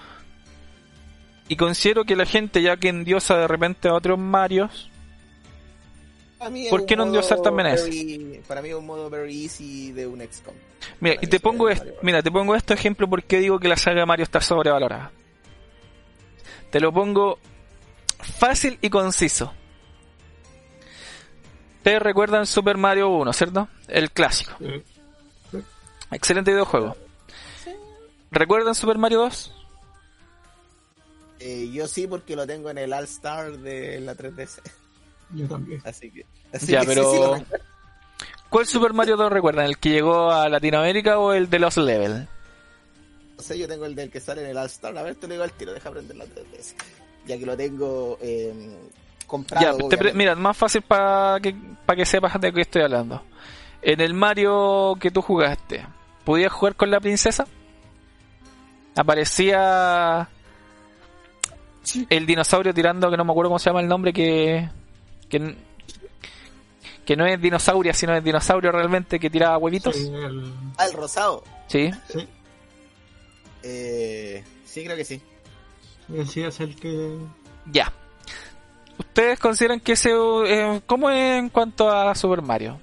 Y 1.51 1.57
considero 1.57 2.05
que 2.05 2.15
la 2.15 2.25
gente, 2.25 2.61
ya 2.61 2.77
que 2.77 2.87
endiosa 2.87 3.35
de 3.35 3.45
repente 3.45 3.89
a 3.89 3.93
otros 3.93 4.17
Marios, 4.17 4.89
¿Por 6.69 6.85
qué 6.85 6.95
no 6.95 7.03
endiosar 7.03 7.41
también 7.41 7.67
a 7.67 7.73
ese? 7.73 8.41
Para 8.47 8.61
mí 8.61 8.69
es 8.69 8.75
un 8.75 8.85
modo 8.85 9.09
very 9.09 9.43
easy 9.43 9.91
de 9.91 10.07
un 10.07 10.21
XCOM. 10.21 10.55
Mira, 11.01 11.17
y 11.21 11.27
te 11.27 11.41
pongo, 11.41 11.67
esto, 11.67 11.91
mira, 12.03 12.23
te 12.23 12.31
pongo 12.31 12.55
esto 12.55 12.73
ejemplo 12.73 13.05
porque 13.09 13.39
digo 13.39 13.59
que 13.59 13.67
la 13.67 13.75
saga 13.75 13.99
de 13.99 14.05
Mario 14.05 14.23
está 14.23 14.39
sobrevalorada. 14.39 15.11
Te 16.69 16.79
lo 16.79 16.93
pongo 16.93 17.37
fácil 18.39 18.79
y 18.81 18.89
conciso. 18.89 19.51
Ustedes 21.79 22.01
recuerdan 22.01 22.45
Super 22.45 22.77
Mario 22.77 23.09
1, 23.09 23.33
¿cierto? 23.33 23.67
El 23.89 24.09
clásico. 24.11 24.53
Excelente 26.11 26.51
videojuego. 26.51 26.95
¿Recuerdan 28.31 28.73
Super 28.73 28.97
Mario 28.97 29.19
2? 29.23 29.60
Eh, 31.43 31.71
yo 31.73 31.87
sí, 31.87 32.05
porque 32.05 32.35
lo 32.35 32.45
tengo 32.45 32.69
en 32.69 32.77
el 32.77 32.93
All 32.93 33.05
Star 33.05 33.51
de 33.57 33.99
la 33.99 34.15
3DS. 34.15 34.61
Yo 35.33 35.47
también. 35.47 35.81
Así 35.85 36.11
que. 36.11 36.25
ya, 36.67 36.83
pero. 36.85 37.41
¿Cuál 38.49 38.67
Super 38.67 38.91
Mario 38.91 39.15
2 39.15 39.31
recuerdan? 39.31 39.65
¿El 39.65 39.77
que 39.77 39.89
llegó 39.89 40.29
a 40.29 40.49
Latinoamérica 40.49 41.17
o 41.17 41.31
el 41.31 41.49
de 41.49 41.57
los 41.57 41.77
Level? 41.77 42.27
No 43.37 43.41
sé, 43.41 43.57
yo 43.57 43.65
tengo 43.65 43.85
el 43.85 43.95
del 43.95 44.11
que 44.11 44.19
sale 44.19 44.43
en 44.43 44.49
el 44.49 44.57
All 44.57 44.65
Star. 44.65 44.95
A 44.97 45.03
ver, 45.03 45.15
te 45.15 45.27
lo 45.27 45.33
digo 45.33 45.43
al 45.45 45.53
tiro, 45.53 45.73
deja 45.73 45.87
aprender 45.87 46.17
la 46.17 46.25
3DS. 46.25 46.75
Ya 47.25 47.37
que 47.37 47.45
lo 47.45 47.55
tengo 47.55 48.17
eh, 48.21 48.77
comprado. 49.25 49.89
Ya, 49.89 50.13
mira, 50.13 50.35
más 50.35 50.57
fácil 50.57 50.81
para 50.81 51.39
que, 51.39 51.55
para 51.85 51.95
que 51.95 52.05
sepas 52.05 52.39
de 52.41 52.51
qué 52.51 52.61
estoy 52.61 52.81
hablando. 52.81 53.23
En 53.81 54.01
el 54.01 54.13
Mario 54.13 54.97
que 54.99 55.11
tú 55.11 55.21
jugaste, 55.21 55.87
¿podías 56.25 56.51
jugar 56.51 56.75
con 56.75 56.91
la 56.91 56.99
princesa? 56.99 57.47
Aparecía 58.95 60.27
el 62.09 62.25
dinosaurio 62.25 62.73
tirando, 62.73 63.09
que 63.09 63.17
no 63.17 63.25
me 63.25 63.31
acuerdo 63.31 63.49
cómo 63.49 63.59
se 63.59 63.69
llama 63.69 63.81
el 63.81 63.87
nombre, 63.87 64.13
que, 64.13 64.69
que, 65.29 65.55
que 67.05 67.15
no 67.15 67.25
es 67.25 67.41
dinosaurio, 67.41 67.93
sino 67.93 68.15
es 68.15 68.23
dinosaurio 68.23 68.71
realmente, 68.71 69.19
que 69.19 69.29
tiraba 69.29 69.57
huevitos. 69.57 69.95
Sí, 69.95 70.07
el... 70.07 70.53
Ah, 70.77 70.85
el 70.85 70.93
rosado. 70.93 71.43
Sí. 71.67 71.91
Sí. 72.09 72.27
Eh, 73.63 74.43
sí, 74.65 74.83
creo 74.83 74.97
que 74.97 75.05
sí. 75.05 75.21
Sí, 76.27 76.41
es 76.41 76.59
el 76.59 76.75
que... 76.75 77.17
Ya. 77.71 77.91
¿Ustedes 78.97 79.39
consideran 79.39 79.79
que 79.79 79.93
ese... 79.93 80.11
Eh, 80.11 80.81
¿Cómo 80.85 81.09
es 81.09 81.39
en 81.39 81.49
cuanto 81.49 81.89
a 81.89 82.13
Super 82.15 82.41
Mario? 82.41 82.79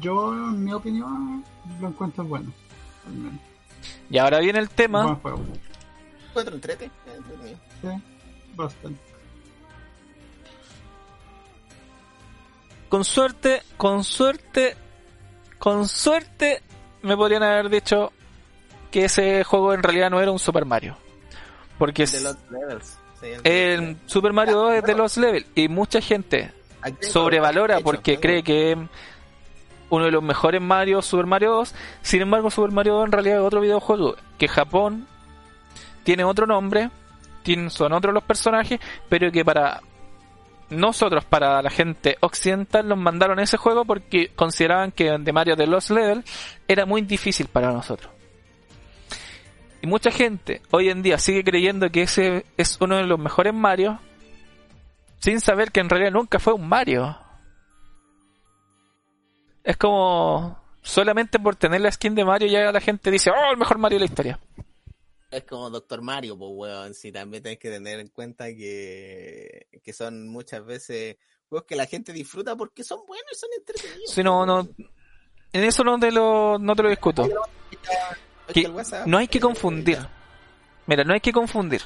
Yo, 0.00 0.32
en 0.32 0.64
mi 0.64 0.72
opinión, 0.72 1.44
lo 1.80 1.88
encuentro 1.88 2.24
bueno. 2.24 2.50
Y 4.10 4.18
ahora 4.18 4.38
viene 4.40 4.58
el 4.58 4.68
tema. 4.70 5.02
Buen 5.02 5.16
juego. 5.16 5.44
¿Encuentro 6.28 6.54
entrete? 6.54 6.90
Sí, 7.82 7.88
bastante. 8.54 9.00
Con 12.88 13.04
suerte, 13.04 13.62
con 13.76 14.04
suerte, 14.04 14.76
con 15.58 15.88
suerte, 15.88 16.62
me 17.02 17.16
podrían 17.16 17.42
haber 17.42 17.68
dicho 17.68 18.12
que 18.90 19.06
ese 19.06 19.42
juego 19.44 19.74
en 19.74 19.82
realidad 19.82 20.10
no 20.10 20.20
era 20.20 20.30
un 20.30 20.38
Super 20.38 20.64
Mario. 20.64 20.96
Porque 21.78 22.06
De 22.06 22.20
los 22.20 22.36
levels. 22.50 22.98
Sí, 23.20 23.26
el- 23.26 23.46
el 23.46 23.96
Super 24.06 24.32
Mario 24.32 24.56
2 24.56 24.74
es 24.74 24.82
de 24.84 24.94
los 24.94 25.16
levels 25.16 25.46
y 25.54 25.68
mucha 25.68 26.00
gente 26.00 26.52
sobrevalora 27.00 27.80
porque 27.80 28.18
cree 28.20 28.42
que 28.42 28.72
es 28.72 28.78
uno 29.90 30.04
de 30.04 30.10
los 30.10 30.22
mejores 30.22 30.60
Mario, 30.60 31.02
Super 31.02 31.26
Mario 31.26 31.52
2. 31.52 31.74
Sin 32.02 32.22
embargo, 32.22 32.50
Super 32.50 32.72
Mario 32.72 32.94
2 32.94 33.06
en 33.06 33.12
realidad 33.12 33.36
es 33.38 33.44
otro 33.44 33.60
videojuego 33.60 34.16
que 34.38 34.48
Japón 34.48 35.06
tiene 36.04 36.24
otro 36.24 36.46
nombre, 36.46 36.90
tienen, 37.42 37.70
son 37.70 37.92
otros 37.92 38.14
los 38.14 38.22
personajes, 38.22 38.80
pero 39.08 39.30
que 39.32 39.44
para 39.44 39.80
nosotros, 40.70 41.24
para 41.24 41.62
la 41.62 41.70
gente 41.70 42.16
occidental, 42.20 42.86
nos 42.86 42.98
mandaron 42.98 43.38
ese 43.38 43.56
juego 43.56 43.84
porque 43.84 44.30
consideraban 44.34 44.92
que 44.92 45.16
de 45.18 45.32
Mario 45.32 45.56
de 45.56 45.66
los 45.66 45.90
Level 45.90 46.24
era 46.66 46.86
muy 46.86 47.02
difícil 47.02 47.46
para 47.48 47.72
nosotros. 47.72 48.12
Y 49.82 49.86
mucha 49.86 50.10
gente 50.10 50.62
hoy 50.70 50.88
en 50.88 51.02
día 51.02 51.18
sigue 51.18 51.44
creyendo 51.44 51.90
que 51.90 52.02
ese 52.02 52.46
es 52.56 52.78
uno 52.80 52.96
de 52.96 53.04
los 53.04 53.18
mejores 53.18 53.54
Mario, 53.54 53.98
sin 55.20 55.40
saber 55.40 55.70
que 55.70 55.80
en 55.80 55.88
realidad 55.88 56.12
nunca 56.12 56.38
fue 56.38 56.52
un 56.52 56.68
Mario. 56.68 57.16
Es 59.66 59.76
como 59.76 60.56
solamente 60.80 61.40
por 61.40 61.56
tener 61.56 61.80
la 61.80 61.90
skin 61.90 62.14
de 62.14 62.24
Mario 62.24 62.46
ya 62.46 62.70
la 62.70 62.80
gente 62.80 63.10
dice, 63.10 63.30
oh, 63.30 63.50
el 63.50 63.56
mejor 63.56 63.78
Mario 63.78 63.96
de 63.96 64.00
la 64.00 64.06
historia. 64.06 64.40
Es 65.28 65.42
como 65.42 65.68
Doctor 65.70 66.02
Mario, 66.02 66.38
pues 66.38 66.52
weón, 66.54 66.94
sí, 66.94 67.10
también 67.10 67.42
tenés 67.42 67.58
que 67.58 67.68
tener 67.68 67.98
en 67.98 68.06
cuenta 68.08 68.46
que, 68.46 69.66
que 69.82 69.92
son 69.92 70.28
muchas 70.28 70.64
veces 70.64 71.16
juegos 71.48 71.66
que 71.66 71.74
la 71.74 71.86
gente 71.86 72.12
disfruta 72.12 72.54
porque 72.54 72.84
son 72.84 73.00
buenos 73.08 73.32
y 73.32 73.34
son 73.34 73.50
entretenidos. 73.58 74.10
Si 74.12 74.22
no, 74.22 74.46
no, 74.46 74.68
en 75.52 75.64
eso 75.64 75.82
no 75.82 75.98
te 75.98 76.12
lo, 76.12 76.58
no 76.60 76.76
te 76.76 76.82
lo 76.84 76.88
discuto. 76.88 77.28
Que 78.54 78.70
no 79.06 79.18
hay 79.18 79.26
que 79.26 79.40
confundir. 79.40 79.98
Mira, 80.86 81.02
no 81.02 81.12
hay 81.12 81.20
que 81.20 81.32
confundir 81.32 81.82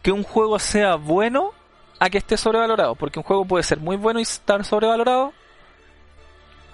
que 0.00 0.12
un 0.12 0.22
juego 0.22 0.60
sea 0.60 0.94
bueno 0.94 1.52
a 1.98 2.08
que 2.08 2.18
esté 2.18 2.36
sobrevalorado, 2.36 2.94
porque 2.94 3.18
un 3.18 3.24
juego 3.24 3.44
puede 3.44 3.64
ser 3.64 3.80
muy 3.80 3.96
bueno 3.96 4.20
y 4.20 4.22
estar 4.22 4.64
sobrevalorado, 4.64 5.32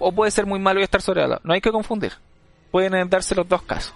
o 0.01 0.11
puede 0.11 0.31
ser 0.31 0.45
muy 0.45 0.59
malo 0.59 0.79
y 0.79 0.83
estar 0.83 1.01
sobrevalorado. 1.01 1.41
No 1.43 1.53
hay 1.53 1.61
que 1.61 1.71
confundir. 1.71 2.13
Pueden 2.71 3.09
darse 3.09 3.35
los 3.35 3.47
dos 3.47 3.61
casos. 3.63 3.93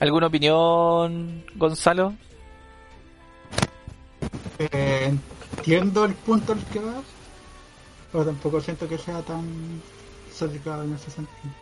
¿Alguna 0.00 0.26
opinión, 0.26 1.44
Gonzalo? 1.54 2.14
Eh, 4.58 5.16
entiendo 5.58 6.04
el 6.04 6.14
punto 6.14 6.52
al 6.52 6.64
que 6.66 6.80
vas, 6.80 7.04
pero 8.10 8.24
tampoco 8.24 8.60
siento 8.60 8.88
que 8.88 8.98
sea 8.98 9.22
tan 9.22 9.46
sesgado 10.32 10.84
en 10.84 10.94
ese 10.94 11.10
sentido. 11.10 11.54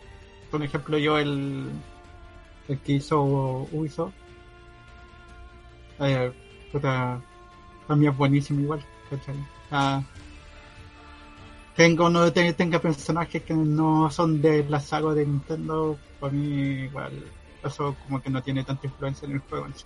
Por 0.49 0.63
ejemplo, 0.63 0.97
yo 0.97 1.17
el, 1.17 1.69
el 2.67 2.79
que 2.79 2.93
hizo 2.93 3.21
Ubisoft, 3.71 4.13
eh, 5.99 6.31
puta, 6.71 7.21
para 7.87 7.95
mí 7.95 8.07
es 8.07 8.17
buenísimo 8.17 8.61
igual, 8.61 8.83
¿cachai? 9.09 9.35
Ah, 9.71 10.01
tenga 11.81 12.05
o 12.05 12.09
no 12.09 12.31
te- 12.31 12.53
tenga 12.53 12.79
personajes 12.79 13.41
que 13.43 13.53
no 13.53 14.09
son 14.11 14.41
de 14.41 14.63
la 14.69 14.79
saga 14.79 15.13
de 15.13 15.25
Nintendo, 15.25 15.97
para 16.19 16.31
mí 16.33 16.83
igual 16.85 17.11
eso 17.63 17.95
como 18.03 18.21
que 18.21 18.29
no 18.29 18.41
tiene 18.41 18.63
tanta 18.63 18.87
influencia 18.87 19.25
en 19.27 19.33
el 19.33 19.39
juego 19.39 19.65
en 19.67 19.75
sí 19.75 19.85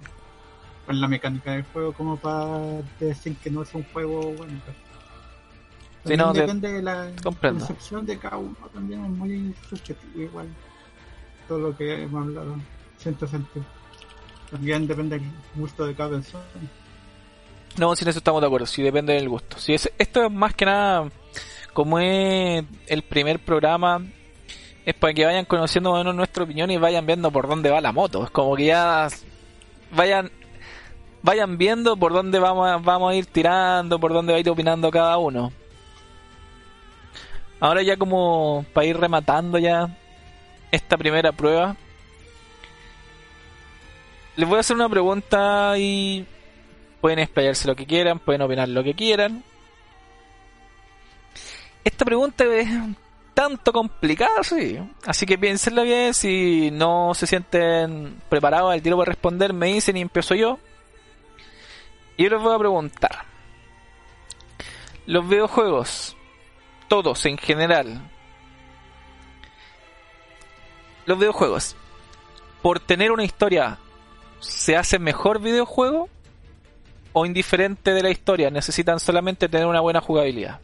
en 0.88 1.02
la 1.02 1.08
mecánica 1.08 1.52
del 1.52 1.64
juego 1.74 1.94
como 1.94 2.16
para 2.18 2.82
decir 3.00 3.36
que 3.38 3.50
no 3.50 3.64
es 3.64 3.74
un 3.74 3.84
juego 3.92 4.22
bueno. 4.34 4.54
Sí, 6.06 6.16
no, 6.16 6.32
depende 6.32 6.72
de 6.72 6.82
la 6.84 7.12
comprendo. 7.24 7.66
concepción 7.66 8.06
de 8.06 8.20
cada 8.20 8.38
uno, 8.38 8.56
también 8.72 9.04
es 9.04 9.10
muy 9.10 9.56
subjetivo 9.68 10.22
igual. 10.22 10.48
Todo 11.48 11.58
lo 11.60 11.76
que 11.78 12.04
hemos 12.04 12.28
hablado, 12.28 12.56
siento 12.98 13.26
sentir. 13.26 13.64
También 14.52 14.86
depende 14.86 15.18
del 15.18 15.28
gusto 15.56 15.88
de 15.88 15.96
cada 15.96 16.12
persona. 16.12 16.44
No, 17.78 17.96
sin 17.96 18.08
eso 18.08 18.20
estamos 18.20 18.40
de 18.42 18.46
acuerdo, 18.48 18.68
sí 18.68 18.84
depende 18.84 19.14
del 19.14 19.28
gusto. 19.28 19.58
Si 19.58 19.74
es, 19.74 19.92
esto 19.98 20.26
es 20.26 20.32
más 20.32 20.54
que 20.54 20.66
nada, 20.66 21.10
como 21.76 22.00
es 22.00 22.64
el 22.88 23.02
primer 23.02 23.40
programa, 23.40 24.02
es 24.86 24.94
para 24.94 25.14
que 25.14 25.26
vayan 25.26 25.44
conociendo 25.44 25.92
más 25.92 25.98
o 25.98 26.04
menos 26.04 26.16
nuestra 26.16 26.46
opinión 26.46 26.72
y 26.72 26.78
vayan 26.78 27.06
viendo 27.06 27.30
por 27.32 27.50
dónde 27.50 27.70
va 27.70 27.82
la 27.82 27.92
moto. 27.92 28.24
Es 28.24 28.30
como 28.30 28.56
que 28.56 28.68
ya 28.68 29.10
vayan 29.92 30.32
vayan 31.22 31.58
viendo 31.58 31.98
por 31.98 32.14
dónde 32.14 32.40
vamos 32.40 32.70
a, 32.70 32.78
vamos 32.78 33.12
a 33.12 33.16
ir 33.16 33.26
tirando, 33.26 34.00
por 34.00 34.14
dónde 34.14 34.32
va 34.32 34.38
a 34.38 34.40
ir 34.40 34.50
opinando 34.50 34.90
cada 34.90 35.18
uno. 35.18 35.52
Ahora 37.60 37.82
ya 37.82 37.98
como 37.98 38.66
para 38.72 38.86
ir 38.88 38.96
rematando 38.96 39.58
ya 39.58 39.90
esta 40.72 40.96
primera 40.96 41.34
prueba, 41.34 41.76
les 44.38 44.48
voy 44.48 44.58
a 44.58 44.62
hacer 44.62 44.78
una 44.78 44.88
pregunta 44.88 45.74
y 45.78 46.26
pueden 47.02 47.20
explayarse 47.20 47.68
lo 47.68 47.76
que 47.76 47.86
quieran, 47.86 48.20
pueden 48.20 48.44
opinar 48.44 48.70
lo 48.70 48.82
que 48.82 48.94
quieran. 48.94 49.44
Esta 51.86 52.04
pregunta 52.04 52.44
es 52.46 52.68
tanto 53.36 53.72
complicada, 53.72 54.44
sí. 54.44 54.80
Así 55.06 55.28
que 55.28 55.38
piénsenla 55.38 55.84
bien, 55.84 56.16
si 56.16 56.72
no 56.72 57.14
se 57.14 57.28
sienten 57.28 58.22
preparados 58.28 58.74
al 58.74 58.82
tiro 58.82 58.98
para 58.98 59.10
responder, 59.12 59.54
me 59.54 59.68
dicen 59.68 59.96
y 59.96 60.02
empiezo 60.02 60.34
yo. 60.34 60.58
Y 62.18 62.24
yo 62.24 62.32
les 62.32 62.42
voy 62.42 62.56
a 62.56 62.60
preguntar. 62.60 63.26
Los 65.06 65.30
videojuegos, 65.30 66.18
todos 66.88 67.24
en 67.28 67.38
general, 67.38 68.02
los 71.06 71.20
videojuegos, 71.20 71.76
por 72.64 72.80
tener 72.80 73.12
una 73.12 73.26
historia, 73.26 73.78
¿se 74.40 74.76
hace 74.76 74.98
mejor 74.98 75.40
videojuego? 75.40 76.10
¿O 77.14 77.28
indiferente 77.28 77.94
de 77.94 78.02
la 78.02 78.10
historia? 78.10 78.50
Necesitan 78.50 79.00
solamente 79.00 79.48
tener 79.48 79.68
una 79.68 79.82
buena 79.82 80.02
jugabilidad. 80.02 80.62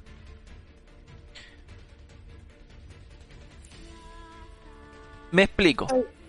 Me 5.32 5.44
explico. 5.44 5.88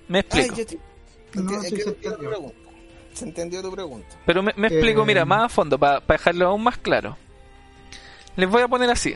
Me 0.09 0.19
Ay, 0.31 0.41
explico. 0.41 0.55
te- 1.33 1.41
No, 1.41 1.61
sí 1.63 1.77
se 1.77 1.89
entendió. 1.89 2.19
pregunta. 2.19 2.57
Se 3.15 3.25
entendió 3.25 3.63
tu 3.63 3.71
pregunta. 3.73 4.17
Pero 4.27 4.43
me, 4.43 4.51
explico, 4.53 5.03
Eh. 5.03 5.07
mira, 5.07 5.25
más 5.25 5.43
a 5.45 5.49
fondo, 5.49 5.79
para 5.79 6.01
dejarlo 6.07 6.49
aún 6.49 6.63
más 6.63 6.79
claro. 6.79 7.17
Les 8.37 8.49
voy 8.49 8.63
a 8.63 8.69
poner 8.69 8.91
así. 8.91 9.15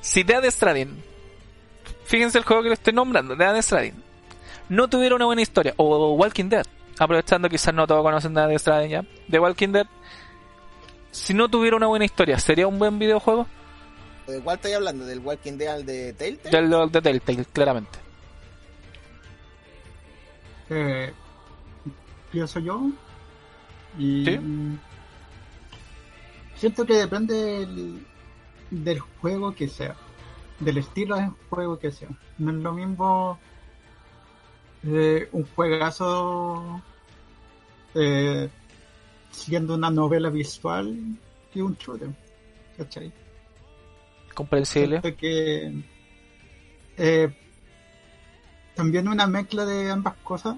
Si 0.00 0.22
Dead 0.22 0.44
Stranding, 0.50 1.02
fíjense 2.04 2.38
el 2.38 2.44
juego 2.44 2.62
que 2.62 2.68
le 2.70 2.74
estoy 2.74 2.92
nombrando, 2.92 3.36
Dead 3.36 3.60
Stranding, 3.62 4.02
no 4.68 4.88
tuviera 4.88 5.14
una 5.14 5.26
buena 5.26 5.42
historia, 5.42 5.74
o 5.76 6.14
Walking 6.14 6.48
Dead, 6.48 6.66
aprovechando 6.98 7.48
quizás 7.48 7.74
no 7.74 7.86
todos 7.86 8.02
conocen 8.02 8.34
Dead 8.34 8.58
Stranding 8.58 8.90
ya, 8.90 9.04
de 9.28 9.38
Walking 9.38 9.68
Dead, 9.72 9.86
si 11.12 11.34
no 11.34 11.48
tuviera 11.48 11.76
una 11.76 11.86
buena 11.86 12.04
historia, 12.04 12.38
¿sería 12.38 12.66
un 12.66 12.78
buen 12.78 12.98
videojuego? 12.98 13.46
¿De 14.26 14.40
cuál 14.40 14.56
estoy 14.56 14.72
hablando? 14.72 15.04
¿Del 15.04 15.18
Walking 15.20 15.54
Dead 15.58 15.82
de 15.84 16.12
Telltale? 16.14 16.50
Del 16.56 16.70
del- 16.70 16.90
de 16.92 17.00
Telltale, 17.02 17.44
claramente. 17.52 17.98
Eh, 20.70 21.12
pienso 22.32 22.60
yo. 22.60 22.90
Y 23.98 24.24
Sí. 24.24 24.38
siento 26.56 26.86
que 26.86 26.94
depende 26.94 27.34
del, 27.34 28.06
del 28.70 29.00
juego 29.00 29.54
que 29.54 29.66
sea, 29.68 29.96
del 30.60 30.78
estilo 30.78 31.16
de 31.16 31.30
juego 31.48 31.78
que 31.78 31.90
sea. 31.90 32.08
No 32.38 32.50
es 32.52 32.56
lo 32.58 32.72
mismo 32.72 33.38
eh, 34.84 35.28
un 35.32 35.44
juegazo 35.56 36.80
eh, 37.94 38.48
siendo 39.30 39.74
una 39.74 39.90
novela 39.90 40.30
visual 40.30 40.96
que 41.52 41.62
un 41.62 41.74
shooter. 41.76 42.10
¿Cachai? 42.76 43.12
Comprensible. 44.34 45.00
Siento 45.00 45.18
que 45.18 45.82
eh, 46.96 47.36
también 48.80 49.08
una 49.08 49.26
mezcla 49.26 49.66
de 49.66 49.90
ambas 49.90 50.14
cosas. 50.24 50.56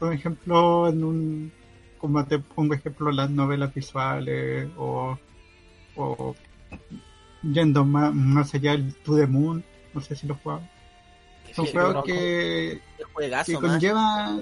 Por 0.00 0.12
ejemplo, 0.12 0.88
en 0.88 1.04
un 1.04 1.52
como 1.98 2.26
te 2.26 2.40
pongo 2.40 2.74
ejemplo 2.74 3.12
las 3.12 3.30
novelas 3.30 3.72
visuales 3.72 4.68
o, 4.76 5.16
o 5.94 6.34
yendo 7.42 7.84
más, 7.84 8.12
más 8.12 8.52
allá 8.54 8.72
del 8.72 8.92
To 9.04 9.14
the 9.16 9.28
Moon, 9.28 9.64
no 9.94 10.00
sé 10.00 10.16
si 10.16 10.26
lo 10.26 10.34
jugaba. 10.34 10.68
Son 11.54 11.64
Sí, 11.64 11.72
juegos 11.72 12.04
que, 12.04 12.80
juegazo 13.12 13.52
que 13.52 13.68
conlleva 13.68 14.40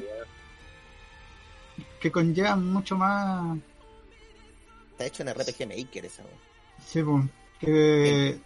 que 2.01 2.11
conllevan 2.11 2.73
mucho 2.73 2.97
más 2.97 3.59
Está 4.93 5.05
hecho 5.05 5.23
en 5.23 5.35
RPG 5.35 5.69
Maker 5.69 6.07
esa. 6.07 6.23
Sí, 6.87 7.03
pues, 7.03 7.27
que, 7.61 8.41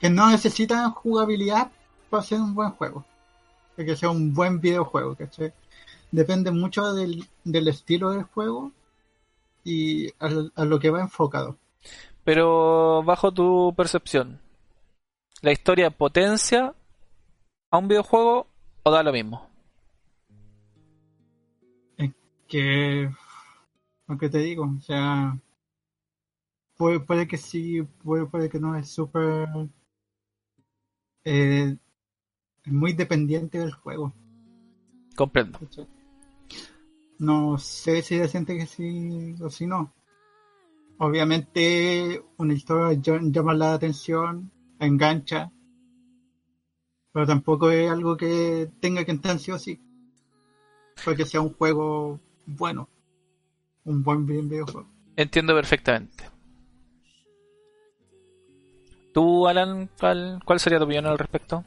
que 0.00 0.10
no 0.10 0.28
necesitan 0.28 0.90
jugabilidad 0.90 1.70
para 2.10 2.24
ser 2.24 2.40
un 2.40 2.52
buen 2.52 2.72
juego. 2.72 3.04
De 3.76 3.84
que 3.84 3.96
sea 3.96 4.10
un 4.10 4.32
buen 4.32 4.60
videojuego, 4.60 5.14
¿cachai? 5.14 5.52
Depende 6.10 6.50
mucho 6.50 6.94
del, 6.94 7.28
del 7.44 7.68
estilo 7.68 8.10
del 8.10 8.22
juego 8.22 8.72
y 9.64 10.08
a, 10.20 10.64
lo 10.64 10.78
que 10.78 10.90
va 10.90 11.00
enfocado. 11.00 11.58
Pero 12.24 13.02
bajo 13.02 13.32
tu 13.32 13.74
percepción, 13.76 14.40
¿la 15.42 15.52
historia 15.52 15.90
potencia 15.90 16.74
a 17.70 17.78
un 17.78 17.88
videojuego 17.88 18.46
o 18.84 18.90
da 18.90 19.02
lo 19.02 19.12
mismo? 19.12 19.48
Que, 22.48 23.10
lo 24.06 24.18
que 24.18 24.28
te 24.28 24.38
digo, 24.38 24.72
o 24.78 24.80
sea, 24.80 25.36
puede, 26.76 27.00
puede 27.00 27.26
que 27.26 27.36
sí, 27.36 27.82
puede, 27.82 28.26
puede 28.26 28.48
que 28.48 28.60
no, 28.60 28.76
es 28.76 28.88
súper... 28.88 29.48
eh, 31.24 31.76
es 32.66 32.72
muy 32.72 32.92
dependiente 32.92 33.58
del 33.58 33.72
juego. 33.72 34.12
Comprendo. 35.14 35.58
No 37.18 37.56
sé 37.58 38.02
si 38.02 38.18
se 38.18 38.28
siente 38.28 38.58
que 38.58 38.66
sí 38.66 39.34
o 39.40 39.48
si 39.48 39.66
no. 39.66 39.94
Obviamente 40.98 42.22
una 42.38 42.54
historia 42.54 42.98
ll- 43.00 43.30
llama 43.32 43.54
la 43.54 43.74
atención, 43.74 44.50
engancha, 44.78 45.50
pero 47.12 47.26
tampoco 47.26 47.70
es 47.70 47.90
algo 47.90 48.16
que 48.16 48.70
tenga 48.80 49.04
que 49.04 49.10
entrar 49.12 49.38
sí 49.38 49.50
o 49.52 49.58
sí. 49.58 49.80
Para 51.04 51.16
que 51.16 51.24
sea 51.24 51.40
un 51.40 51.54
juego 51.54 52.20
bueno, 52.46 52.88
un 53.84 54.02
buen 54.02 54.26
videojuego. 54.26 54.86
Entiendo 55.16 55.54
perfectamente. 55.54 56.24
¿Tú, 59.12 59.46
Alan, 59.48 59.88
cuál, 59.98 60.40
cuál 60.44 60.60
sería 60.60 60.78
tu 60.78 60.84
opinión 60.84 61.06
al 61.06 61.18
respecto? 61.18 61.64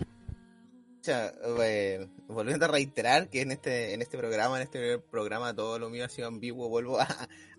Eh, 1.10 2.08
volviendo 2.28 2.66
a 2.66 2.70
reiterar 2.70 3.30
que 3.30 3.42
en 3.42 3.52
este, 3.52 3.94
en 3.94 4.02
este 4.02 4.18
programa, 4.18 4.58
en 4.58 4.64
este 4.64 5.00
programa, 5.00 5.56
todo 5.56 5.80
lo 5.80 5.90
mío 5.90 6.06
ha 6.06 6.10
sido 6.10 6.28
ambiguo, 6.28 6.70
vuelvo 6.70 7.00
a, 7.00 7.08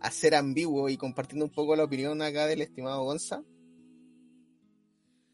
a 0.01 0.11
ser 0.11 0.35
ambiguo 0.35 0.89
y 0.89 0.97
compartiendo 0.97 1.45
un 1.45 1.53
poco 1.53 1.77
la 1.77 1.85
opinión 1.85 2.21
acá 2.23 2.47
del 2.47 2.63
estimado 2.63 3.03
Gonza. 3.05 3.43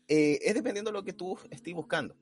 Eh, 0.09 0.39
es 0.43 0.55
dependiendo 0.55 0.91
de 0.91 0.99
lo 0.99 1.05
que 1.05 1.13
tú 1.13 1.39
estés 1.51 1.75
buscando. 1.75 2.17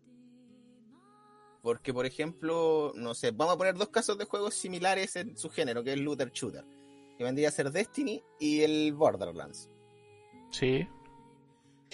Porque, 1.63 1.95
por 1.95 2.05
ejemplo, 2.05 2.93
no 2.95 3.15
sé, 3.15 3.31
vamos 3.31 3.55
a 3.55 3.59
poner 3.59 3.75
dos 3.75 3.89
casos 3.89 4.19
de 4.19 4.27
juegos 4.27 4.55
similares 4.55 5.17
en 5.17 5.37
su 5.37 5.49
género, 5.49 5.83
que 5.83 5.95
es 5.95 5.99
Looter 5.99 6.31
Shooter, 6.31 6.65
que 7.17 7.25
vendría 7.25 7.49
a 7.49 7.53
ser 7.53 7.71
Destiny 7.71 8.23
y 8.39 8.61
el 8.61 8.93
Borderlands. 8.93 9.71
Sí. 10.51 10.87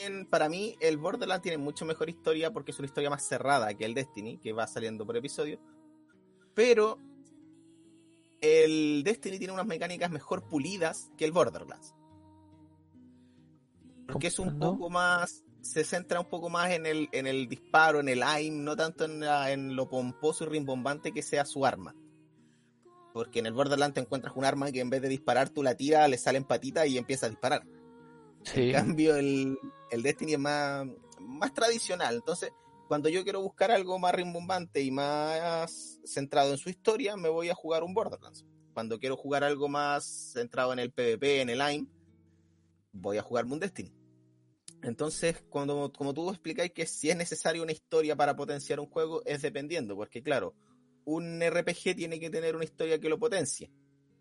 En- 0.02 0.26
para 0.26 0.48
mí, 0.48 0.76
el 0.80 0.96
Borderlands 0.98 1.42
tiene 1.42 1.58
mucho 1.58 1.84
mejor 1.84 2.08
historia 2.08 2.52
porque 2.52 2.70
es 2.70 2.78
una 2.78 2.86
historia 2.86 3.10
más 3.10 3.26
cerrada 3.26 3.74
que 3.74 3.84
el 3.84 3.94
Destiny, 3.94 4.38
que 4.38 4.52
va 4.52 4.66
saliendo 4.66 5.04
por 5.06 5.16
episodio. 5.16 5.60
Pero 6.54 6.98
el 8.40 9.02
Destiny 9.04 9.38
tiene 9.38 9.52
unas 9.52 9.66
mecánicas 9.66 10.10
mejor 10.10 10.48
pulidas 10.48 11.10
que 11.16 11.24
el 11.24 11.32
Borderlands. 11.32 11.94
Porque 14.06 14.28
es 14.28 14.38
un 14.38 14.58
poco 14.58 14.90
más. 14.90 15.44
Se 15.60 15.84
centra 15.84 16.18
un 16.20 16.26
poco 16.28 16.48
más 16.48 16.70
en 16.70 16.86
el, 16.86 17.08
en 17.12 17.26
el 17.26 17.46
disparo, 17.46 18.00
en 18.00 18.08
el 18.08 18.22
aim, 18.22 18.64
no 18.64 18.74
tanto 18.76 19.04
en, 19.04 19.20
la- 19.20 19.52
en 19.52 19.76
lo 19.76 19.88
pomposo 19.90 20.44
y 20.44 20.48
rimbombante 20.48 21.12
que 21.12 21.22
sea 21.22 21.44
su 21.44 21.66
arma. 21.66 21.94
Porque 23.12 23.40
en 23.40 23.46
el 23.46 23.52
Borderlands 23.52 23.94
te 23.94 24.00
encuentras 24.00 24.34
un 24.36 24.44
arma 24.46 24.72
que 24.72 24.80
en 24.80 24.88
vez 24.88 25.02
de 25.02 25.08
disparar 25.08 25.50
tú 25.50 25.62
la 25.62 25.74
tiras, 25.76 26.08
le 26.08 26.16
salen 26.16 26.44
patitas 26.44 26.86
y 26.86 26.96
empieza 26.96 27.26
a 27.26 27.28
disparar. 27.28 27.66
Sí. 28.44 28.70
En 28.70 28.72
cambio, 28.72 29.16
el, 29.16 29.58
el 29.90 30.02
Destiny 30.02 30.34
es 30.34 30.38
más, 30.38 30.86
más 31.20 31.52
tradicional. 31.54 32.16
Entonces, 32.16 32.50
cuando 32.88 33.08
yo 33.08 33.22
quiero 33.22 33.40
buscar 33.42 33.70
algo 33.70 33.98
más 33.98 34.14
rimbombante 34.14 34.82
y 34.82 34.90
más 34.90 36.00
centrado 36.04 36.50
en 36.52 36.58
su 36.58 36.70
historia, 36.70 37.16
me 37.16 37.28
voy 37.28 37.48
a 37.48 37.54
jugar 37.54 37.82
un 37.84 37.94
Borderlands. 37.94 38.44
Cuando 38.72 38.98
quiero 38.98 39.16
jugar 39.16 39.44
algo 39.44 39.68
más 39.68 40.32
centrado 40.32 40.72
en 40.72 40.78
el 40.78 40.92
PvP, 40.92 41.40
en 41.40 41.50
el 41.50 41.60
AIM, 41.60 41.88
voy 42.92 43.18
a 43.18 43.22
jugarme 43.22 43.52
un 43.54 43.60
Destiny. 43.60 43.92
Entonces, 44.82 45.42
cuando, 45.50 45.92
como 45.92 46.14
tú 46.14 46.30
explicáis 46.30 46.72
que 46.72 46.86
si 46.86 47.10
es 47.10 47.16
necesaria 47.16 47.62
una 47.62 47.72
historia 47.72 48.16
para 48.16 48.34
potenciar 48.34 48.80
un 48.80 48.86
juego, 48.86 49.22
es 49.26 49.42
dependiendo, 49.42 49.94
porque 49.94 50.22
claro, 50.22 50.54
un 51.04 51.42
RPG 51.42 51.94
tiene 51.96 52.18
que 52.18 52.30
tener 52.30 52.56
una 52.56 52.64
historia 52.64 52.98
que 52.98 53.08
lo 53.08 53.18
potencie. 53.18 53.70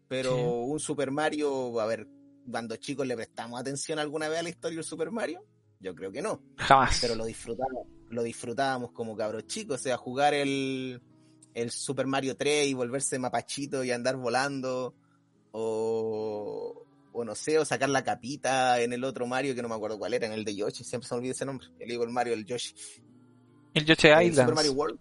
Pero 0.09 0.31
Sí. 0.35 0.41
un 0.71 0.79
Super 0.79 1.11
Mario, 1.11 1.79
a 1.79 1.85
ver, 1.85 2.07
cuando 2.49 2.75
chicos 2.77 3.05
le 3.07 3.15
prestamos 3.15 3.59
atención 3.59 3.99
alguna 3.99 4.27
vez 4.29 4.39
a 4.39 4.43
la 4.43 4.49
historia 4.49 4.77
del 4.77 4.83
Super 4.85 5.11
Mario, 5.11 5.43
yo 5.79 5.95
creo 5.95 6.11
que 6.11 6.21
no, 6.21 6.41
Jamás. 6.57 6.99
pero 7.01 7.15
lo 7.15 7.25
disfrutábamos, 7.25 7.87
lo 8.09 8.23
disfrutábamos 8.23 8.91
como 8.91 9.15
cabros 9.15 9.45
chicos, 9.47 9.79
o 9.79 9.83
sea, 9.83 9.97
jugar 9.97 10.33
el, 10.33 11.01
el 11.53 11.71
Super 11.71 12.05
Mario 12.07 12.35
3 12.35 12.67
y 12.67 12.73
volverse 12.73 13.17
mapachito 13.19 13.83
y 13.83 13.91
andar 13.91 14.15
volando, 14.17 14.93
o, 15.51 16.85
o 17.13 17.23
no 17.25 17.35
sé, 17.35 17.57
o 17.59 17.65
sacar 17.65 17.89
la 17.89 18.03
capita 18.03 18.81
en 18.81 18.93
el 18.93 19.03
otro 19.03 19.25
Mario 19.27 19.55
que 19.55 19.61
no 19.61 19.69
me 19.69 19.75
acuerdo 19.75 19.97
cuál 19.97 20.13
era, 20.13 20.27
en 20.27 20.33
el 20.33 20.43
de 20.45 20.55
Yoshi, 20.55 20.83
siempre 20.83 21.07
se 21.07 21.15
me 21.15 21.19
olvida 21.19 21.31
ese 21.31 21.45
nombre, 21.45 21.67
el 21.79 21.89
digo 21.89 22.03
el 22.03 22.09
Mario, 22.11 22.33
el 22.33 22.45
Yoshi. 22.45 22.73
El 23.73 23.85
Yoshi 23.85 24.07
Island. 24.07 24.35
Super 24.49 24.55
Mario 24.55 24.73
World. 24.73 24.99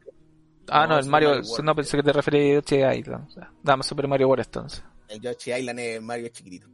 Ah, 0.70 0.86
no, 0.86 0.94
No, 0.94 0.98
el 1.00 1.06
Mario. 1.06 1.28
Mario 1.30 1.44
World. 1.50 1.64
no 1.64 1.74
pensé 1.74 1.96
que 1.96 2.02
te 2.02 2.12
referías 2.12 2.58
a 2.58 2.60
Yoshi 2.60 2.98
Island. 3.00 3.28
Dame 3.62 3.82
Super 3.82 4.06
Mario 4.06 4.28
World 4.28 4.44
entonces. 4.44 4.84
El 5.08 5.20
Yoshi 5.22 5.52
Island 5.54 5.80
es 5.80 6.02
Mario 6.02 6.28
chiquitito. 6.28 6.68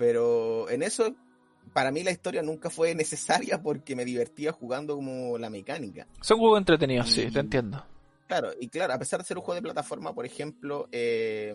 Pero 0.00 0.70
en 0.70 0.82
eso, 0.82 1.14
para 1.74 1.92
mí 1.92 2.02
la 2.02 2.10
historia 2.10 2.42
nunca 2.42 2.70
fue 2.70 2.94
necesaria 2.94 3.62
porque 3.62 3.94
me 3.94 4.06
divertía 4.06 4.50
jugando 4.50 4.96
como 4.96 5.36
la 5.36 5.50
mecánica. 5.50 6.08
Son 6.22 6.38
juegos 6.38 6.58
entretenidos, 6.58 7.10
sí, 7.10 7.26
Y- 7.28 7.30
te 7.30 7.40
entiendo. 7.40 7.84
Claro, 8.26 8.48
y 8.58 8.68
claro, 8.68 8.94
a 8.94 8.98
pesar 8.98 9.20
de 9.20 9.26
ser 9.26 9.36
un 9.36 9.42
juego 9.42 9.56
de 9.56 9.62
plataforma, 9.62 10.14
por 10.14 10.24
ejemplo, 10.24 10.88
eh, 10.90 11.54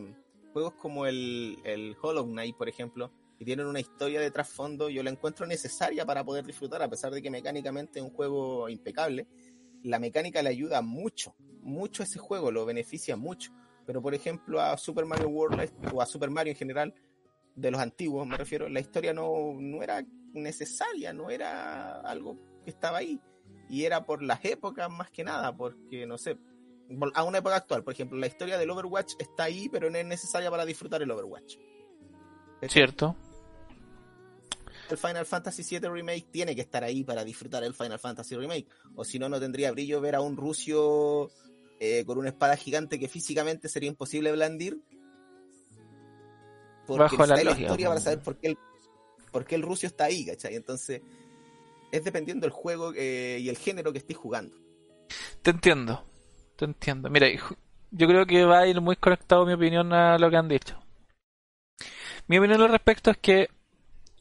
juegos 0.54 0.74
como 0.74 1.08
el, 1.08 1.58
el 1.64 1.96
Hollow 2.00 2.26
Knight, 2.28 2.56
por 2.56 2.70
ejemplo, 2.70 3.12
que 3.40 3.46
tienen 3.46 3.66
una 3.66 3.80
historia 3.80 4.22
de 4.22 4.30
trasfondo, 4.30 4.90
yo 4.90 5.02
la 5.02 5.10
encuentro 5.10 5.48
necesaria 5.48 6.06
para 6.06 6.24
poder 6.24 6.46
disfrutar, 6.46 6.84
a 6.84 6.88
pesar 6.88 7.12
de 7.14 7.24
que 7.24 7.32
mecánicamente 7.32 7.98
es 7.98 8.06
un 8.06 8.12
juego 8.12 8.70
impecable. 8.70 9.26
La 9.82 9.98
mecánica 9.98 10.44
le 10.44 10.50
ayuda 10.50 10.84
mucho, 10.84 11.34
mucho 11.64 12.04
a 12.04 12.06
ese 12.06 12.20
juego, 12.20 12.52
lo 12.52 12.64
beneficia 12.64 13.16
mucho. 13.16 13.52
Pero, 13.88 14.04
por 14.04 14.14
ejemplo, 14.14 14.62
a 14.62 14.78
Super 14.78 15.06
Mario 15.06 15.30
World 15.30 15.68
o 15.94 16.00
a 16.02 16.06
Super 16.06 16.30
Mario 16.30 16.52
en 16.52 16.58
general, 16.58 16.94
de 17.56 17.72
los 17.72 17.80
antiguos 17.80 18.28
me 18.28 18.38
refiero, 18.38 18.68
la 18.70 18.80
historia 18.80 19.14
no, 19.14 19.56
no 19.60 19.82
era 19.82 20.06
necesaria, 20.34 21.14
no 21.14 21.30
era 21.30 22.02
algo 22.02 22.38
que 22.64 22.72
estaba 22.72 23.00
ahí. 23.00 23.20
Y 23.70 23.86
era 23.86 24.06
por 24.06 24.22
las 24.22 24.44
épocas 24.46 24.90
más 24.90 25.10
que 25.10 25.24
nada, 25.24 25.56
porque, 25.56 26.06
no 26.06 26.18
sé, 26.18 26.38
a 27.14 27.24
una 27.24 27.40
época 27.40 27.56
actual. 27.56 27.84
Por 27.84 27.94
ejemplo, 27.94 28.18
la 28.18 28.28
historia 28.28 28.58
del 28.58 28.70
Overwatch 28.70 29.14
está 29.20 29.46
ahí, 29.46 29.70
pero 29.70 29.90
no 29.90 29.98
es 29.98 30.06
necesaria 30.06 30.52
para 30.52 30.66
disfrutar 30.66 31.02
el 31.02 31.10
Overwatch. 31.10 31.58
Cierto. 32.68 33.16
El 34.90 34.98
Final 34.98 35.26
Fantasy 35.26 35.64
VII 35.64 35.90
Remake 35.90 36.28
tiene 36.32 36.56
que 36.56 36.62
estar 36.62 36.84
ahí 36.84 37.04
para 37.04 37.24
disfrutar 37.24 37.64
el 37.64 37.74
Final 37.74 38.00
Fantasy 38.00 38.36
Remake. 38.36 38.68
O 38.96 39.04
si 39.04 39.18
no, 39.18 39.30
no 39.30 39.40
tendría 39.40 39.72
brillo 39.72 40.00
ver 40.00 40.16
a 40.16 40.22
un 40.22 40.38
Rusio 40.38 41.32
eh, 41.80 42.04
con 42.06 42.18
una 42.18 42.30
espada 42.30 42.56
gigante 42.56 43.00
que 43.00 43.08
físicamente 43.08 43.68
sería 43.68 43.90
imposible 43.90 44.32
blandir. 44.32 44.80
Porque 46.86 47.18
Bajo 47.18 47.26
la, 47.26 47.42
historia 47.42 47.88
para 47.88 47.92
pues. 47.92 48.04
saber 48.04 48.20
por 48.22 48.38
qué 48.38 48.48
el, 48.48 48.58
por 49.32 49.46
qué 49.46 49.56
el 49.56 49.62
Rusio 49.62 49.88
está 49.88 50.06
ahí, 50.06 50.26
¿cachai? 50.26 50.56
Entonces, 50.56 51.02
es 51.92 52.04
dependiendo 52.04 52.46
del 52.46 52.52
juego 52.52 52.94
eh, 52.96 53.40
y 53.42 53.50
el 53.50 53.58
género 53.58 53.92
que 53.92 54.00
estés 54.00 54.18
jugando. 54.18 54.56
Te 55.42 55.52
entiendo, 55.52 56.04
te 56.56 56.66
entiendo. 56.66 57.10
Mira, 57.10 57.28
yo 57.92 58.08
creo 58.08 58.26
que 58.26 58.46
va 58.46 58.60
a 58.60 58.68
ir 58.68 58.80
muy 58.82 58.96
conectado 58.96 59.46
mi 59.46 59.54
opinión 59.54 59.94
a 59.94 60.18
lo 60.18 60.30
que 60.30 60.38
han 60.38 60.48
dicho. 60.48 60.80
Mi 62.28 62.38
opinión 62.38 62.62
al 62.62 62.70
respecto 62.72 63.12
es 63.12 63.18
que 63.18 63.50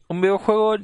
un 0.08 0.20
videojuego 0.20 0.76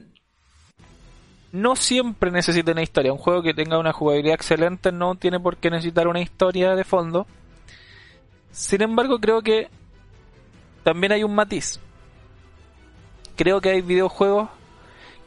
no 1.53 1.76
siempre 1.76 2.31
necesita 2.31 2.72
una 2.72 2.83
historia. 2.83 3.12
Un 3.12 3.18
juego 3.18 3.43
que 3.43 3.55
tenga 3.55 3.78
una 3.78 3.93
jugabilidad 3.93 4.35
excelente 4.35 4.93
no 4.93 5.14
tiene 5.16 5.41
por 5.41 5.57
qué 5.57 5.70
necesitar 5.70 6.09
una 6.09 6.20
historia 6.20 6.74
de 6.74 6.85
fondo. 6.85 7.26
Sin 8.53 8.83
embargo, 8.83 9.20
creo 9.20 9.43
que 9.43 9.68
también 10.83 11.12
hay 11.12 11.24
un 11.24 11.35
matiz. 11.35 11.81
Creo 13.37 13.61
que 13.61 13.70
hay 13.70 13.81
videojuegos 13.81 14.49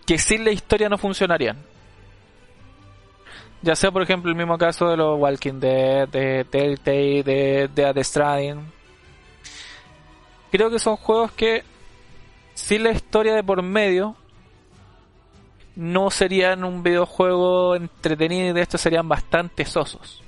que 0.05 0.17
sin 0.17 0.43
la 0.43 0.51
historia 0.51 0.89
no 0.89 0.97
funcionarían. 0.97 1.57
Ya 3.61 3.75
sea, 3.75 3.91
por 3.91 4.01
ejemplo, 4.01 4.29
el 4.29 4.37
mismo 4.37 4.57
caso 4.57 4.89
de 4.89 4.97
los 4.97 5.17
Walking 5.19 5.59
Dead, 5.59 6.07
de 6.09 6.43
Telltale, 6.43 7.23
de, 7.23 7.69
de 7.73 7.93
The 7.93 8.03
Stranding. 8.03 8.71
Creo 10.51 10.69
que 10.69 10.79
son 10.79 10.97
juegos 10.97 11.31
que 11.31 11.63
sin 12.53 12.83
la 12.83 12.91
historia 12.91 13.33
de 13.33 13.43
por 13.43 13.63
medio 13.63 14.15
no 15.75 16.11
serían 16.11 16.63
un 16.63 16.83
videojuego 16.83 17.75
entretenido 17.75 18.49
y 18.49 18.53
de 18.53 18.61
estos 18.61 18.81
serían 18.81 19.07
bastante 19.07 19.65
sosos. 19.65 20.21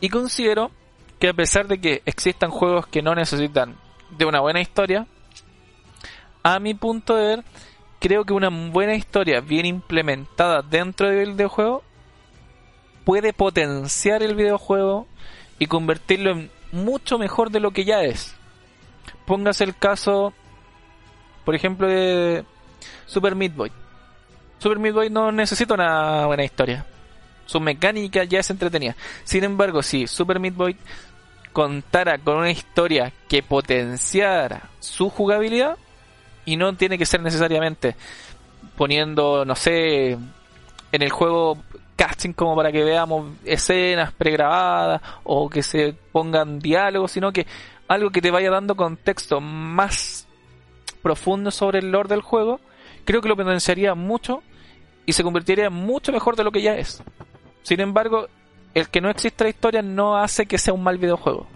Y 0.00 0.08
considero 0.08 0.70
que 1.18 1.28
a 1.28 1.34
pesar 1.34 1.66
de 1.66 1.80
que 1.80 2.02
existan 2.06 2.50
juegos 2.50 2.86
que 2.86 3.02
no 3.02 3.14
necesitan 3.14 3.76
de 4.10 4.24
una 4.24 4.40
buena 4.40 4.60
historia, 4.60 5.06
a 6.42 6.58
mi 6.60 6.74
punto 6.74 7.16
de 7.16 7.26
ver, 7.36 7.44
creo 7.98 8.24
que 8.24 8.32
una 8.32 8.48
buena 8.48 8.94
historia 8.94 9.40
bien 9.40 9.66
implementada 9.66 10.62
dentro 10.62 11.10
del 11.10 11.32
videojuego 11.32 11.82
puede 13.04 13.32
potenciar 13.32 14.22
el 14.22 14.34
videojuego 14.34 15.06
y 15.58 15.66
convertirlo 15.66 16.30
en 16.30 16.50
mucho 16.72 17.18
mejor 17.18 17.50
de 17.50 17.60
lo 17.60 17.70
que 17.70 17.84
ya 17.84 18.02
es. 18.02 18.34
Póngase 19.26 19.64
el 19.64 19.76
caso, 19.76 20.32
por 21.44 21.54
ejemplo, 21.54 21.88
de 21.88 22.44
Super 23.06 23.34
Meat 23.34 23.54
Boy. 23.54 23.72
Super 24.58 24.78
Meat 24.78 24.94
Boy 24.94 25.10
no 25.10 25.32
necesita 25.32 25.74
una 25.74 26.26
buena 26.26 26.44
historia. 26.44 26.86
Su 27.46 27.60
mecánica 27.60 28.24
ya 28.24 28.40
es 28.40 28.50
entretenida. 28.50 28.94
Sin 29.24 29.42
embargo, 29.44 29.82
si 29.82 30.06
Super 30.06 30.38
Meat 30.38 30.54
Boy 30.54 30.76
contara 31.58 32.18
con 32.18 32.36
una 32.36 32.52
historia 32.52 33.12
que 33.28 33.42
potenciara 33.42 34.70
su 34.78 35.10
jugabilidad, 35.10 35.76
y 36.44 36.54
no 36.54 36.72
tiene 36.76 36.96
que 36.96 37.04
ser 37.04 37.20
necesariamente 37.20 37.96
poniendo, 38.76 39.44
no 39.44 39.56
sé, 39.56 40.12
en 40.12 41.02
el 41.02 41.10
juego 41.10 41.58
casting 41.96 42.32
como 42.32 42.54
para 42.54 42.70
que 42.70 42.84
veamos 42.84 43.32
escenas 43.44 44.12
pregrabadas 44.12 45.02
o 45.24 45.50
que 45.50 45.64
se 45.64 45.96
pongan 46.12 46.60
diálogos, 46.60 47.10
sino 47.10 47.32
que 47.32 47.44
algo 47.88 48.10
que 48.10 48.22
te 48.22 48.30
vaya 48.30 48.52
dando 48.52 48.76
contexto 48.76 49.40
más 49.40 50.28
profundo 51.02 51.50
sobre 51.50 51.80
el 51.80 51.90
lore 51.90 52.08
del 52.08 52.22
juego, 52.22 52.60
creo 53.04 53.20
que 53.20 53.28
lo 53.28 53.36
potenciaría 53.36 53.96
mucho 53.96 54.44
y 55.06 55.12
se 55.12 55.24
convertiría 55.24 55.70
mucho 55.70 56.12
mejor 56.12 56.36
de 56.36 56.44
lo 56.44 56.52
que 56.52 56.62
ya 56.62 56.76
es. 56.76 57.02
Sin 57.62 57.80
embargo, 57.80 58.28
el 58.74 58.88
que 58.88 59.00
no 59.00 59.10
exista 59.10 59.44
la 59.44 59.50
historia 59.50 59.82
no 59.82 60.16
hace 60.16 60.46
que 60.46 60.58
sea 60.58 60.74
un 60.74 60.82
mal 60.82 60.98
videojuego. 60.98 61.46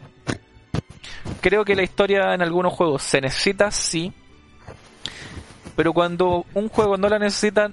Creo 1.41 1.65
que 1.65 1.75
la 1.75 1.83
historia 1.83 2.35
en 2.35 2.43
algunos 2.43 2.73
juegos 2.73 3.03
se 3.03 3.21
necesita, 3.21 3.71
sí, 3.71 4.13
pero 5.77 5.93
cuando 5.93 6.45
un 6.55 6.69
juego 6.69 6.97
no 6.97 7.09
la 7.09 7.19
necesita, 7.19 7.73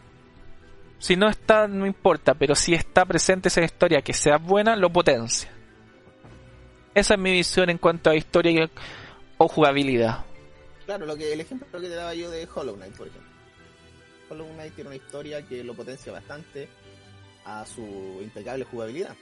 si 0.99 1.15
no 1.15 1.29
está, 1.29 1.67
no 1.67 1.85
importa, 1.85 2.33
pero 2.33 2.55
si 2.55 2.73
está 2.73 3.05
presente 3.05 3.49
esa 3.49 3.61
historia 3.61 4.01
que 4.01 4.13
sea 4.13 4.37
buena, 4.37 4.75
lo 4.75 4.89
potencia. 4.89 5.49
Esa 6.93 7.13
es 7.13 7.19
mi 7.19 7.31
visión 7.31 7.69
en 7.69 7.77
cuanto 7.77 8.09
a 8.09 8.15
historia 8.15 8.69
o 9.37 9.47
jugabilidad. 9.47 10.25
Claro, 10.85 11.05
lo 11.05 11.15
que 11.15 11.31
el 11.31 11.41
ejemplo 11.41 11.79
que 11.79 11.87
te 11.87 11.95
daba 11.95 12.13
yo 12.13 12.29
de 12.29 12.47
Hollow 12.53 12.75
Knight, 12.75 12.95
por 12.95 13.07
ejemplo. 13.07 13.29
Hollow 14.29 14.47
Knight 14.53 14.73
tiene 14.73 14.89
una 14.89 14.97
historia 14.97 15.41
que 15.43 15.63
lo 15.63 15.73
potencia 15.73 16.11
bastante 16.11 16.67
a 17.45 17.65
su 17.65 18.19
impecable 18.21 18.65
jugabilidad. 18.65 19.15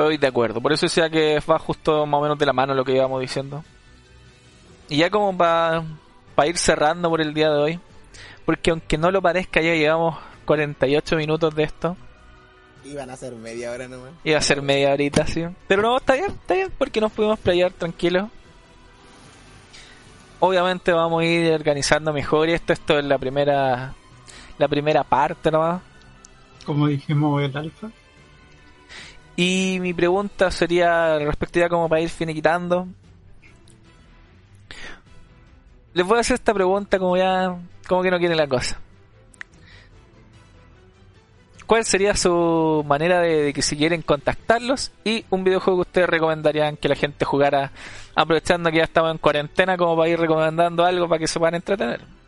Estoy 0.00 0.16
de 0.16 0.28
acuerdo, 0.28 0.62
por 0.62 0.72
eso 0.72 0.86
decía 0.86 1.10
que 1.10 1.38
va 1.40 1.58
justo 1.58 2.06
más 2.06 2.20
o 2.20 2.22
menos 2.22 2.38
de 2.38 2.46
la 2.46 2.54
mano 2.54 2.72
lo 2.72 2.86
que 2.86 2.94
íbamos 2.94 3.20
diciendo. 3.20 3.62
Y 4.88 4.96
ya 4.96 5.10
como 5.10 5.36
para 5.36 5.84
pa 6.34 6.46
ir 6.46 6.56
cerrando 6.56 7.10
por 7.10 7.20
el 7.20 7.34
día 7.34 7.50
de 7.50 7.58
hoy, 7.58 7.80
porque 8.46 8.70
aunque 8.70 8.96
no 8.96 9.10
lo 9.10 9.20
parezca 9.20 9.60
ya 9.60 9.74
llevamos 9.74 10.16
48 10.46 11.16
minutos 11.16 11.54
de 11.54 11.64
esto. 11.64 11.98
Iban 12.82 13.10
a 13.10 13.16
ser 13.16 13.34
media 13.34 13.72
hora 13.72 13.88
nomás. 13.88 14.12
Iba 14.24 14.38
a 14.38 14.40
ser 14.40 14.62
media 14.62 14.90
horita, 14.94 15.26
sí. 15.26 15.44
Pero 15.68 15.82
no, 15.82 15.98
está 15.98 16.14
bien, 16.14 16.30
está 16.30 16.54
bien, 16.54 16.72
porque 16.78 16.98
nos 17.02 17.12
pudimos 17.12 17.38
playar 17.38 17.70
tranquilos. 17.70 18.30
Obviamente 20.38 20.92
vamos 20.92 21.20
a 21.20 21.26
ir 21.26 21.52
organizando 21.52 22.10
mejor 22.14 22.48
y 22.48 22.52
esto, 22.52 22.72
esto 22.72 22.98
es 22.98 23.04
la 23.04 23.18
primera 23.18 23.92
la 24.56 24.66
primera 24.66 25.04
parte 25.04 25.50
nomás. 25.50 25.82
Como 26.64 26.86
dijimos 26.86 27.42
el 27.42 27.54
alfa. 27.54 27.90
Y 29.42 29.78
mi 29.80 29.94
pregunta 29.94 30.50
sería 30.50 31.18
respectiva 31.18 31.70
como 31.70 31.88
para 31.88 32.02
ir 32.02 32.10
finiquitando. 32.10 32.86
Les 35.94 36.06
voy 36.06 36.18
a 36.18 36.20
hacer 36.20 36.34
esta 36.34 36.52
pregunta 36.52 36.98
como 36.98 37.16
ya, 37.16 37.56
como 37.88 38.02
que 38.02 38.10
no 38.10 38.18
quieren 38.18 38.36
la 38.36 38.46
cosa. 38.46 38.78
¿Cuál 41.64 41.86
sería 41.86 42.14
su 42.14 42.84
manera 42.86 43.22
de, 43.22 43.44
de, 43.44 43.52
que 43.54 43.62
si 43.62 43.78
quieren 43.78 44.02
contactarlos 44.02 44.92
y 45.04 45.24
un 45.30 45.42
videojuego 45.42 45.78
que 45.78 45.88
ustedes 45.88 46.10
recomendarían 46.10 46.76
que 46.76 46.90
la 46.90 46.96
gente 46.96 47.24
jugara 47.24 47.72
aprovechando 48.14 48.70
que 48.70 48.76
ya 48.76 48.84
estamos 48.84 49.10
en 49.10 49.16
cuarentena 49.16 49.78
como 49.78 49.96
para 49.96 50.10
ir 50.10 50.20
recomendando 50.20 50.84
algo 50.84 51.08
para 51.08 51.18
que 51.18 51.26
se 51.26 51.38
puedan 51.38 51.54
entretener? 51.54 52.19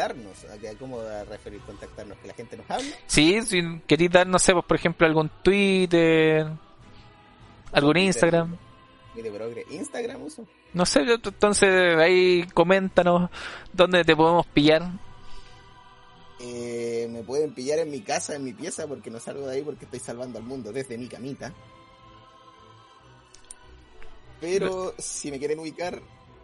Contactarnos, 0.00 0.78
¿cómo 0.78 1.00
a 1.00 1.24
referir 1.24 1.60
contactarnos? 1.60 2.16
¿Que 2.18 2.28
la 2.28 2.34
gente 2.34 2.56
nos 2.56 2.70
hable? 2.70 2.94
Sí, 3.06 3.42
si 3.42 3.80
queréis 3.86 4.10
dar, 4.10 4.26
no 4.26 4.38
sé, 4.38 4.54
pues, 4.54 4.64
por 4.64 4.76
ejemplo, 4.76 5.06
algún 5.06 5.30
Twitter, 5.42 6.46
algún 7.72 7.96
Instagram. 7.98 8.56
Mire, 9.14 9.30
pero 9.30 9.50
Instagram 9.70 10.22
uso. 10.22 10.46
No 10.72 10.86
sé, 10.86 11.00
entonces 11.02 11.98
ahí 11.98 12.46
coméntanos 12.54 13.28
dónde 13.74 14.02
te 14.04 14.16
podemos 14.16 14.46
pillar. 14.46 14.90
Eh, 16.38 17.06
me 17.10 17.22
pueden 17.22 17.52
pillar 17.52 17.80
en 17.80 17.90
mi 17.90 18.00
casa, 18.00 18.36
en 18.36 18.44
mi 18.44 18.54
pieza, 18.54 18.86
porque 18.86 19.10
no 19.10 19.20
salgo 19.20 19.48
de 19.48 19.56
ahí 19.56 19.62
porque 19.62 19.84
estoy 19.84 20.00
salvando 20.00 20.38
al 20.38 20.44
mundo 20.44 20.72
desde 20.72 20.96
mi 20.96 21.08
camita. 21.08 21.52
Pero 24.40 24.94
si 24.96 25.30
me 25.30 25.38
quieren 25.38 25.58
ubicar, 25.58 26.00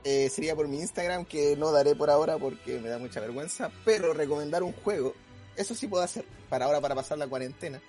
eh, 0.08 0.30
sería 0.30 0.54
por 0.54 0.68
mi 0.68 0.78
Instagram, 0.78 1.24
que 1.24 1.56
no 1.56 1.72
daré 1.72 1.96
por 1.96 2.10
ahora 2.10 2.38
porque 2.38 2.78
me 2.78 2.88
da 2.88 2.96
mucha 2.96 3.18
vergüenza. 3.18 3.72
Pero 3.84 4.14
recomendar 4.14 4.62
un 4.62 4.72
juego, 4.72 5.16
eso 5.56 5.74
sí 5.74 5.88
puedo 5.88 6.04
hacer, 6.04 6.24
para 6.48 6.66
ahora, 6.66 6.80
para 6.80 6.94
pasar 6.94 7.18
la 7.18 7.26
cuarentena. 7.26 7.82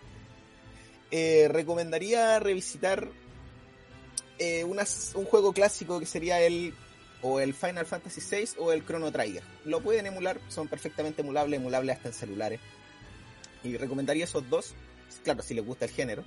Eh, 1.12 1.48
recomendaría 1.48 2.40
revisitar 2.40 3.08
eh, 4.40 4.64
un 4.64 5.26
juego 5.26 5.54
clásico 5.54 6.00
que 6.00 6.08
sería 6.08 6.42
el 6.42 6.74
o 7.22 7.40
el 7.40 7.54
Final 7.54 7.86
Fantasy 7.86 8.20
VI 8.20 8.50
o 8.58 8.72
el 8.72 8.84
Chrono 8.84 9.12
Trigger. 9.12 9.44
Lo 9.66 9.82
pueden 9.82 10.08
emular, 10.08 10.40
son 10.48 10.68
perfectamente 10.68 11.22
emulables, 11.22 11.60
emulables 11.60 11.98
hasta 11.98 12.08
en 12.08 12.14
celulares. 12.16 12.60
Y 13.64 13.78
recomendaría 13.78 14.24
esos 14.24 14.50
dos, 14.50 14.74
claro, 15.24 15.44
si 15.44 15.54
les 15.54 15.64
gusta 15.64 15.86
el 15.86 15.92
género, 15.92 16.24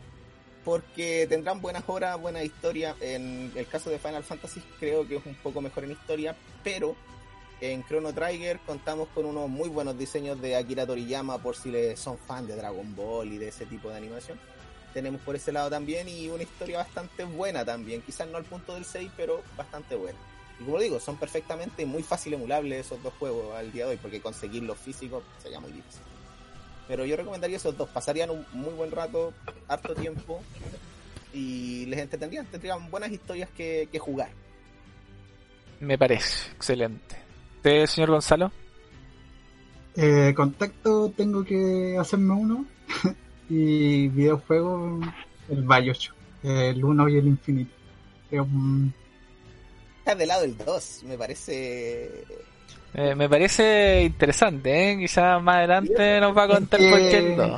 porque 0.65 1.27
tendrán 1.29 1.61
buenas 1.61 1.85
horas, 1.87 2.21
buena 2.21 2.43
historia. 2.43 2.95
En 3.01 3.53
el 3.55 3.67
caso 3.67 3.91
de 3.91 3.99
Final 3.99 4.25
Fantasy 4.25 4.63
creo 4.79 5.07
que 5.07 5.17
es 5.17 5.27
un 5.27 5.35
poco 5.37 5.61
mejor 5.61 5.85
en 5.85 5.93
historia, 5.93 6.37
pero 6.63 6.97
en 7.61 7.85
Chrono 7.85 8.13
Trigger 8.13 8.59
contamos 8.61 9.09
con 9.15 9.27
unos 9.27 9.49
muy 9.49 9.69
buenos 9.69 9.99
diseños 9.99 10.41
de 10.41 10.57
Akira 10.57 10.87
Toriyama 10.87 11.39
por 11.39 11.57
si 11.57 11.71
les 11.71 11.99
son 11.99 12.17
fan 12.19 12.47
de 12.47 12.57
Dragon 12.57 12.95
Ball 12.97 13.33
y 13.33 13.39
de 13.39 13.49
ese 13.49 13.67
tipo 13.67 13.91
de 13.91 13.97
animación. 13.97 14.39
Tenemos 14.95 15.21
por 15.21 15.37
ese 15.37 15.53
lado 15.53 15.71
también 15.71 16.09
y 16.09 16.29
una 16.29 16.43
historia 16.43 16.79
bastante 16.79 17.25
buena 17.25 17.65
también, 17.65 18.03
quizás 18.03 18.27
no 18.29 18.39
al 18.39 18.45
punto 18.45 18.75
del 18.75 18.85
6, 18.85 19.11
pero 19.17 19.43
bastante 19.57 19.95
buena. 19.95 20.19
Y 20.59 20.65
como 20.65 20.79
digo, 20.81 20.99
son 21.01 21.17
perfectamente 21.17 21.87
muy 21.87 22.03
fácil 22.03 22.35
emulables 22.35 22.87
esos 22.87 23.03
dos 23.03 23.15
juegos 23.19 23.55
al 23.55 23.71
día 23.73 23.85
de 23.85 23.93
hoy, 23.93 23.97
porque 23.99 24.21
conseguir 24.21 24.63
los 24.63 24.79
físicos 24.79 25.23
sería 25.43 25.61
muy 25.61 25.71
difícil. 25.71 26.10
Pero 26.91 27.05
yo 27.05 27.14
recomendaría 27.14 27.57
esos 27.57 27.78
dos. 27.78 27.88
Pasarían 27.88 28.30
un 28.30 28.45
muy 28.53 28.72
buen 28.74 28.91
rato, 28.91 29.32
harto 29.68 29.95
tiempo. 29.95 30.43
Y 31.32 31.86
les 31.86 32.01
entretendrían, 32.01 32.47
tendrían 32.47 32.91
buenas 32.91 33.12
historias 33.12 33.49
que, 33.51 33.88
jugar. 34.01 34.30
Me 35.78 35.97
parece, 35.97 36.51
excelente. 36.51 37.14
¿Usted, 37.59 37.86
señor 37.86 38.11
Gonzalo? 38.11 38.51
Eh, 39.95 40.34
contacto, 40.34 41.12
tengo 41.16 41.45
que 41.45 41.97
hacerme 41.97 42.34
uno. 42.34 42.66
y 43.49 44.09
videojuego, 44.09 44.99
el 45.49 45.62
Bioshock. 45.62 46.16
El 46.43 46.84
1 46.84 47.09
y 47.09 47.16
el 47.18 47.28
Infinite. 47.28 47.70
Es 48.32 48.41
un... 48.41 48.93
Está 50.01 50.16
de 50.16 50.26
lado 50.26 50.43
el 50.43 50.57
2, 50.57 51.05
me 51.05 51.16
parece 51.16 52.24
eh, 52.95 53.14
me 53.14 53.28
parece 53.28 54.03
interesante, 54.03 54.93
¿eh? 54.93 54.99
Quizás 54.99 55.43
más 55.43 55.57
adelante 55.57 56.20
nos 56.20 56.36
va 56.36 56.45
a 56.45 56.49
contar 56.49 56.80
por 56.80 56.99
qué 56.99 57.18
el 57.18 57.36
2. 57.36 57.51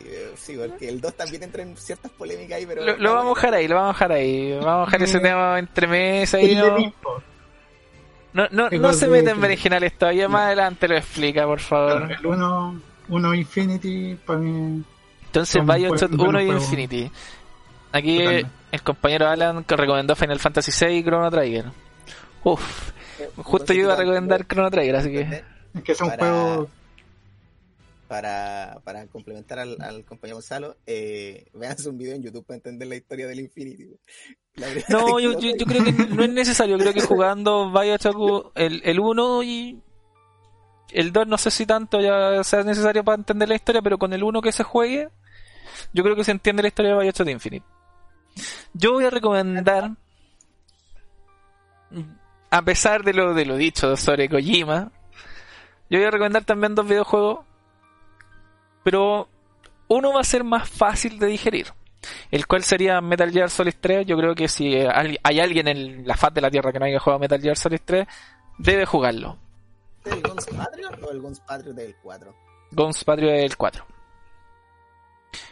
Eh, 0.00 0.32
sí, 0.36 0.56
porque 0.56 0.88
el 0.88 1.00
2 1.00 1.14
también 1.14 1.42
entra 1.44 1.62
en 1.62 1.76
ciertas 1.76 2.10
polémicas 2.12 2.58
ahí, 2.58 2.66
pero... 2.66 2.96
Lo, 2.96 3.14
vamos 3.14 3.32
a 3.32 3.40
dejar 3.40 3.54
ahí, 3.54 3.68
lo 3.68 3.76
vamos 3.76 3.90
a 3.90 3.92
dejar 3.92 4.12
ahí. 4.12 4.52
Vamos 4.58 4.82
a 4.82 4.84
dejar 4.86 5.02
ese 5.02 5.20
tema 5.20 5.58
entre 5.58 5.86
mesa 5.86 6.40
y 6.40 6.54
no... 6.54 6.76
No, 8.32 8.48
no, 8.50 8.68
no 8.68 8.92
se 8.92 9.06
meten 9.06 9.36
en 9.36 9.44
originales 9.44 9.96
todavía, 9.96 10.28
más 10.28 10.46
adelante 10.46 10.88
lo 10.88 10.96
explica, 10.96 11.46
por 11.46 11.60
favor. 11.60 12.10
El 12.10 12.26
1 12.26 12.80
uno, 13.08 13.34
Infinity 13.34 14.16
para 14.26 14.38
mí... 14.38 14.82
Entonces 15.26 15.64
Bioshock 15.64 16.12
1 16.12 16.40
y 16.40 16.48
Infinity. 16.48 17.10
Aquí 17.92 18.22
el 18.22 18.82
compañero 18.82 19.28
Alan 19.28 19.64
que 19.64 19.76
recomendó 19.76 20.16
Final 20.16 20.38
Fantasy 20.40 20.72
VI 20.72 20.94
y 20.94 21.04
Chrono 21.04 21.30
Trigger. 21.30 21.66
Uf, 22.42 22.90
Justo 23.36 23.72
yo 23.72 23.82
iba 23.82 23.92
a 23.94 23.96
recomendar 23.96 24.46
Chrono 24.46 24.70
Trigger, 24.70 24.96
así 24.96 25.10
que. 25.10 25.42
Es 25.74 25.82
que 25.82 25.92
es 25.92 26.00
un 26.00 26.10
juego. 26.10 26.68
Para, 28.08 28.78
para 28.84 29.06
complementar 29.06 29.58
al, 29.58 30.04
compañero 30.04 30.36
Gonzalo, 30.36 30.76
eh, 30.86 31.46
veanse 31.54 31.88
un 31.88 31.98
video 31.98 32.14
en 32.14 32.22
YouTube 32.22 32.44
para 32.44 32.56
entender 32.56 32.86
la 32.86 32.96
historia 32.96 33.26
del 33.26 33.40
Infinity. 33.40 33.88
No, 34.88 35.18
yo, 35.18 35.36
yo, 35.40 35.66
creo 35.66 35.82
que 35.82 35.92
no 35.92 36.22
es 36.22 36.30
necesario. 36.30 36.78
Creo 36.78 36.92
que 36.92 37.00
jugando 37.02 37.72
Bioshock 37.72 38.52
el, 38.54 38.82
el 38.84 39.00
1 39.00 39.42
y 39.42 39.82
el 40.92 41.12
2 41.12 41.26
no 41.26 41.38
sé 41.38 41.50
si 41.50 41.66
tanto 41.66 42.00
ya 42.00 42.44
sea 42.44 42.62
necesario 42.62 43.02
para 43.02 43.16
entender 43.16 43.48
la 43.48 43.56
historia, 43.56 43.82
pero 43.82 43.98
con 43.98 44.12
el 44.12 44.22
1 44.22 44.40
que 44.42 44.52
se 44.52 44.62
juegue, 44.62 45.08
yo 45.92 46.04
creo 46.04 46.14
que 46.14 46.22
se 46.22 46.30
entiende 46.30 46.62
la 46.62 46.68
historia 46.68 46.92
de 46.92 47.02
Bioshock 47.02 47.28
Infinite. 47.28 47.66
Yo 48.74 48.92
voy 48.92 49.04
a 49.04 49.10
recomendar 49.10 49.90
a 52.54 52.62
pesar 52.62 53.02
de 53.02 53.12
lo, 53.12 53.34
de 53.34 53.44
lo 53.44 53.56
dicho 53.56 53.96
sobre 53.96 54.28
Kojima, 54.28 54.92
yo 55.90 55.98
voy 55.98 56.06
a 56.06 56.10
recomendar 56.12 56.44
también 56.44 56.76
dos 56.76 56.86
videojuegos, 56.86 57.44
pero 58.84 59.28
uno 59.88 60.12
va 60.12 60.20
a 60.20 60.24
ser 60.24 60.44
más 60.44 60.70
fácil 60.70 61.18
de 61.18 61.26
digerir, 61.26 61.72
el 62.30 62.46
cual 62.46 62.62
sería 62.62 63.00
Metal 63.00 63.32
Gear 63.32 63.50
Solid 63.50 63.74
3. 63.80 64.06
Yo 64.06 64.16
creo 64.16 64.36
que 64.36 64.46
si 64.46 64.72
hay 64.76 65.40
alguien 65.40 65.66
en 65.66 66.06
la 66.06 66.16
faz 66.16 66.32
de 66.32 66.42
la 66.42 66.50
Tierra 66.50 66.70
que 66.70 66.78
no 66.78 66.84
haya 66.84 67.00
jugado 67.00 67.18
Metal 67.18 67.40
Gear 67.40 67.56
Solid 67.56 67.80
3, 67.84 68.06
debe 68.58 68.86
jugarlo. 68.86 69.36
¿El 70.04 70.22
Guns 70.22 70.46
Patriot 70.46 71.02
o 71.02 71.10
el 71.10 71.20
Guns 71.20 71.40
Patriot 71.40 71.74
del 71.74 71.96
4? 72.04 72.34
Guns 72.70 73.02
Patriot 73.02 73.32
del 73.32 73.56
4. 73.56 73.86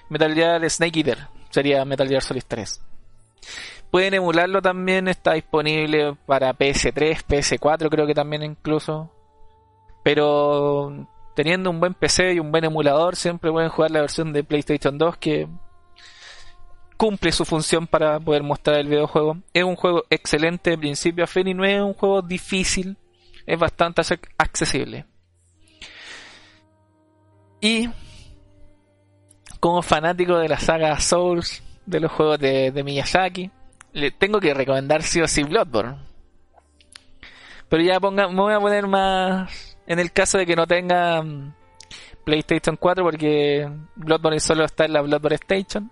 Metal 0.08 0.34
Gear 0.36 0.70
Snake 0.70 1.00
Eater 1.00 1.18
sería 1.50 1.84
Metal 1.84 2.08
Gear 2.08 2.22
Solid 2.22 2.44
3. 2.46 2.80
Pueden 3.92 4.14
emularlo 4.14 4.62
también, 4.62 5.06
está 5.06 5.34
disponible 5.34 6.16
para 6.24 6.54
PS3, 6.54 7.26
PS4 7.26 7.90
creo 7.90 8.06
que 8.06 8.14
también 8.14 8.42
incluso. 8.42 9.12
Pero 10.02 11.06
teniendo 11.36 11.68
un 11.68 11.78
buen 11.78 11.92
PC 11.92 12.32
y 12.32 12.38
un 12.40 12.50
buen 12.50 12.64
emulador, 12.64 13.16
siempre 13.16 13.52
pueden 13.52 13.68
jugar 13.68 13.90
la 13.90 14.00
versión 14.00 14.32
de 14.32 14.44
PlayStation 14.44 14.96
2 14.96 15.18
que 15.18 15.46
cumple 16.96 17.32
su 17.32 17.44
función 17.44 17.86
para 17.86 18.18
poder 18.18 18.42
mostrar 18.42 18.78
el 18.78 18.88
videojuego. 18.88 19.36
Es 19.52 19.62
un 19.62 19.76
juego 19.76 20.04
excelente 20.08 20.70
de 20.70 20.78
principio 20.78 21.24
a 21.24 21.26
fin 21.26 21.48
y 21.48 21.52
no 21.52 21.66
es 21.66 21.82
un 21.82 21.92
juego 21.92 22.22
difícil, 22.22 22.96
es 23.44 23.58
bastante 23.58 24.00
accesible. 24.38 25.04
Y 27.60 27.90
como 29.60 29.82
fanático 29.82 30.38
de 30.38 30.48
la 30.48 30.58
saga 30.58 30.98
Souls, 30.98 31.62
de 31.84 32.00
los 32.00 32.10
juegos 32.10 32.38
de 32.38 32.82
Miyazaki, 32.82 33.50
le 33.92 34.10
tengo 34.10 34.40
que 34.40 34.54
recomendar 34.54 35.02
sí 35.02 35.20
o 35.20 35.28
sí 35.28 35.42
Bloodborne. 35.42 35.98
Pero 37.68 37.82
ya 37.82 38.00
ponga, 38.00 38.28
me 38.28 38.34
voy 38.34 38.52
a 38.52 38.60
poner 38.60 38.86
más 38.86 39.78
en 39.86 39.98
el 39.98 40.12
caso 40.12 40.38
de 40.38 40.46
que 40.46 40.56
no 40.56 40.66
tenga 40.66 41.22
mm, 41.22 41.54
PlayStation 42.24 42.76
4 42.76 43.04
porque 43.04 43.70
Bloodborne 43.96 44.40
solo 44.40 44.64
está 44.64 44.84
en 44.84 44.92
la 44.92 45.02
Bloodborne 45.02 45.36
Station. 45.36 45.90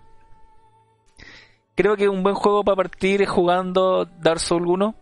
Creo 1.75 1.95
que 1.95 2.09
un 2.09 2.21
buen 2.21 2.35
juego 2.35 2.63
para 2.63 2.75
partir 2.75 3.21
es 3.21 3.29
jugando 3.29 4.05
Dark 4.05 4.39
Souls 4.39 4.67
1. 4.67 4.95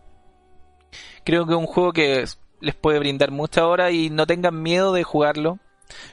Creo 1.24 1.46
que 1.46 1.52
es 1.52 1.58
un 1.58 1.66
juego 1.66 1.92
que 1.92 2.24
les 2.60 2.74
puede 2.74 2.98
brindar 2.98 3.30
mucha 3.30 3.66
hora 3.66 3.90
y 3.90 4.10
no 4.10 4.26
tengan 4.26 4.62
miedo 4.62 4.92
de 4.92 5.02
jugarlo. 5.02 5.58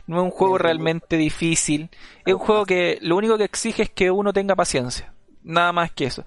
No 0.07 0.17
es 0.17 0.23
un 0.23 0.31
juego 0.31 0.57
realmente 0.57 1.17
difícil. 1.17 1.89
Es 2.25 2.33
un 2.33 2.39
juego 2.39 2.65
que 2.65 2.97
lo 3.01 3.15
único 3.15 3.37
que 3.37 3.43
exige 3.43 3.83
es 3.83 3.89
que 3.89 4.11
uno 4.11 4.33
tenga 4.33 4.55
paciencia. 4.55 5.13
Nada 5.43 5.71
más 5.71 5.91
que 5.91 6.05
eso. 6.05 6.25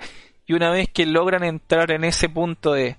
Y 0.51 0.53
una 0.53 0.73
vez 0.73 0.89
que 0.89 1.07
logran 1.07 1.45
entrar 1.45 1.93
en 1.93 2.03
ese 2.03 2.29
punto 2.29 2.73
de, 2.73 2.97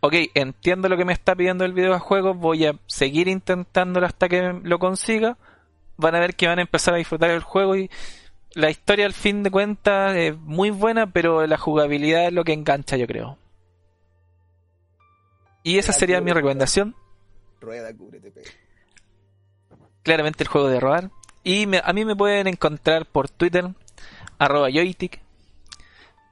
ok, 0.00 0.14
entiendo 0.34 0.88
lo 0.88 0.96
que 0.96 1.04
me 1.04 1.12
está 1.12 1.36
pidiendo 1.36 1.64
el 1.64 1.72
videojuego, 1.72 2.34
voy 2.34 2.66
a 2.66 2.74
seguir 2.88 3.28
intentándolo 3.28 4.04
hasta 4.04 4.28
que 4.28 4.58
lo 4.64 4.80
consiga, 4.80 5.38
van 5.96 6.16
a 6.16 6.18
ver 6.18 6.34
que 6.34 6.48
van 6.48 6.58
a 6.58 6.62
empezar 6.62 6.94
a 6.94 6.96
disfrutar 6.96 7.30
el 7.30 7.44
juego 7.44 7.76
y 7.76 7.88
la 8.54 8.68
historia 8.68 9.06
al 9.06 9.12
fin 9.12 9.44
de 9.44 9.52
cuentas 9.52 10.16
es 10.16 10.36
muy 10.38 10.70
buena, 10.70 11.12
pero 11.12 11.46
la 11.46 11.56
jugabilidad 11.56 12.26
es 12.26 12.32
lo 12.32 12.42
que 12.42 12.52
engancha, 12.52 12.96
yo 12.96 13.06
creo. 13.06 13.38
Y 15.62 15.78
esa 15.78 15.92
sería 15.92 16.20
mi 16.20 16.32
recomendación. 16.32 16.96
Rueda, 17.60 17.92
Claramente 20.02 20.42
el 20.42 20.48
juego 20.48 20.66
de 20.66 20.80
robar. 20.80 21.10
Y 21.44 21.68
a 21.76 21.92
mí 21.92 22.04
me 22.04 22.16
pueden 22.16 22.48
encontrar 22.48 23.06
por 23.06 23.28
Twitter, 23.28 23.68
arroba 24.40 24.68
joytic, 24.68 25.20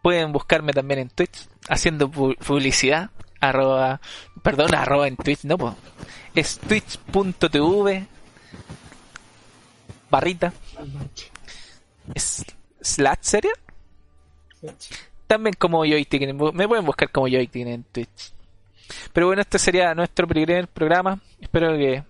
Pueden 0.07 0.31
buscarme 0.31 0.73
también 0.73 1.01
en 1.01 1.09
Twitch 1.09 1.49
haciendo 1.69 2.09
publicidad. 2.09 3.11
Arroba, 3.41 4.01
perdón, 4.41 4.73
arroba 4.77 5.09
en 5.09 5.17
Twitch, 5.17 5.43
no, 5.43 5.59
pues. 5.59 5.75
Es 6.33 6.61
twitch.tv 6.61 8.07
barrita. 10.09 10.53
Es 12.15 12.45
slash 12.81 13.19
serio. 13.21 13.51
También 15.27 15.57
como 15.59 15.85
joystick, 15.85 16.33
me 16.33 16.69
pueden 16.69 16.87
buscar 16.87 17.11
como 17.11 17.27
joystick 17.27 17.67
en 17.67 17.83
Twitch. 17.83 18.33
Pero 19.13 19.27
bueno, 19.27 19.43
este 19.43 19.59
sería 19.59 19.93
nuestro 19.97 20.29
primer 20.29 20.69
programa. 20.69 21.19
Espero 21.41 21.77
que 21.77 22.05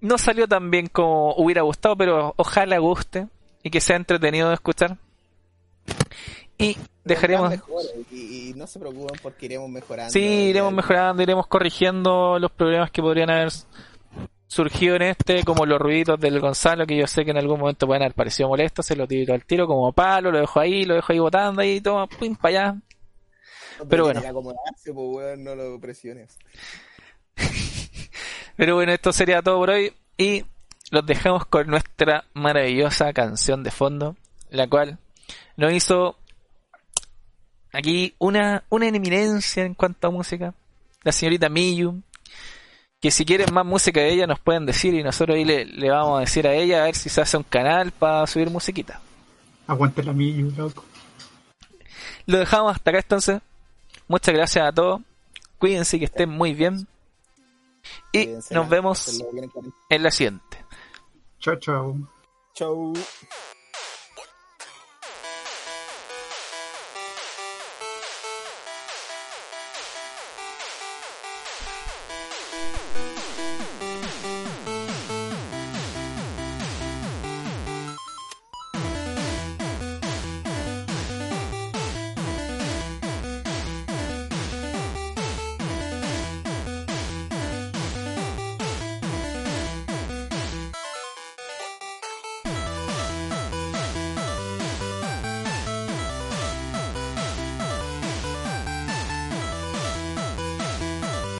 no 0.00 0.16
salió 0.16 0.48
tan 0.48 0.70
bien 0.70 0.86
como 0.86 1.34
hubiera 1.36 1.60
gustado, 1.60 1.98
pero 1.98 2.32
ojalá 2.38 2.78
guste 2.78 3.28
y 3.62 3.68
que 3.68 3.82
sea 3.82 3.96
entretenido 3.96 4.48
de 4.48 4.54
escuchar. 4.54 4.96
Y 6.58 6.76
dejaremos. 7.04 7.54
Y, 8.10 8.52
no 8.56 8.66
se 8.66 8.78
preocupen 8.78 9.18
porque 9.22 9.46
iremos 9.46 9.68
mejorando. 9.68 10.12
Sí, 10.12 10.20
iremos 10.20 10.72
mejorando, 10.72 11.22
iremos 11.22 11.46
corrigiendo 11.46 12.38
los 12.38 12.50
problemas 12.52 12.90
que 12.90 13.02
podrían 13.02 13.30
haber 13.30 13.50
surgido 14.46 14.94
en 14.94 15.02
este, 15.02 15.42
como 15.42 15.66
los 15.66 15.80
ruiditos 15.80 16.20
del 16.20 16.38
Gonzalo, 16.38 16.86
que 16.86 16.96
yo 16.96 17.06
sé 17.08 17.24
que 17.24 17.32
en 17.32 17.38
algún 17.38 17.58
momento 17.58 17.86
pueden 17.86 18.02
haber 18.02 18.14
parecido 18.14 18.48
molestos, 18.48 18.86
se 18.86 18.94
lo 18.94 19.06
tiro 19.08 19.34
al 19.34 19.44
tiro 19.44 19.66
como 19.66 19.92
palo, 19.92 20.30
lo 20.30 20.38
dejo 20.38 20.60
ahí, 20.60 20.84
lo 20.84 20.94
dejo 20.94 21.12
ahí 21.12 21.18
botando 21.18 21.60
ahí, 21.60 21.80
toma, 21.80 22.06
pum, 22.06 22.36
para 22.36 22.70
allá. 22.70 22.80
pero 23.88 24.04
bueno. 24.04 24.22
Pues, 24.22 25.38
no 25.38 25.54
lo 25.56 25.80
presiones. 25.80 26.38
pero 28.56 28.76
bueno, 28.76 28.92
esto 28.92 29.12
sería 29.12 29.42
todo 29.42 29.58
por 29.58 29.70
hoy 29.70 29.92
y 30.16 30.44
los 30.92 31.04
dejamos 31.04 31.46
con 31.46 31.66
nuestra 31.66 32.24
maravillosa 32.34 33.12
canción 33.12 33.64
de 33.64 33.72
fondo, 33.72 34.14
la 34.50 34.68
cual 34.68 34.98
nos 35.56 35.72
hizo 35.72 36.16
aquí 37.72 38.14
una, 38.18 38.64
una 38.70 38.86
eminencia 38.86 39.64
en 39.64 39.74
cuanto 39.74 40.08
a 40.08 40.10
música, 40.10 40.54
la 41.02 41.12
señorita 41.12 41.48
Miyu, 41.48 42.02
que 43.00 43.10
si 43.10 43.24
quieren 43.24 43.52
más 43.52 43.66
música 43.66 44.00
de 44.00 44.12
ella 44.12 44.26
nos 44.26 44.40
pueden 44.40 44.64
decir 44.64 44.94
y 44.94 45.02
nosotros 45.02 45.36
ahí 45.36 45.44
le, 45.44 45.66
le 45.66 45.90
vamos 45.90 46.18
a 46.18 46.20
decir 46.20 46.46
a 46.46 46.54
ella 46.54 46.82
a 46.82 46.84
ver 46.86 46.94
si 46.94 47.08
se 47.08 47.20
hace 47.20 47.36
un 47.36 47.42
canal 47.42 47.92
para 47.92 48.26
subir 48.26 48.50
musiquita. 48.50 49.00
Aguante 49.66 50.02
la 50.02 50.12
Miyu, 50.12 50.50
loco. 50.56 50.84
Lo 52.26 52.38
dejamos 52.38 52.74
hasta 52.74 52.90
acá 52.90 53.00
entonces. 53.00 53.42
Muchas 54.08 54.34
gracias 54.34 54.66
a 54.66 54.72
todos. 54.72 55.00
Cuídense 55.58 55.98
que 55.98 56.06
estén 56.06 56.30
muy 56.30 56.54
bien. 56.54 56.86
Y 58.12 58.28
nos 58.50 58.68
vemos 58.68 59.22
en 59.90 60.02
la 60.02 60.10
siguiente. 60.10 60.64
Chao, 61.38 61.56
chao. 61.56 61.96
Chao. 62.54 62.92